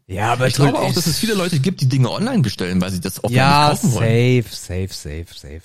[0.07, 2.91] Ja, aber Ich glaube auch, dass es viele Leute gibt, die Dinge online bestellen, weil
[2.91, 4.43] sie das offline ja, nicht kaufen wollen.
[4.43, 5.63] safe, safe, safe, safe.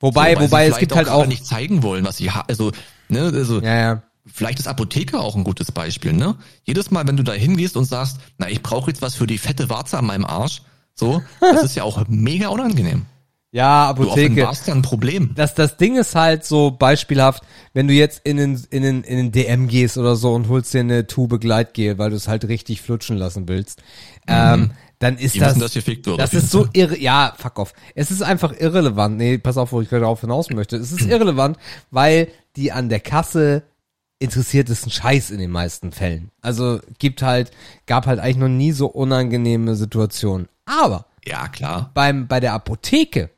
[0.00, 2.46] Wobei, So, wobei es gibt vielleicht halt auch, nicht zeigen wollen, was sie haben.
[2.48, 2.72] Also,
[3.08, 6.36] ne, also ja, ja, Vielleicht ist Apotheke auch ein gutes Beispiel, ne?
[6.64, 9.38] Jedes Mal, wenn du da hingehst und sagst, na, ich brauche jetzt was für die
[9.38, 10.62] fette Warze an meinem Arsch,
[10.94, 13.04] so, das ist ja auch mega unangenehm.
[13.52, 14.32] ja, Du Apotheke.
[14.32, 15.32] offenbarst ja ein Problem.
[15.34, 17.42] das, das Ding ist halt so beispielhaft,
[17.74, 20.72] wenn du jetzt in den, in den, in den DM gehst oder so und holst
[20.74, 23.82] dir eine Tube Gleitgel, weil du es halt richtig flutschen lassen willst,
[24.26, 25.60] ähm, dann ist Die das, wissen,
[26.16, 27.74] das jeden ist so irre, ja, fuck off.
[27.94, 29.18] Es ist einfach irrelevant.
[29.18, 30.76] Nee, pass auf, wo ich gerade darauf hinaus möchte.
[30.76, 31.58] Es ist irrelevant,
[31.90, 33.62] weil die an der Kasse
[34.18, 36.30] interessiert ist ein Scheiß in den meisten Fällen.
[36.40, 37.50] Also gibt halt,
[37.86, 40.48] gab halt eigentlich noch nie so unangenehme Situationen.
[40.64, 41.90] Aber Ja, klar.
[41.94, 43.30] beim, bei der Apotheke,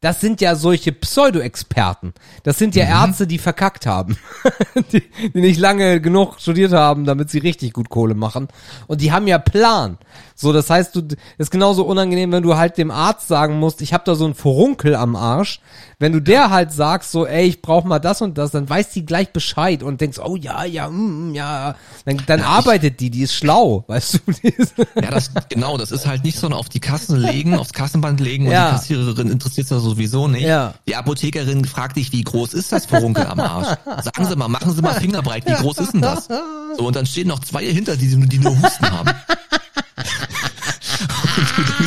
[0.00, 2.12] das sind ja solche Pseudo-Experten.
[2.42, 4.18] Das sind ja Ärzte, die verkackt haben.
[4.92, 8.48] die, die nicht lange genug studiert haben, damit sie richtig gut Kohle machen.
[8.88, 9.98] Und die haben ja Plan.
[10.38, 11.02] So, das heißt, du
[11.38, 14.34] ist genauso unangenehm, wenn du halt dem Arzt sagen musst, ich habe da so einen
[14.34, 15.60] Furunkel am Arsch.
[15.98, 18.90] Wenn du der halt sagst, so, ey, ich brauch mal das und das, dann weiß
[18.90, 23.08] die gleich Bescheid und denkst, oh ja, ja, mm, ja, dann, dann Ja, arbeitet die,
[23.08, 24.32] die ist schlau, weißt du?
[24.42, 27.72] Die ist, Ja, das, genau, das ist halt nicht so auf die Kassen legen, aufs
[27.72, 28.66] Kassenband legen und Ja.
[28.72, 30.42] die Kassiererin interessiert das sowieso nicht.
[30.44, 30.74] Ja.
[30.86, 33.68] Die Apothekerin fragt dich, wie groß ist das Furunkel am Arsch?
[34.02, 36.28] Sagen Sie mal, machen Sie mal Fingerbreit, wie groß ist denn das?
[36.76, 39.10] So, und dann stehen noch zwei hinter, die, die nur Husten haben.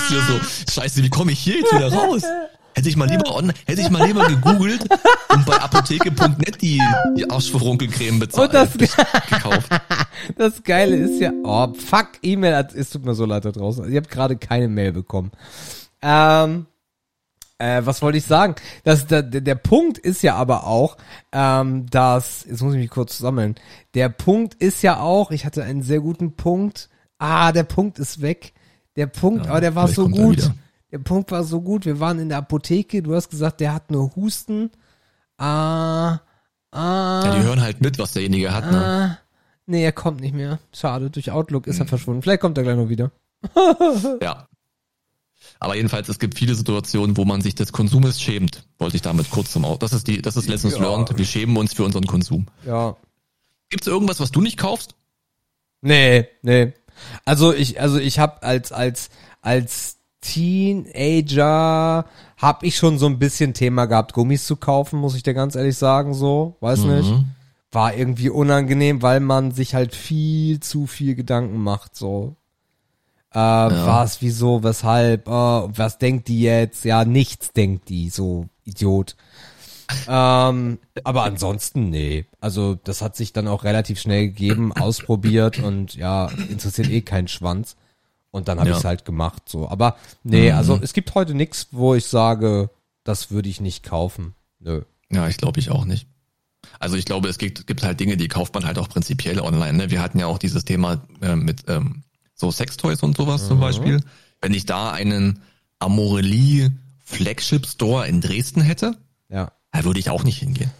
[0.09, 0.39] Dir so,
[0.81, 2.23] scheiße, wie komme ich hier jetzt wieder raus?
[2.73, 4.81] Hätte ich mal lieber on, hätte ich mal lieber gegoogelt
[5.29, 6.81] und bei apotheke.net die,
[7.17, 8.73] die Arschfurunkelcreme bezahlt, Und das-
[9.29, 9.69] gekauft.
[10.37, 13.89] Das Geile ist ja, oh, fuck, E-Mail, es tut mir so leid da draußen.
[13.91, 15.31] Ihr habt gerade keine Mail bekommen.
[16.01, 16.67] Ähm,
[17.57, 18.55] äh, was wollte ich sagen?
[18.83, 20.97] Das, der, der der Punkt ist ja aber auch,
[21.31, 23.55] ähm, dass, jetzt muss ich mich kurz sammeln.
[23.93, 26.89] Der Punkt ist ja auch, ich hatte einen sehr guten Punkt.
[27.17, 28.53] Ah, der Punkt ist weg.
[28.95, 30.51] Der Punkt, Ja, aber der war so gut.
[30.91, 31.85] Der Punkt war so gut.
[31.85, 33.01] Wir waren in der Apotheke.
[33.03, 34.71] Du hast gesagt, der hat nur Husten.
[35.37, 36.19] Ah,
[36.71, 37.21] ah.
[37.23, 38.85] Ja, die hören halt mit, was derjenige hat, ne?
[38.85, 39.17] Ah,
[39.67, 40.59] nee, er kommt nicht mehr.
[40.73, 42.21] Schade, durch Outlook ist er verschwunden.
[42.21, 43.11] Vielleicht kommt er gleich noch wieder.
[44.21, 44.47] Ja.
[45.61, 48.65] Aber jedenfalls, es gibt viele Situationen, wo man sich des Konsumes schämt.
[48.77, 49.79] Wollte ich damit kurz zum Aus.
[49.79, 50.81] Das ist die, das ist Lessons Ja.
[50.81, 51.17] learned.
[51.17, 52.47] Wir schämen uns für unseren Konsum.
[52.65, 52.95] Ja.
[53.69, 54.95] Gibt's irgendwas, was du nicht kaufst?
[55.81, 56.73] Nee, nee.
[57.25, 59.09] Also ich, also ich habe als, als,
[59.41, 62.05] als Teenager
[62.37, 65.55] habe ich schon so ein bisschen Thema gehabt, Gummis zu kaufen, muss ich dir ganz
[65.55, 66.57] ehrlich sagen, so.
[66.59, 67.09] Weiß nicht.
[67.09, 67.25] Mhm.
[67.71, 72.35] War irgendwie unangenehm, weil man sich halt viel zu viel Gedanken macht, so.
[73.31, 76.83] Äh, was, wieso, weshalb, äh, was denkt die jetzt?
[76.83, 79.15] Ja, nichts denkt die, so Idiot.
[80.07, 82.25] Ähm, aber ansonsten, nee.
[82.39, 87.27] Also, das hat sich dann auch relativ schnell gegeben, ausprobiert und ja, interessiert eh keinen
[87.27, 87.75] Schwanz.
[88.31, 88.75] Und dann habe Ja.
[88.75, 89.67] ich es halt gemacht, so.
[89.69, 92.69] Aber nee, also es gibt heute nichts, wo ich sage,
[93.03, 94.35] das würde ich nicht kaufen.
[94.59, 94.83] Nö.
[95.09, 96.05] Ja, ich glaube ich auch nicht.
[96.79, 99.73] Also ich glaube, es gibt, gibt halt Dinge, die kauft man halt auch prinzipiell online.
[99.73, 99.89] Ne?
[99.89, 102.03] Wir hatten ja auch dieses Thema äh, mit ähm,
[102.35, 104.01] so Sextoys und sowas zum Beispiel.
[104.41, 105.41] Wenn ich da einen
[105.79, 106.69] Amorelie
[107.03, 108.95] Flagship Store in Dresden hätte,
[109.29, 109.51] Ja.
[109.71, 110.71] Da würde ich auch nicht hingehen.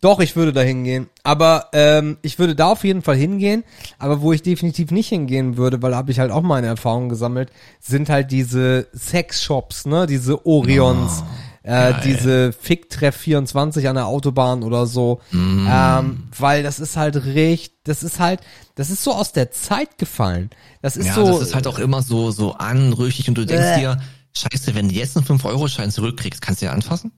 [0.00, 1.08] Doch, ich würde da hingehen.
[1.22, 3.62] Aber ähm, ich würde da auf jeden Fall hingehen.
[4.00, 7.08] Aber wo ich definitiv nicht hingehen würde, weil da habe ich halt auch meine Erfahrungen
[7.08, 10.06] gesammelt, sind halt diese Sexshops, ne?
[10.08, 11.22] Diese Orions,
[11.62, 15.20] äh, diese Ficktreff 24 an der Autobahn oder so.
[15.32, 18.40] Ähm, weil das ist halt recht, das ist halt,
[18.74, 20.50] das ist so aus der Zeit gefallen.
[20.80, 21.26] Das ist Ja, so.
[21.28, 23.78] das ist halt auch immer so, so anrüchig und du denkst Äh.
[23.78, 24.00] dir,
[24.36, 27.12] scheiße, wenn du jetzt einen 5-Euro-Schein zurückkriegst, kannst du ja anfassen?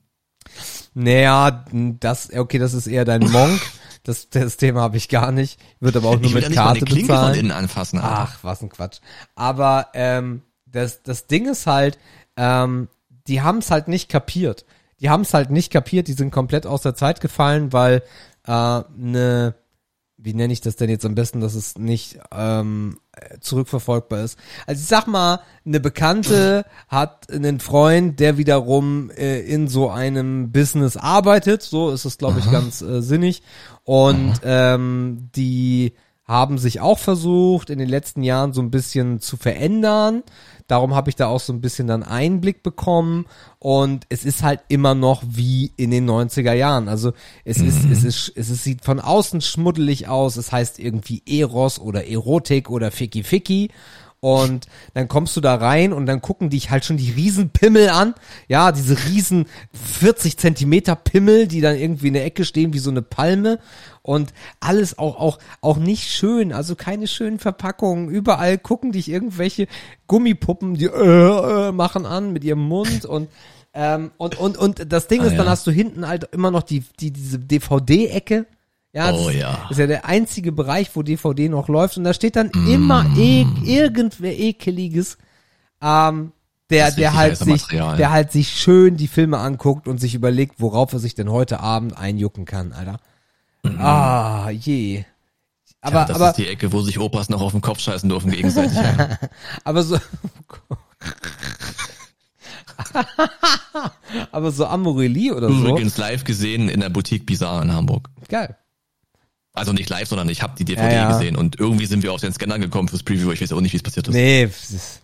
[0.95, 3.61] Naja, das, okay, das ist eher dein Monk.
[4.05, 5.59] Das, das Thema habe ich gar nicht.
[5.81, 7.31] Wird aber auch nur Ich mit eine Karte bezahlen.
[7.35, 7.99] von innen anfassen.
[7.99, 8.29] Alter.
[8.31, 9.01] Ach, was ein Quatsch.
[9.35, 11.99] Aber ähm, das, das Ding ist halt,
[12.37, 12.89] ähm,
[13.27, 14.65] die haben es halt nicht kapiert.
[15.01, 18.03] Die haben es halt nicht kapiert, die sind komplett aus der Zeit gefallen, weil
[18.47, 19.55] äh, ne,
[20.16, 22.99] wie nenne ich das denn jetzt am besten, dass es nicht ähm,
[23.41, 24.39] zurückverfolgbar ist.
[24.66, 30.53] Also ich sag mal, eine Bekannte hat einen Freund, der wiederum äh, in so einem
[30.53, 33.43] Business arbeitet, so ist es glaube ich ganz äh, sinnig
[33.85, 35.95] und ähm, die
[36.27, 40.23] haben sich auch versucht, in den letzten Jahren so ein bisschen zu verändern.
[40.66, 43.27] Darum habe ich da auch so ein bisschen dann Einblick bekommen.
[43.59, 46.89] Und es ist halt immer noch wie in den 90er Jahren.
[46.89, 47.12] Also
[47.45, 50.36] es ist, es ist, es ist, sieht von außen schmuddelig aus.
[50.36, 53.70] Es heißt irgendwie Eros oder Erotik oder Ficky Ficky.
[54.24, 58.14] Und dann kommst du da rein und dann gucken dich halt schon die Riesenpimmel an.
[58.48, 59.44] Ja, diese riesen
[59.74, 63.59] 40 Zentimeter Pimmel, die dann irgendwie in der Ecke stehen wie so eine Palme.
[64.01, 68.09] Und alles auch, auch, auch nicht schön, also keine schönen Verpackungen.
[68.09, 69.66] Überall gucken dich irgendwelche
[70.06, 73.28] Gummipuppen, die äh, äh, machen an mit ihrem Mund und
[73.74, 75.51] ähm, und, und, und das Ding Ah, ist, dann ja.
[75.51, 78.46] hast du hinten halt immer noch die, die, diese DVD-Ecke.
[78.95, 79.66] Ja, das Oh, ist, ja.
[79.71, 81.97] ist ja der einzige Bereich, wo DVD noch läuft.
[81.99, 85.19] Und da steht dann immer e irgendwer ekeliges,
[85.83, 86.31] ähm,
[86.71, 87.97] der, der halt sich, Material.
[87.97, 91.59] der halt sich schön die Filme anguckt und sich überlegt, worauf er sich denn heute
[91.61, 93.01] Abend einjucken kann, Alter.
[93.79, 95.05] Ah, je.
[95.81, 98.09] Aber, ja, das aber, ist die Ecke, wo sich Opas noch auf den Kopf scheißen
[98.09, 98.77] dürfen gegenseitig.
[98.77, 99.19] ja.
[99.65, 99.99] aber so,
[104.33, 108.09] aber so Amorelie oder so, Übrigens live gesehen in der Boutique Bizarre in Hamburg.
[108.29, 108.57] geil.
[109.55, 111.09] Also nicht live, sondern ich habe die DVD Ja, ja.
[111.16, 113.31] gesehen und irgendwie sind wir auf den Scanner gekommen fürs Preview.
[113.32, 114.14] Ich weiß auch nicht, wie es passiert ist.
[114.14, 115.01] Nee, ist-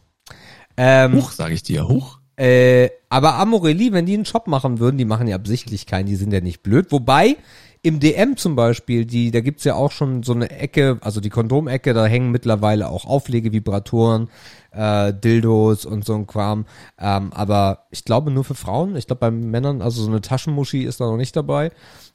[0.76, 1.86] ähm, Huch, sage ich dir.
[1.88, 2.18] Huch.
[2.36, 6.16] Äh, aber Amorelie, wenn die einen Shop machen würden, die machen ja absichtlich keinen, die
[6.16, 6.86] sind ja nicht blöd.
[6.90, 7.36] Wobei,
[7.82, 11.30] im DM zum Beispiel, die, da gibt's ja auch schon so eine Ecke, also die
[11.30, 14.28] Kondomecke, da hängen mittlerweile auch Auflegevibratoren,
[14.72, 16.66] äh, Dildos und so ein Kram.
[16.98, 18.96] Ähm, aber ich glaube nur für Frauen.
[18.96, 21.72] Ich glaube bei Männern, also so eine Taschenmuschi ist da noch nicht dabei.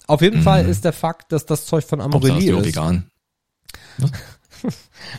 [0.07, 3.09] Auf jeden Fall ist der Fakt, dass das Zeug von Amorelie ist vegan.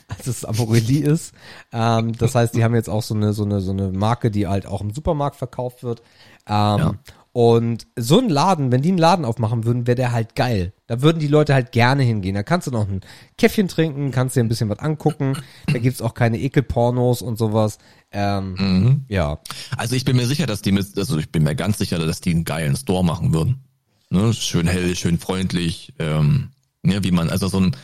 [0.09, 1.35] als es Amorelie ist.
[1.73, 4.47] Ähm, das heißt, die haben jetzt auch so eine, so eine, so eine Marke, die
[4.47, 6.02] halt auch im Supermarkt verkauft wird.
[6.47, 6.94] Ähm, Ja.
[7.36, 10.72] Und so ein Laden, wenn die einen Laden aufmachen würden, wäre der halt geil.
[10.86, 12.34] Da würden die Leute halt gerne hingehen.
[12.34, 13.02] Da kannst du noch ein
[13.36, 15.36] Käffchen trinken, kannst dir ein bisschen was angucken.
[15.70, 17.76] Da gibt's auch keine Ekelpornos und sowas.
[18.10, 19.04] Ähm, Mhm.
[19.08, 19.38] Ja.
[19.76, 22.22] Also ich bin mir sicher, dass die mit, also ich bin mir ganz sicher, dass
[22.22, 23.60] die einen geilen Store machen würden.
[24.08, 24.32] Ne?
[24.32, 26.52] Schön hell, schön freundlich, ähm,
[26.82, 27.04] ne?
[27.04, 27.76] wie man, also so ein,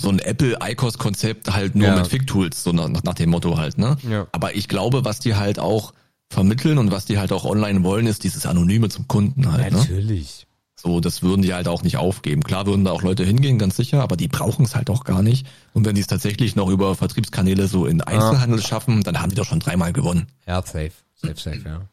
[0.00, 1.96] so ein Apple ICOS Konzept halt nur Ja.
[1.96, 3.98] mit Fick-Tools, so nach, nach dem Motto halt, ne?
[4.08, 4.28] Ja.
[4.32, 5.92] Aber ich glaube, was die halt auch
[6.28, 9.78] vermitteln und was die halt auch online wollen, ist dieses Anonyme zum Kunden halt, ne?
[9.78, 10.46] Natürlich.
[10.80, 12.44] So, das würden die halt auch nicht aufgeben.
[12.44, 15.22] Klar würden da auch Leute hingehen, ganz sicher, aber die brauchen es halt auch gar
[15.22, 15.44] nicht.
[15.72, 19.34] Und wenn die es tatsächlich noch über Vertriebskanäle so in Einzelhandel schaffen, dann haben die
[19.34, 20.28] doch schon dreimal gewonnen.
[20.46, 20.92] Ja, safe.
[21.16, 21.88] Safe, safe, ja.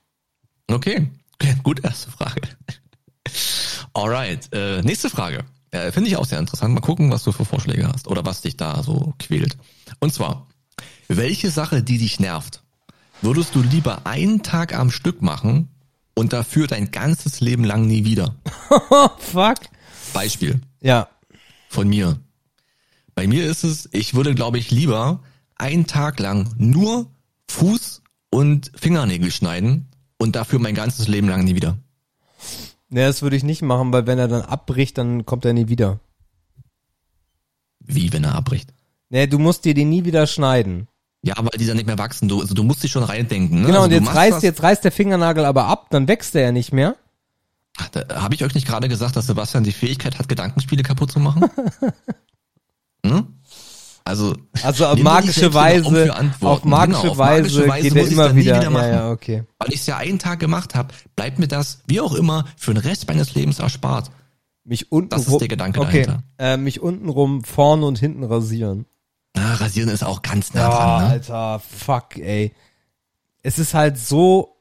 [0.68, 2.41] Okay, okay gut, erste Frage.
[3.94, 5.45] Alright, äh, nächste Frage.
[5.72, 6.76] Äh, Finde ich auch sehr interessant.
[6.76, 9.57] Mal gucken, was du für Vorschläge hast oder was dich da so quält.
[9.99, 10.48] Und zwar,
[11.07, 12.62] welche Sache, die dich nervt,
[13.26, 15.68] würdest du lieber einen Tag am Stück machen
[16.14, 18.35] und dafür dein ganzes Leben lang nie wieder?
[19.19, 19.57] Fuck.
[20.14, 21.10] Beispiel Ja.
[21.68, 22.19] von mir.
[23.15, 25.22] Bei mir ist es, ich würde, glaube ich, lieber
[25.56, 27.07] einen Tag lang nur
[27.49, 29.88] Fuß und Fingernägel schneiden
[30.18, 31.77] und dafür mein ganzes Leben lang nie wieder.
[32.89, 35.68] Ne, das würde ich nicht machen, weil wenn er dann abbricht, dann kommt er nie
[35.68, 35.99] wieder.
[37.80, 38.73] Wie, wenn er abbricht?
[39.10, 40.88] Ne, du musst dir den nie wieder schneiden.
[41.26, 42.27] Ja, aber die dann nicht mehr wachsen.
[42.27, 43.61] Du, also du musst dich schon reindenken.
[43.61, 43.68] Ne?
[43.68, 46.43] Genau, also und jetzt reißt, was- jetzt reißt der Fingernagel aber ab, dann wächst er
[46.43, 46.95] ja nicht mehr.
[48.14, 51.45] Habe ich euch nicht gerade gesagt, dass Sebastian die Fähigkeit hat, Gedankenspiele kaputt zu machen?
[53.06, 53.27] hm?
[54.06, 58.11] Also, Also auf magische Weise, auf magische Genau, auf Weise magische Weise geht muss er
[58.11, 58.60] immer wieder.
[58.60, 58.88] wieder machen.
[58.88, 59.43] ja, ja, okay.
[59.57, 62.72] weil ich es ja einen Tag gemacht habe, bleibt mir das, wie auch immer, für
[62.72, 64.11] den Rest meines Lebens erspart.
[64.64, 66.23] Mich unten Das ist der Gedanke okay, dahinter.
[66.38, 68.85] Äh, mich unten rum, vorne und hinten rasieren.
[69.36, 71.03] Na, rasieren ist auch ganz nah Ja, dran.
[71.03, 71.10] Ne?
[71.10, 72.53] Alter, fuck, ey.
[73.44, 74.56] Es ist halt so,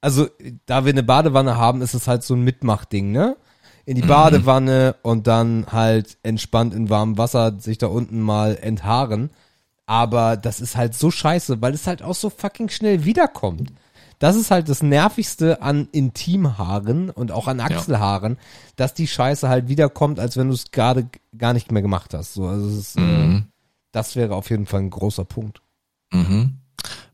[0.00, 0.26] also
[0.66, 3.36] da wir eine Badewanne haben, ist es halt so ein Mitmachding, ne?
[3.84, 4.08] In die Mhm.
[4.08, 9.30] Badewanne und dann halt entspannt in warmem Wasser sich da unten mal enthaaren.
[9.86, 13.72] Aber das ist halt so scheiße, weil es halt auch so fucking schnell wiederkommt.
[14.18, 18.38] Das ist halt das Nervigste an Intimhaaren und auch an Achselhaaren,
[18.74, 21.06] dass die Scheiße halt wiederkommt, als wenn du es gerade
[21.38, 22.34] gar nicht mehr gemacht hast.
[22.34, 23.44] So, also es ist, äh, Mhm.
[23.96, 25.62] Das wäre auf jeden Fall ein großer Punkt.
[26.12, 26.58] Mhm.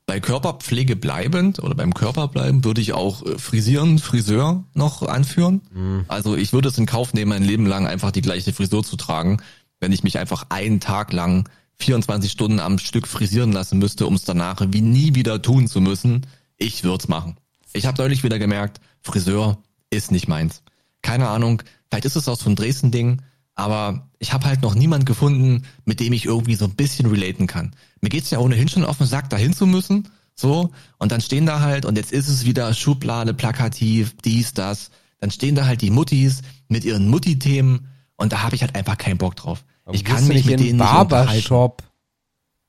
[0.04, 5.62] Bei Körperpflege bleibend oder beim Körper bleiben würde ich auch äh, Frisieren, Friseur noch anführen.
[5.72, 6.04] Mhm.
[6.08, 8.96] Also ich würde es in Kauf nehmen, mein Leben lang einfach die gleiche Frisur zu
[8.96, 9.40] tragen,
[9.78, 14.14] wenn ich mich einfach einen Tag lang 24 Stunden am Stück frisieren lassen müsste, um
[14.14, 16.26] es danach wie nie wieder tun zu müssen.
[16.56, 17.36] Ich würde es machen.
[17.72, 19.58] Ich habe deutlich wieder gemerkt, Friseur
[19.90, 20.62] ist nicht meins.
[21.00, 23.22] Keine Ahnung, vielleicht ist es auch so ein Dresden-Ding,
[23.54, 27.46] aber ich habe halt noch niemand gefunden, mit dem ich irgendwie so ein bisschen relaten
[27.46, 27.74] kann.
[28.00, 31.46] Mir geht's ja ohnehin schon auf den Sack, dahin zu müssen, so, und dann stehen
[31.46, 35.82] da halt, und jetzt ist es wieder Schublade, plakativ, dies, das, dann stehen da halt
[35.82, 39.64] die Muttis mit ihren Mutti-Themen, und da habe ich halt einfach keinen Bock drauf.
[39.84, 40.78] Warum ich kann mich mit in denen.
[40.78, 41.82] Barbershop.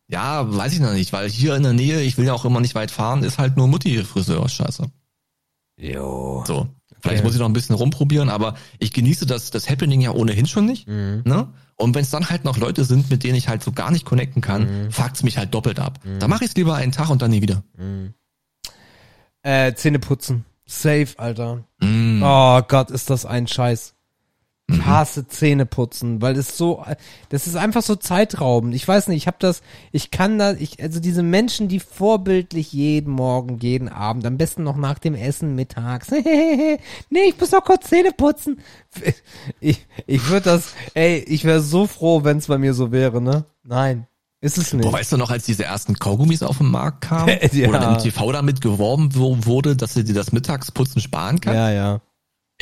[0.07, 2.59] Ja, weiß ich noch nicht, weil hier in der Nähe, ich will ja auch immer
[2.59, 4.85] nicht weit fahren, ist halt nur Mutti-Friseur, scheiße.
[5.77, 6.43] Jo.
[6.45, 6.67] So.
[7.03, 7.25] Vielleicht Okay.
[7.27, 10.65] muss ich noch ein bisschen rumprobieren, aber ich genieße das, das Happening ja ohnehin schon
[10.65, 10.87] nicht.
[10.87, 11.21] Mhm.
[11.25, 11.49] Ne?
[11.75, 14.05] Und wenn es dann halt noch Leute sind, mit denen ich halt so gar nicht
[14.05, 14.91] connecten kann, Mhm.
[14.91, 15.99] fuckt's mich halt doppelt ab.
[16.19, 17.61] Da mache ich es lieber einen Tag und dann nie wieder.
[19.41, 20.45] Äh, Zähne putzen.
[20.65, 21.65] Safe, Alter.
[21.81, 22.23] Mm.
[22.23, 23.95] Oh Gott, ist das ein Scheiß.
[24.71, 26.85] Ich hasse Zähne putzen, weil es so,
[27.27, 28.73] das ist einfach so zeitraubend.
[28.73, 29.61] Ich weiß nicht, ich habe das,
[29.91, 34.63] ich kann da, ich, also diese Menschen, die vorbildlich jeden Morgen, jeden Abend, am besten
[34.63, 36.11] noch nach dem Essen mittags,
[37.09, 38.61] nee, ich muss noch kurz Zähne putzen.
[39.59, 43.21] Ich, ich würde das, ey, ich wäre so froh, wenn es bei mir so wäre,
[43.21, 43.43] ne?
[43.63, 44.07] Nein,
[44.39, 44.83] ist es nicht.
[44.83, 47.67] Boah, weißt du noch, als diese ersten Kaugummis auf den Markt kamen, Ja.
[47.67, 51.53] wo dann im TV damit geworben wo- wurde, dass sie dir das Mittagsputzen sparen kann?
[51.55, 52.01] ja, ja.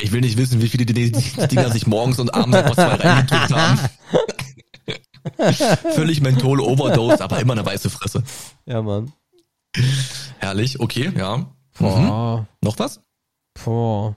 [0.00, 2.74] Ich will nicht wissen, wie viele die, die, die Dinger sich morgens und abends noch
[2.74, 3.78] zwei reingedrückt haben.
[5.94, 8.22] Völlig Menthol-Overdose, aber immer eine weiße Fresse.
[8.66, 9.12] Ja, Mann.
[10.38, 11.38] Herrlich, okay, ja.
[11.38, 11.46] Mhm.
[11.78, 13.00] Boah, Noch was?
[13.64, 14.16] boah.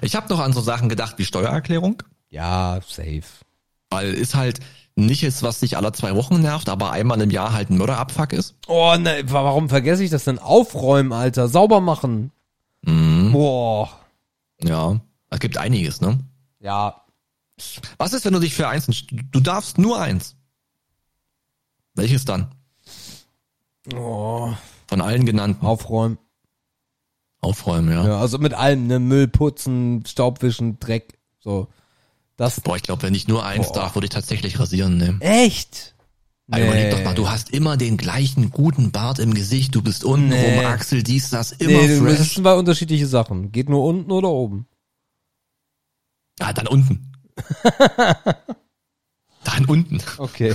[0.00, 3.22] Ich habe noch an so Sachen gedacht wie Steuererklärung, Ja, safe.
[3.90, 4.60] weil ist halt
[4.96, 8.32] nicht jetzt, was dich alle zwei Wochen nervt, aber einmal im Jahr halt ein Mörderabfuck
[8.32, 8.54] ist.
[8.66, 10.38] Oh, ne, wa- warum vergesse ich das denn?
[10.38, 11.48] Aufräumen, Alter.
[11.48, 12.32] Sauber machen.
[12.82, 13.32] Mhm.
[13.32, 13.97] Boah.
[14.62, 16.18] Ja, es gibt einiges, ne?
[16.60, 17.02] Ja.
[17.96, 20.36] Was ist, wenn du dich für eins, du darfst nur eins.
[21.94, 22.54] Welches dann?
[23.94, 24.52] Oh,
[24.88, 25.64] Von allen genannten.
[25.66, 26.18] aufräumen.
[27.40, 28.04] Aufräumen, ja.
[28.06, 31.68] Ja, also mit allem, ne, Müll putzen, Staubwischen, Dreck, so.
[32.36, 33.74] Das, Boah, ich glaube, wenn ich nur eins Boah.
[33.74, 35.20] darf, würde ich tatsächlich rasieren nehmen.
[35.20, 35.94] echt?
[36.50, 36.64] Nee.
[36.64, 40.30] Überleg doch mal, du hast immer den gleichen guten Bart im Gesicht, du bist unten
[40.30, 40.56] Nee.
[40.56, 42.18] rum, Achsel, dies, das, immer Nee, das fresh.
[42.32, 43.52] sind zwei unterschiedliche Sachen.
[43.52, 44.66] Geht nur unten oder oben?
[46.40, 47.12] Ah, dann unten.
[49.44, 50.00] dann unten.
[50.16, 50.54] Okay.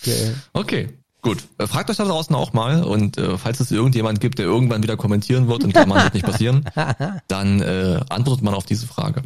[0.00, 0.34] Okay.
[0.54, 1.44] Okay, gut.
[1.58, 4.82] Äh, Fragt euch da draußen auch mal und äh, falls es irgendjemand gibt, der irgendwann
[4.82, 6.64] wieder kommentieren wird, in Klammern wird nicht passieren,
[7.28, 9.22] dann äh, antwortet man auf diese Frage.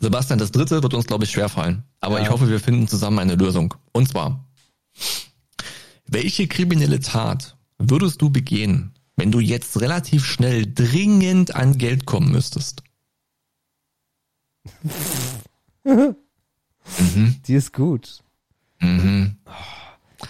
[0.00, 1.82] Sebastian, das dritte wird uns, glaube ich, schwerfallen.
[2.00, 2.24] Aber Ja.
[2.24, 3.74] ich hoffe, wir finden zusammen eine Lösung.
[3.92, 4.45] Und zwar,
[6.08, 12.30] welche kriminelle Tat würdest du begehen, wenn du jetzt relativ schnell dringend an Geld kommen
[12.30, 12.82] müsstest?
[15.84, 16.16] mhm,
[17.46, 18.22] Die ist gut.
[18.80, 19.36] mhm.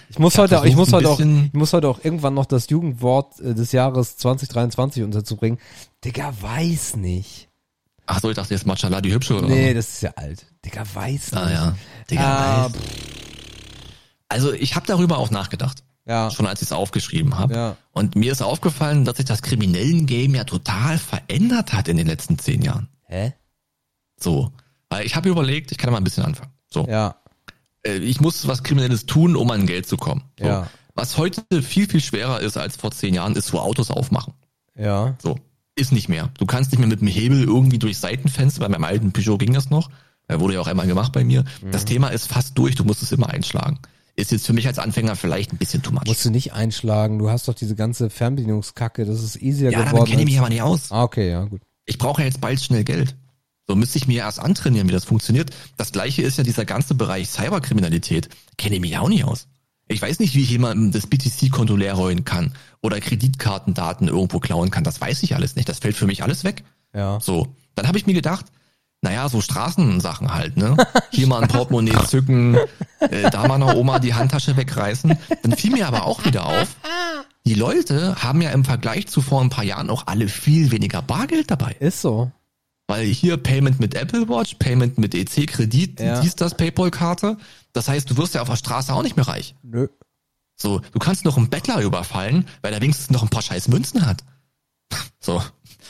[0.08, 2.68] Ich muss Ich heute, ich muss heute auch, ich muss heute auch irgendwann noch das
[2.70, 5.58] Jugendwort äh, des Jahres 2023 unterzubringen.
[6.04, 7.48] Digga, weiß nicht.
[8.06, 10.46] Ach so, ich dachte jetzt Machala, die hübsche oder Nee, das ist ja alt.
[10.64, 11.36] Digga, weiß nicht.
[11.36, 11.76] Ah ja.
[12.10, 12.72] Digga, Ah, weiß.
[14.28, 16.30] Also ich habe darüber auch nachgedacht, Ja.
[16.30, 17.54] schon als ich es aufgeschrieben habe.
[17.54, 17.76] Ja.
[17.92, 22.06] Und mir ist aufgefallen, dass sich das kriminellen Game ja total verändert hat in den
[22.06, 22.88] letzten zehn Jahren.
[23.06, 23.34] Hä?
[24.18, 24.52] So.
[24.88, 26.52] Weil ich habe überlegt, ich kann mal ein bisschen anfangen.
[26.68, 26.86] So.
[26.88, 27.16] Ja.
[27.84, 30.24] Äh, Ich muss was Kriminelles tun, um an Geld zu kommen.
[30.38, 30.46] So.
[30.46, 30.68] Ja.
[30.94, 34.32] Was heute viel, viel schwerer ist als vor zehn Jahren, ist so Autos aufmachen.
[34.76, 35.16] Ja.
[35.22, 35.38] So.
[35.74, 36.30] Ist nicht mehr.
[36.38, 39.52] Du kannst nicht mehr mit dem Hebel irgendwie durch Seitenfenster, bei meinem alten Peugeot ging
[39.52, 39.90] das noch.
[40.26, 41.44] Er wurde ja auch einmal gemacht bei mir.
[41.70, 41.86] Das Mhm.
[41.86, 43.78] Thema ist fast durch, du musst es immer einschlagen.
[44.18, 46.04] Ist jetzt für mich als Anfänger vielleicht ein bisschen too much.
[46.06, 47.18] Musst du nicht einschlagen.
[47.18, 49.04] Du hast doch diese ganze Fernbedienungskacke.
[49.04, 50.10] Das ist easier ja, damit geworden.
[50.10, 50.90] kenne ich mich aber nicht aus.
[50.90, 51.60] ah, okay, ja, gut.
[51.84, 53.14] Ich brauche ja jetzt bald schnell Geld.
[53.68, 55.50] So müsste ich mir erst antrainieren, wie das funktioniert.
[55.76, 58.28] Das gleiche ist ja dieser ganze Bereich Cyberkriminalität.
[58.56, 59.48] Kenne ich mich auch nicht aus.
[59.88, 64.70] Ich weiß nicht, wie ich jemandem das BTC-Konto leer räumen kann oder Kreditkartendaten irgendwo klauen
[64.70, 64.82] kann.
[64.82, 65.68] Das weiß ich alles nicht.
[65.68, 66.64] Das fällt für mich alles weg.
[66.94, 67.20] Ja.
[67.20, 68.46] So, dann habe ich mir gedacht,
[69.02, 70.76] naja, so Straßensachen halt, ne?
[71.10, 72.56] Hier mal ein Portemonnaie zücken,
[73.00, 75.16] äh, da mal einer Oma die Handtasche wegreißen.
[75.42, 76.76] Dann fiel mir aber auch wieder auf,
[77.46, 81.02] die Leute haben ja im Vergleich zu vor ein paar Jahren auch alle viel weniger
[81.02, 81.76] Bargeld dabei.
[81.78, 82.32] Ist so.
[82.88, 86.20] Weil hier Payment mit Apple Watch, Payment mit EC-Kredit, Ja.
[86.20, 87.36] dies, das, Paypal-Karte.
[87.72, 89.54] Das heißt, du wirst ja auf der Straße auch nicht mehr reich.
[89.62, 89.88] Nö.
[90.56, 94.06] So, du kannst noch einen Bettler überfallen, weil er wenigstens noch ein paar scheiß Münzen
[94.06, 94.24] hat.
[95.18, 95.42] So,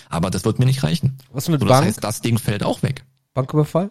[0.08, 1.18] aber das wird mir nicht reichen.
[1.32, 1.86] Was mit So, das Bank?
[1.86, 3.04] heißt, das Ding fällt auch weg.
[3.34, 3.90] Banküberfall?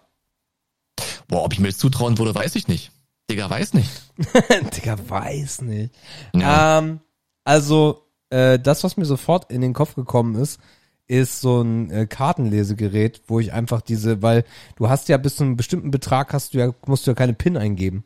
[1.27, 2.91] Boah, ob ich mir das zutrauen würde, weiß ich nicht.
[3.29, 3.89] Digga, weiß nicht.
[4.75, 5.93] Digga, weiß nicht.
[6.35, 6.77] Ja.
[6.79, 6.99] Ähm,
[7.43, 10.59] also, äh, das, was mir sofort in den Kopf gekommen ist,
[11.07, 14.43] ist so ein äh, Kartenlesegerät, wo ich einfach diese, weil
[14.75, 17.33] du hast ja bis zu einem bestimmten Betrag hast du ja, musst du ja keine
[17.33, 18.05] PIN eingeben.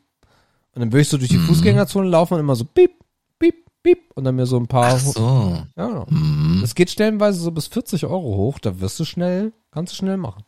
[0.72, 1.46] Und dann würde ich so durch die Mhm.
[1.46, 2.92] Fußgängerzone laufen und immer so piep,
[3.82, 4.94] piep, und dann mir so ein paar.
[4.94, 5.64] Ach so.
[5.76, 6.06] Ja, genau.
[6.08, 6.58] Mhm.
[6.60, 10.16] Das geht stellenweise so bis 40 Euro hoch, da wirst du schnell, kannst du schnell
[10.16, 10.44] machen.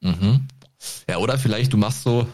[0.00, 0.48] Mhm.
[1.08, 2.26] Ja, oder vielleicht du machst so,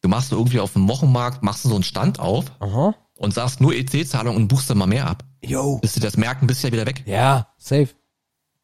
[0.00, 2.94] du machst so irgendwie auf dem Wochenmarkt, machst du so einen Stand auf Aha.
[3.16, 5.24] und sagst nur EC-Zahlung und buchst dann mal mehr ab.
[5.44, 5.78] Yo.
[5.78, 7.02] Bis sie das merken, bist du ja wieder weg.
[7.06, 7.88] Ja, safe.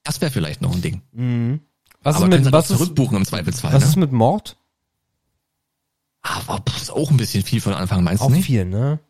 [0.05, 1.03] Das wäre vielleicht noch ein Ding.
[1.13, 1.61] Mhm.
[2.03, 3.89] Was Aber ist mit, was ist, zurückbuchen im Zweifelsfall, was ne?
[3.89, 4.57] ist mit Mord?
[6.23, 8.47] Aber pff, ist auch ein bisschen viel von Anfang, meinst Auch du nicht?
[8.47, 9.01] viel, ne?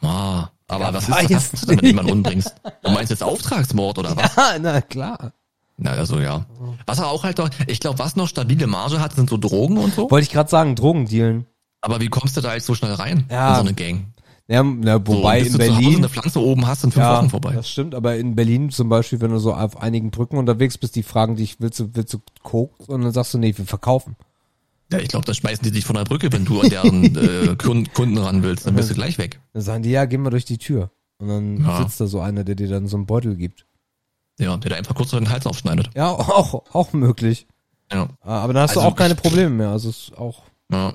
[0.00, 2.54] Ah, aber Ja, was ist das, du jemanden umbringst?
[2.82, 4.36] Du meinst jetzt Auftragsmord oder was?
[4.36, 5.32] Ja, na klar.
[5.76, 6.44] Na, also ja.
[6.86, 9.78] Was aber auch halt doch, ich glaube, was noch stabile Marge hat, sind so Drogen
[9.78, 10.10] und so.
[10.10, 11.46] Wollte ich gerade sagen, Drogendealen.
[11.80, 13.24] Aber wie kommst du da jetzt so schnell rein?
[13.30, 13.50] Ja.
[13.50, 14.06] In so eine Gang.
[14.48, 15.96] Ja, na, So, wobei bis in du zu Hause Berlin.
[15.98, 17.52] eine Pflanze oben hast, sind fünf Ja, Wochen vorbei.
[17.52, 20.96] das stimmt, aber in Berlin zum Beispiel, wenn du so auf einigen Brücken unterwegs bist,
[20.96, 22.90] die fragen dich, willst du, willst du Coke?
[22.90, 24.16] Und dann sagst du, nee, wir verkaufen.
[24.90, 27.56] Ja, ich glaube, da schmeißen die dich von der Brücke, wenn du an deren äh,
[27.56, 29.40] Kunden, ran willst, dann bist du gleich weg.
[29.52, 30.90] Dann sagen die, ja, geh mal durch die Tür.
[31.18, 31.82] Und dann Ja.
[31.82, 33.66] sitzt da so einer, der dir dann so einen Beutel gibt.
[34.38, 35.90] Ja, der da einfach kurz den Hals aufschneidet.
[35.96, 37.46] Ja, auch, auch möglich.
[37.92, 38.08] Ja.
[38.20, 39.70] Aber dann hast Also du auch keine Probleme mehr.
[39.70, 40.42] Also es ist auch.
[40.72, 40.94] ja.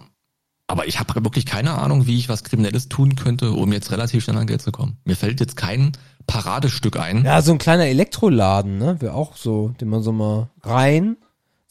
[0.68, 4.24] Aber ich habe wirklich keine Ahnung, wie ich was Kriminelles tun könnte, um jetzt relativ
[4.24, 4.98] schnell an Geld zu kommen.
[5.04, 5.92] Mir fällt jetzt kein
[6.26, 7.26] Paradestück ein.
[7.26, 8.96] Ja, so ein kleiner Elektroladen, ne?
[9.02, 11.18] Wäre auch so, den man so mal rein.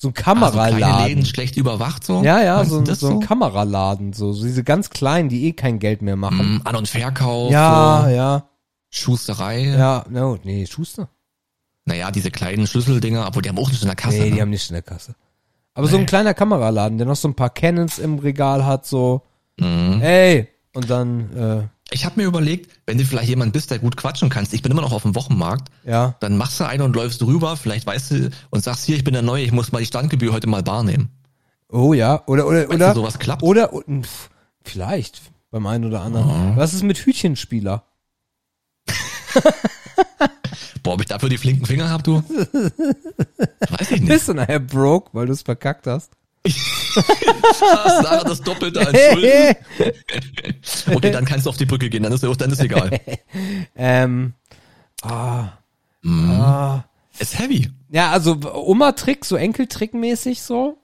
[0.03, 1.07] So ein Also Kameraladen.
[1.07, 2.24] Läden schlecht überwacht so.
[2.24, 6.03] ja, ja, so, so ein Kameraladen, so, so diese ganz kleinen, die eh kein Geld
[6.03, 6.57] mehr machen.
[6.57, 8.45] Mm, An- und Verkauf, Ja, so ja,
[8.91, 9.61] Schusterei.
[9.62, 11.09] ja, no, nee, Schuster.
[11.85, 14.19] Naja, diese kleinen Schlüsseldinger, obwohl die haben auch nicht in der Kasse.
[14.19, 14.41] Nee, die ne?
[14.41, 15.15] haben nicht in der Kasse.
[15.74, 16.07] Aber so ein Nee.
[16.07, 19.23] kleiner Kameraladen, der noch so ein paar Canons im Regal hat, so,
[19.61, 20.01] Mhm.
[20.03, 21.62] ey, und dann, äh,
[21.93, 24.73] Ich habe mir überlegt, wenn du vielleicht jemand bist, der gut quatschen kannst, ich bin
[24.73, 28.10] immer noch auf dem Wochenmarkt, ja, dann machst du einen und läufst rüber, vielleicht weißt
[28.10, 30.62] du und sagst hier, ich bin der Neue, ich muss mal die Standgebühr heute mal
[30.62, 31.10] bar nehmen.
[31.69, 33.43] Oh ja, oder oder Meinst oder du, sowas klappt?
[33.43, 34.31] oder pff,
[34.62, 35.20] vielleicht
[35.51, 36.56] beim einen oder anderen.
[36.56, 37.85] Was ist mit Hütchenspieler?
[40.82, 42.16] Boah, ob ich dafür die flinken Finger hab, du?
[43.69, 44.09] Weiß ich nicht.
[44.09, 46.12] Bist du nachher broke, weil du es verkackt hast?
[46.47, 49.56] Sarah das Doppelte an Schulden.
[50.94, 53.01] Okay, dann kannst du auf die Brücke gehen, dann ist, dann ist egal.
[53.77, 54.35] ähm,
[55.02, 55.48] ah,
[56.02, 56.31] Mhm.
[56.32, 56.85] ah.
[57.19, 57.70] Ist heavy.
[57.90, 60.78] Ja, also Oma-Trick, so Enkeltrick-mäßig so.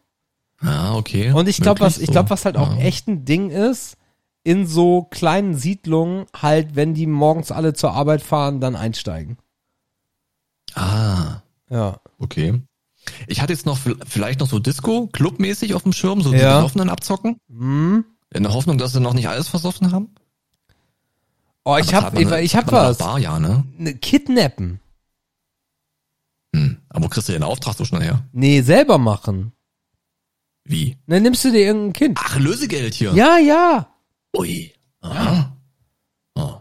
[0.60, 1.32] Ah, okay.
[1.32, 2.82] Und ich glaube, was, ich glaube, was halt auch Ja.
[2.82, 3.96] echt ein Ding ist,
[4.44, 9.38] in so kleinen Siedlungen halt, wenn die morgens alle zur Arbeit fahren, dann einsteigen.
[10.74, 12.00] Ah, Ja.
[12.18, 12.60] okay.
[13.26, 16.56] Ich hatte jetzt noch vielleicht noch so Disco, clubmäßig auf dem Schirm, so die Ja.
[16.56, 17.40] Besoffenen abzocken.
[17.48, 18.04] Hm?
[18.32, 20.14] In der Hoffnung, dass sie noch nicht alles versoffen haben.
[21.64, 22.98] Oh, ich Aber hab, ich, man- ich hab was.
[22.98, 23.64] Bar, ja, ne?
[23.76, 24.80] Ne, Kidnappen.
[26.54, 26.78] Hm.
[26.88, 28.24] Aber wo kriegst du den Auftrag so schnell her?
[28.32, 29.52] Nee, selber machen.
[30.64, 30.98] Wie?
[31.06, 32.18] Dann nimmst du dir irgendein Kind.
[32.22, 33.12] Ach, Lösegeld hier.
[33.14, 33.88] Ja, ja.
[34.36, 34.72] Ui.
[35.00, 35.56] Aha.
[36.34, 36.54] Oh.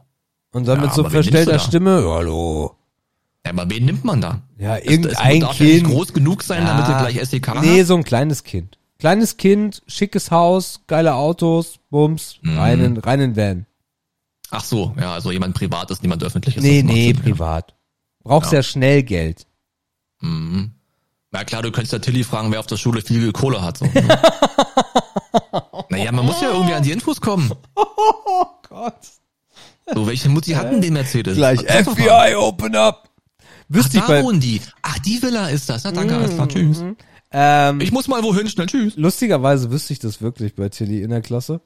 [0.52, 1.60] Und dann Ja, mit so verstellter?
[1.60, 2.76] Stimme, hallo.
[3.48, 4.42] Ja, aber wen nimmt man da?
[4.58, 5.88] Ja, Es- es irgendein darf ja nicht Kind.
[5.94, 6.68] groß genug sein, Ja.
[6.78, 8.78] damit du gleich SEK Nee, so ein kleines Kind.
[9.00, 12.58] Kleines Kind, schickes Haus, geile Autos, Bums, Mhm.
[12.58, 13.66] reinen, reinen Van.
[14.50, 16.62] Ach so, ja, also jemand privates, niemand öffentliches.
[16.64, 17.74] Nee, nee, Sinn, privat.
[18.26, 18.32] Ja.
[18.52, 18.64] Ja.
[18.64, 19.46] schnell Geld.
[20.22, 20.72] Mhm.
[21.32, 23.78] Na klar, du könntest ja Tilly fragen, wer auf der Schule viel Kohle hat.
[23.78, 23.92] So, ne?
[25.90, 27.52] naja, man muss ja irgendwie an die Infos kommen.
[28.30, 28.94] Oh Gott.
[29.94, 31.38] So, welche Mutti hatten den Mercedes?
[31.38, 31.62] Gleich.
[31.62, 33.07] FBI, open up.
[33.70, 34.62] Ach, Wüsste ich da bei, wohnen die.
[34.82, 35.84] Ach, die Villa ist das.
[35.84, 36.84] Na danke, alles klar, tschüss.
[37.32, 38.96] ähm, Ich muss mal wohin, schnell, tschüss.
[38.96, 41.62] lustigerweise wüsste ich das wirklich bei Tilly in der Klasse.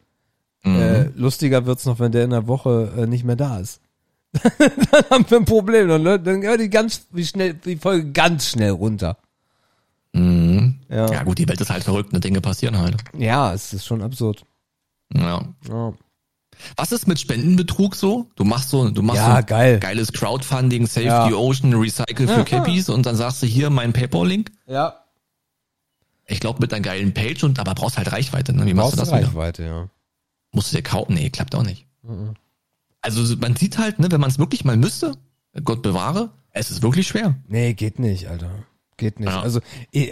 [0.64, 0.76] Mhm.
[0.80, 3.82] Äh, lustiger wird's noch, wenn der in der Woche äh, nicht mehr da ist.
[4.34, 5.88] dann haben wir ein Problem.
[5.90, 9.18] Dann, dann hört die ganz, wie schnell, die Folge ganz schnell runter.
[10.14, 10.80] Mhm.
[10.90, 11.11] Ja.
[11.11, 12.19] Ja gut, die Welt ist halt verrückt, ne?
[12.19, 12.98] Dinge passieren halt.
[13.18, 14.44] Ja, es ist schon absurd.
[15.14, 15.44] Ja.
[15.68, 15.94] Ja,
[16.78, 18.28] Was ist mit Spendenbetrug so?
[18.36, 19.80] Du machst so, du machst ja so geil.
[19.80, 21.28] geiles Crowdfunding, Save Ja.
[21.28, 24.52] the Ocean, Recycle für Cappies und dann sagst du hier mein PayPal-Link.
[24.68, 24.96] Ja.
[26.26, 28.54] Ich glaube mit einer geilen Page und aber brauchst halt Reichweite.
[28.54, 28.66] Ne?
[28.66, 29.28] Wie machst Brauchst du das wieder?
[29.28, 29.90] Reichweite, ja.
[30.52, 31.14] Musst du dir kaufen?
[31.14, 31.88] Nee, klappt auch nicht.
[32.04, 32.36] Mhm.
[33.02, 35.16] Also man sieht halt, ne, wenn man es wirklich mal müsste,
[35.64, 37.36] Gott bewahre, es ist wirklich schwer.
[37.48, 38.52] Nee, geht nicht, Alter.
[38.98, 39.30] Geht nicht.
[39.30, 39.42] Ja.
[39.42, 39.60] Also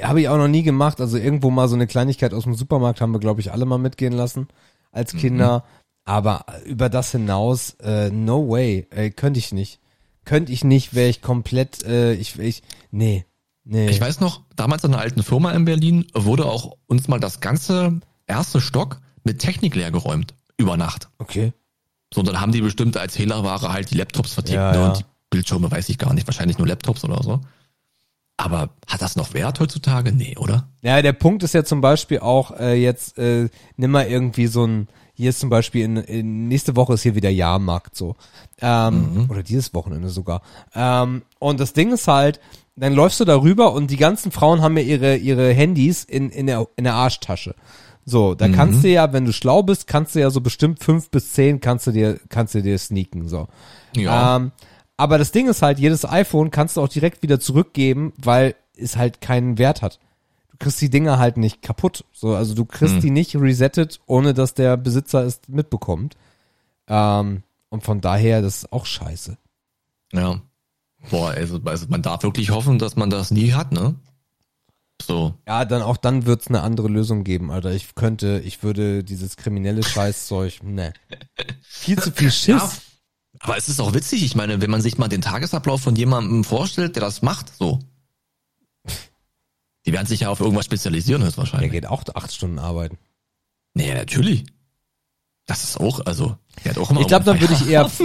[0.04, 1.00] habe ich auch noch nie gemacht.
[1.00, 3.78] Also irgendwo mal so eine Kleinigkeit aus dem Supermarkt haben wir, glaube ich, alle mal
[3.78, 4.48] mitgehen lassen
[4.92, 5.20] als Mhm.
[6.10, 8.88] Aber über das hinaus, äh, no way.
[8.90, 9.80] Äh, könnte ich nicht.
[10.26, 13.26] Könnte ich nicht, wäre ich komplett, äh, ich, ich, nee.
[13.64, 13.90] Nee.
[13.90, 17.41] Ich weiß noch, damals in einer alten Firma in Berlin wurde auch uns mal das
[17.41, 20.34] ganze erste Stock mit Technik leer geräumt.
[20.57, 21.10] Über Nacht.
[21.19, 21.53] Okay.
[22.11, 24.77] So, und dann haben die bestimmt als Hehlerware halt die Laptops vertickt Ja, ne?
[24.80, 24.88] ja.
[24.88, 27.40] und die Bildschirme weiß ich gar nicht, wahrscheinlich nur Laptops oder so.
[28.36, 30.11] Aber hat das noch Wert heutzutage?
[30.11, 30.69] Nee, oder?
[30.81, 34.65] Ja, der Punkt ist ja zum Beispiel auch äh, jetzt, äh, nimm mal irgendwie so
[34.65, 34.88] ein,
[35.20, 38.16] hier ist zum Beispiel in, in nächste Woche ist hier wieder Jahrmarkt so.
[38.62, 40.41] Ähm, Oder dieses Wochenende sogar.
[40.74, 42.40] Ähm, und das Ding ist halt,
[42.78, 46.48] dann läufst du darüber und die ganzen Frauen haben ja ihre, ihre Handys in, in,
[46.48, 47.56] der, in der Arschtasche.
[48.06, 51.10] So, da kannst du ja, wenn du schlau bist, kannst du ja so bestimmt fünf
[51.10, 53.50] bis zehn kannst du dir, kannst du dir sneaken, so.
[53.98, 54.38] Ja.
[54.38, 54.54] Ähm,
[54.96, 58.96] aber das Ding ist halt, jedes iPhone kannst du auch direkt wieder zurückgeben, weil es
[58.96, 60.00] halt keinen Wert hat.
[60.60, 62.03] Kriegst die Dinger halt nicht kaputt.
[62.11, 63.02] So, also du kriegst Hm.
[63.02, 66.15] die nicht resettet, ohne dass der Besitzer es mitbekommt.
[66.88, 69.38] Ähm, und von daher, das ist auch scheiße.
[70.11, 70.41] Ja.
[71.10, 73.95] Boah, also, also man darf wirklich hoffen, dass man das nie hat, ne?
[75.02, 75.34] So.
[75.48, 77.72] Ja, dann auch dann wird's eine andere Lösung geben, Alter.
[77.72, 80.91] Ich könnte, ich würde dieses kriminelle Scheißzeug, ne.
[81.61, 82.48] Viel zu viel Schiss.
[82.48, 82.72] Ja.
[83.40, 86.44] Aber es ist auch witzig, ich meine, wenn man sich mal den Tagesablauf von jemandem
[86.44, 87.80] vorstellt, der das macht, so.
[89.86, 91.72] Die werden sich ja auf irgendwas spezialisieren Der höchstwahrscheinlich.
[91.72, 92.98] geht auch acht Stunden arbeiten.
[93.74, 94.46] Nee, natürlich.
[95.46, 97.90] Das ist auch, also, der hat auch immer Ich glaube, dann würde ich eher.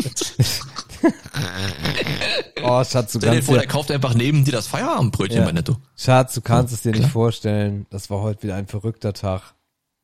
[2.63, 5.41] oh, Schatz, du Stell dir kannst vor, dir, der kauft einfach neben dir das Feierabendbrötchen
[5.41, 5.45] Ja.
[5.45, 5.77] bei Netto.
[5.97, 7.11] Schatz, du kannst es dir nicht klar.
[7.11, 7.87] vorstellen.
[7.91, 9.55] Das war heute wieder ein verrückter Tag.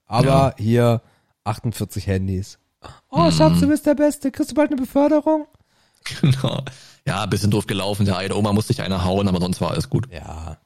[0.06, 0.54] Aber Ja.
[0.58, 1.02] hier
[1.44, 2.58] 48 Handys.
[3.10, 4.30] Oh, Schatz, du bist der Beste.
[4.30, 5.46] Kriegst du bald eine Beförderung?
[6.20, 6.64] Genau.
[7.06, 8.06] Ja, bisschen doof gelaufen.
[8.06, 10.08] Der eine Oma musste sich einer hauen, aber sonst war alles gut.
[10.12, 10.58] Ja.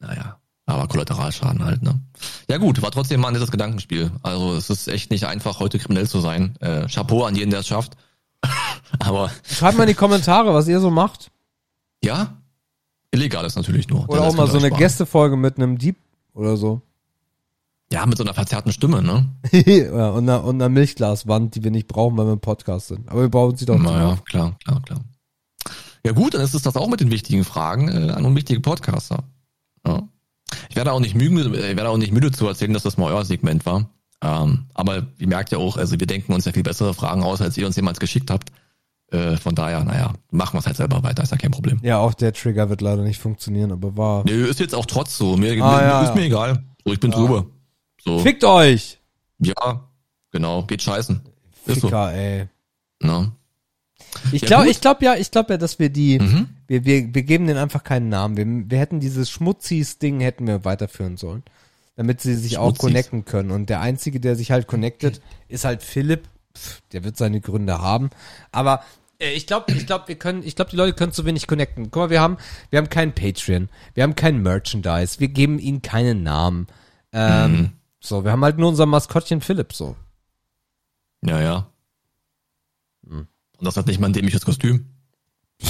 [0.00, 0.38] Naja,
[0.70, 2.00] aber Kollateralschaden halt, ne?
[2.48, 4.10] Ja gut, war trotzdem mal ein nettes Gedankenspiel.
[4.22, 6.56] Also es ist echt nicht einfach, heute kriminell zu sein.
[6.60, 7.96] Äh, Chapeau an jeden, der es schafft.
[8.98, 11.30] aber Schreibt mal in die Kommentare, was ihr so macht.
[12.02, 12.36] ja,
[13.12, 14.08] illegal ist natürlich nur.
[14.08, 14.78] Oder auch mal so eine sparen.
[14.80, 15.96] Gästefolge mit einem Dieb
[16.32, 16.80] oder so.
[17.92, 19.28] Ja, mit so einer verzerrten Stimme, ne?
[19.52, 23.08] ja, und, einer, und einer Milchglaswand, die wir nicht brauchen, weil wir im Podcast sind.
[23.08, 24.26] Aber wir brauchen sie doch Naja, nicht.
[24.26, 25.00] klar, klar, klar.
[26.06, 29.24] Ja gut, dann ist es das auch mit den wichtigen Fragen äh, an unwichtige Podcaster.
[29.84, 30.08] Ja.
[30.70, 33.12] Ich werde auch nicht müde, ich werde auch nicht müde zu erzählen, dass das mal
[33.12, 33.90] euer Segment war.
[34.22, 37.40] Ähm, aber ihr merkt ja auch, also wir denken uns ja viel bessere Fragen aus,
[37.40, 38.52] als ihr uns jemals geschickt habt.
[39.10, 41.80] Äh, von daher, naja, machen wir es halt selber weiter, ist ja kein Problem.
[41.82, 44.24] Ja, auch der Trigger wird leider nicht funktionieren, aber war.
[44.24, 45.36] Nö, ist jetzt auch trotz so.
[45.36, 46.14] Mir, Ah, mir ja, ist ja.
[46.14, 46.64] mir egal.
[46.84, 47.46] So, ich bin drüber.
[48.04, 48.20] So.
[48.20, 48.98] Fickt euch!
[49.40, 49.88] Ja,
[50.30, 51.20] genau, geht scheißen.
[51.66, 51.88] Ist so.
[51.88, 52.48] Ficker, ey.
[53.02, 53.32] Ne?
[54.32, 56.48] Ich glaube, ich glaube ja, ich glaube ja, dass wir die, Mhm.
[56.66, 58.36] wir, wir, wir geben denen einfach keinen Namen.
[58.36, 61.42] Wir, wir hätten dieses Schmutzis-Ding hätten wir weiterführen sollen.
[61.96, 62.80] Damit sie sich auch Schmutzis.
[62.80, 63.50] connecten können.
[63.50, 66.28] Und der Einzige, der sich halt connectet, ist halt Philipp.
[66.56, 68.10] Pff, der wird seine Gründe haben.
[68.52, 68.82] Aber
[69.18, 71.90] äh, ich glaube, ich glaube, wir können, ich glaube, die Leute können zu wenig connecten.
[71.90, 72.38] Guck mal, wir haben,
[72.70, 76.66] wir haben keinen Patreon, wir haben kein Merchandise, wir geben ihnen keinen Namen.
[77.12, 77.70] Ähm, Mhm.
[78.02, 79.94] So, wir haben halt nur unser Maskottchen Philipp so.
[81.22, 81.66] Ja, ja.
[83.60, 84.86] Und das hat nicht mal ein dämliches Kostüm.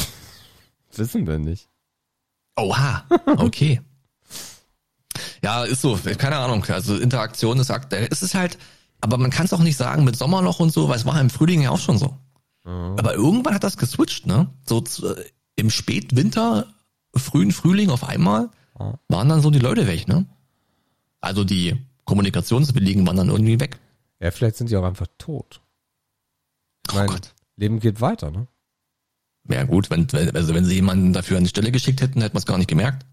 [0.96, 1.68] Wissen wir nicht.
[2.56, 3.04] Oha,
[3.36, 3.80] okay.
[5.42, 6.64] ja, ist so, keine Ahnung.
[6.66, 8.08] Also Interaktion ist aktuell.
[8.10, 8.58] Es ist halt,
[9.00, 11.30] aber man kann es auch nicht sagen mit Sommerloch und so, weil es war im
[11.30, 12.16] Frühling ja auch schon so.
[12.62, 14.48] Aber irgendwann hat das geswitcht, ne?
[14.66, 15.16] So zu,
[15.56, 16.66] im Spätwinter,
[17.16, 18.98] frühen Frühling auf einmal Ja.
[19.08, 20.26] waren dann so die Leute weg, ne?
[21.20, 23.80] Also die Kommunikationswilligen waren dann irgendwie weg.
[24.20, 25.62] Ja, vielleicht sind die auch einfach tot.
[26.86, 27.34] Ich Oh mein, Gott.
[27.60, 28.48] Leben geht weiter, ne?
[29.48, 32.40] Ja gut, wenn, also wenn sie jemanden dafür an die Stelle geschickt hätten, hätte man
[32.40, 33.06] es gar nicht gemerkt.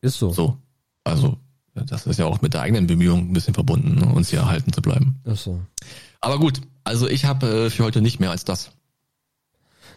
[0.00, 0.32] Ist so.
[0.32, 0.58] So.
[1.04, 1.36] Also,
[1.74, 4.72] das ist ja auch mit der eigenen Bemühung ein bisschen verbunden, ne, uns hier erhalten
[4.72, 5.20] zu bleiben.
[5.24, 5.60] Ist so.
[6.20, 8.70] Aber gut, also ich habe äh, für heute nicht mehr als das.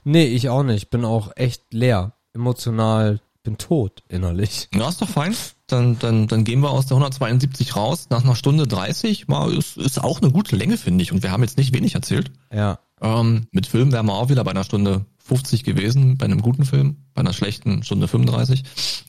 [0.03, 0.89] Nee, ich auch nicht.
[0.89, 2.13] Bin auch echt leer.
[2.33, 4.69] Emotional, bin tot innerlich.
[4.73, 5.35] Ja, ist doch fein.
[5.69, 9.27] Dann, dann, dann gehen wir aus der 172 raus nach einer Stunde 30.
[9.27, 11.11] Mal ist, ist auch eine gute Länge, finde ich.
[11.11, 12.31] Und wir haben jetzt nicht wenig erzählt.
[12.51, 12.79] Ja.
[13.01, 16.65] Ähm, mit Film wären wir auch wieder bei einer Stunde 50 gewesen, bei einem guten
[16.65, 18.63] Film, bei einer schlechten Stunde 35.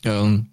[0.04, 0.50] Ähm,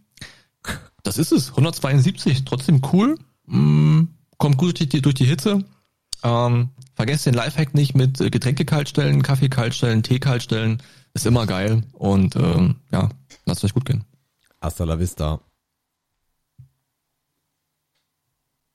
[1.04, 4.04] das ist es, 172, trotzdem cool, mm,
[4.38, 5.64] kommt gut durch die, durch die Hitze.
[6.24, 10.82] Ähm, vergesst den Lifehack nicht mit Getränke kaltstellen, Kaffee kaltstellen, Tee kaltstellen,
[11.14, 13.10] ist immer geil und ähm, ja,
[13.46, 14.04] lasst euch gut gehen.
[14.62, 15.40] Hasta la vista.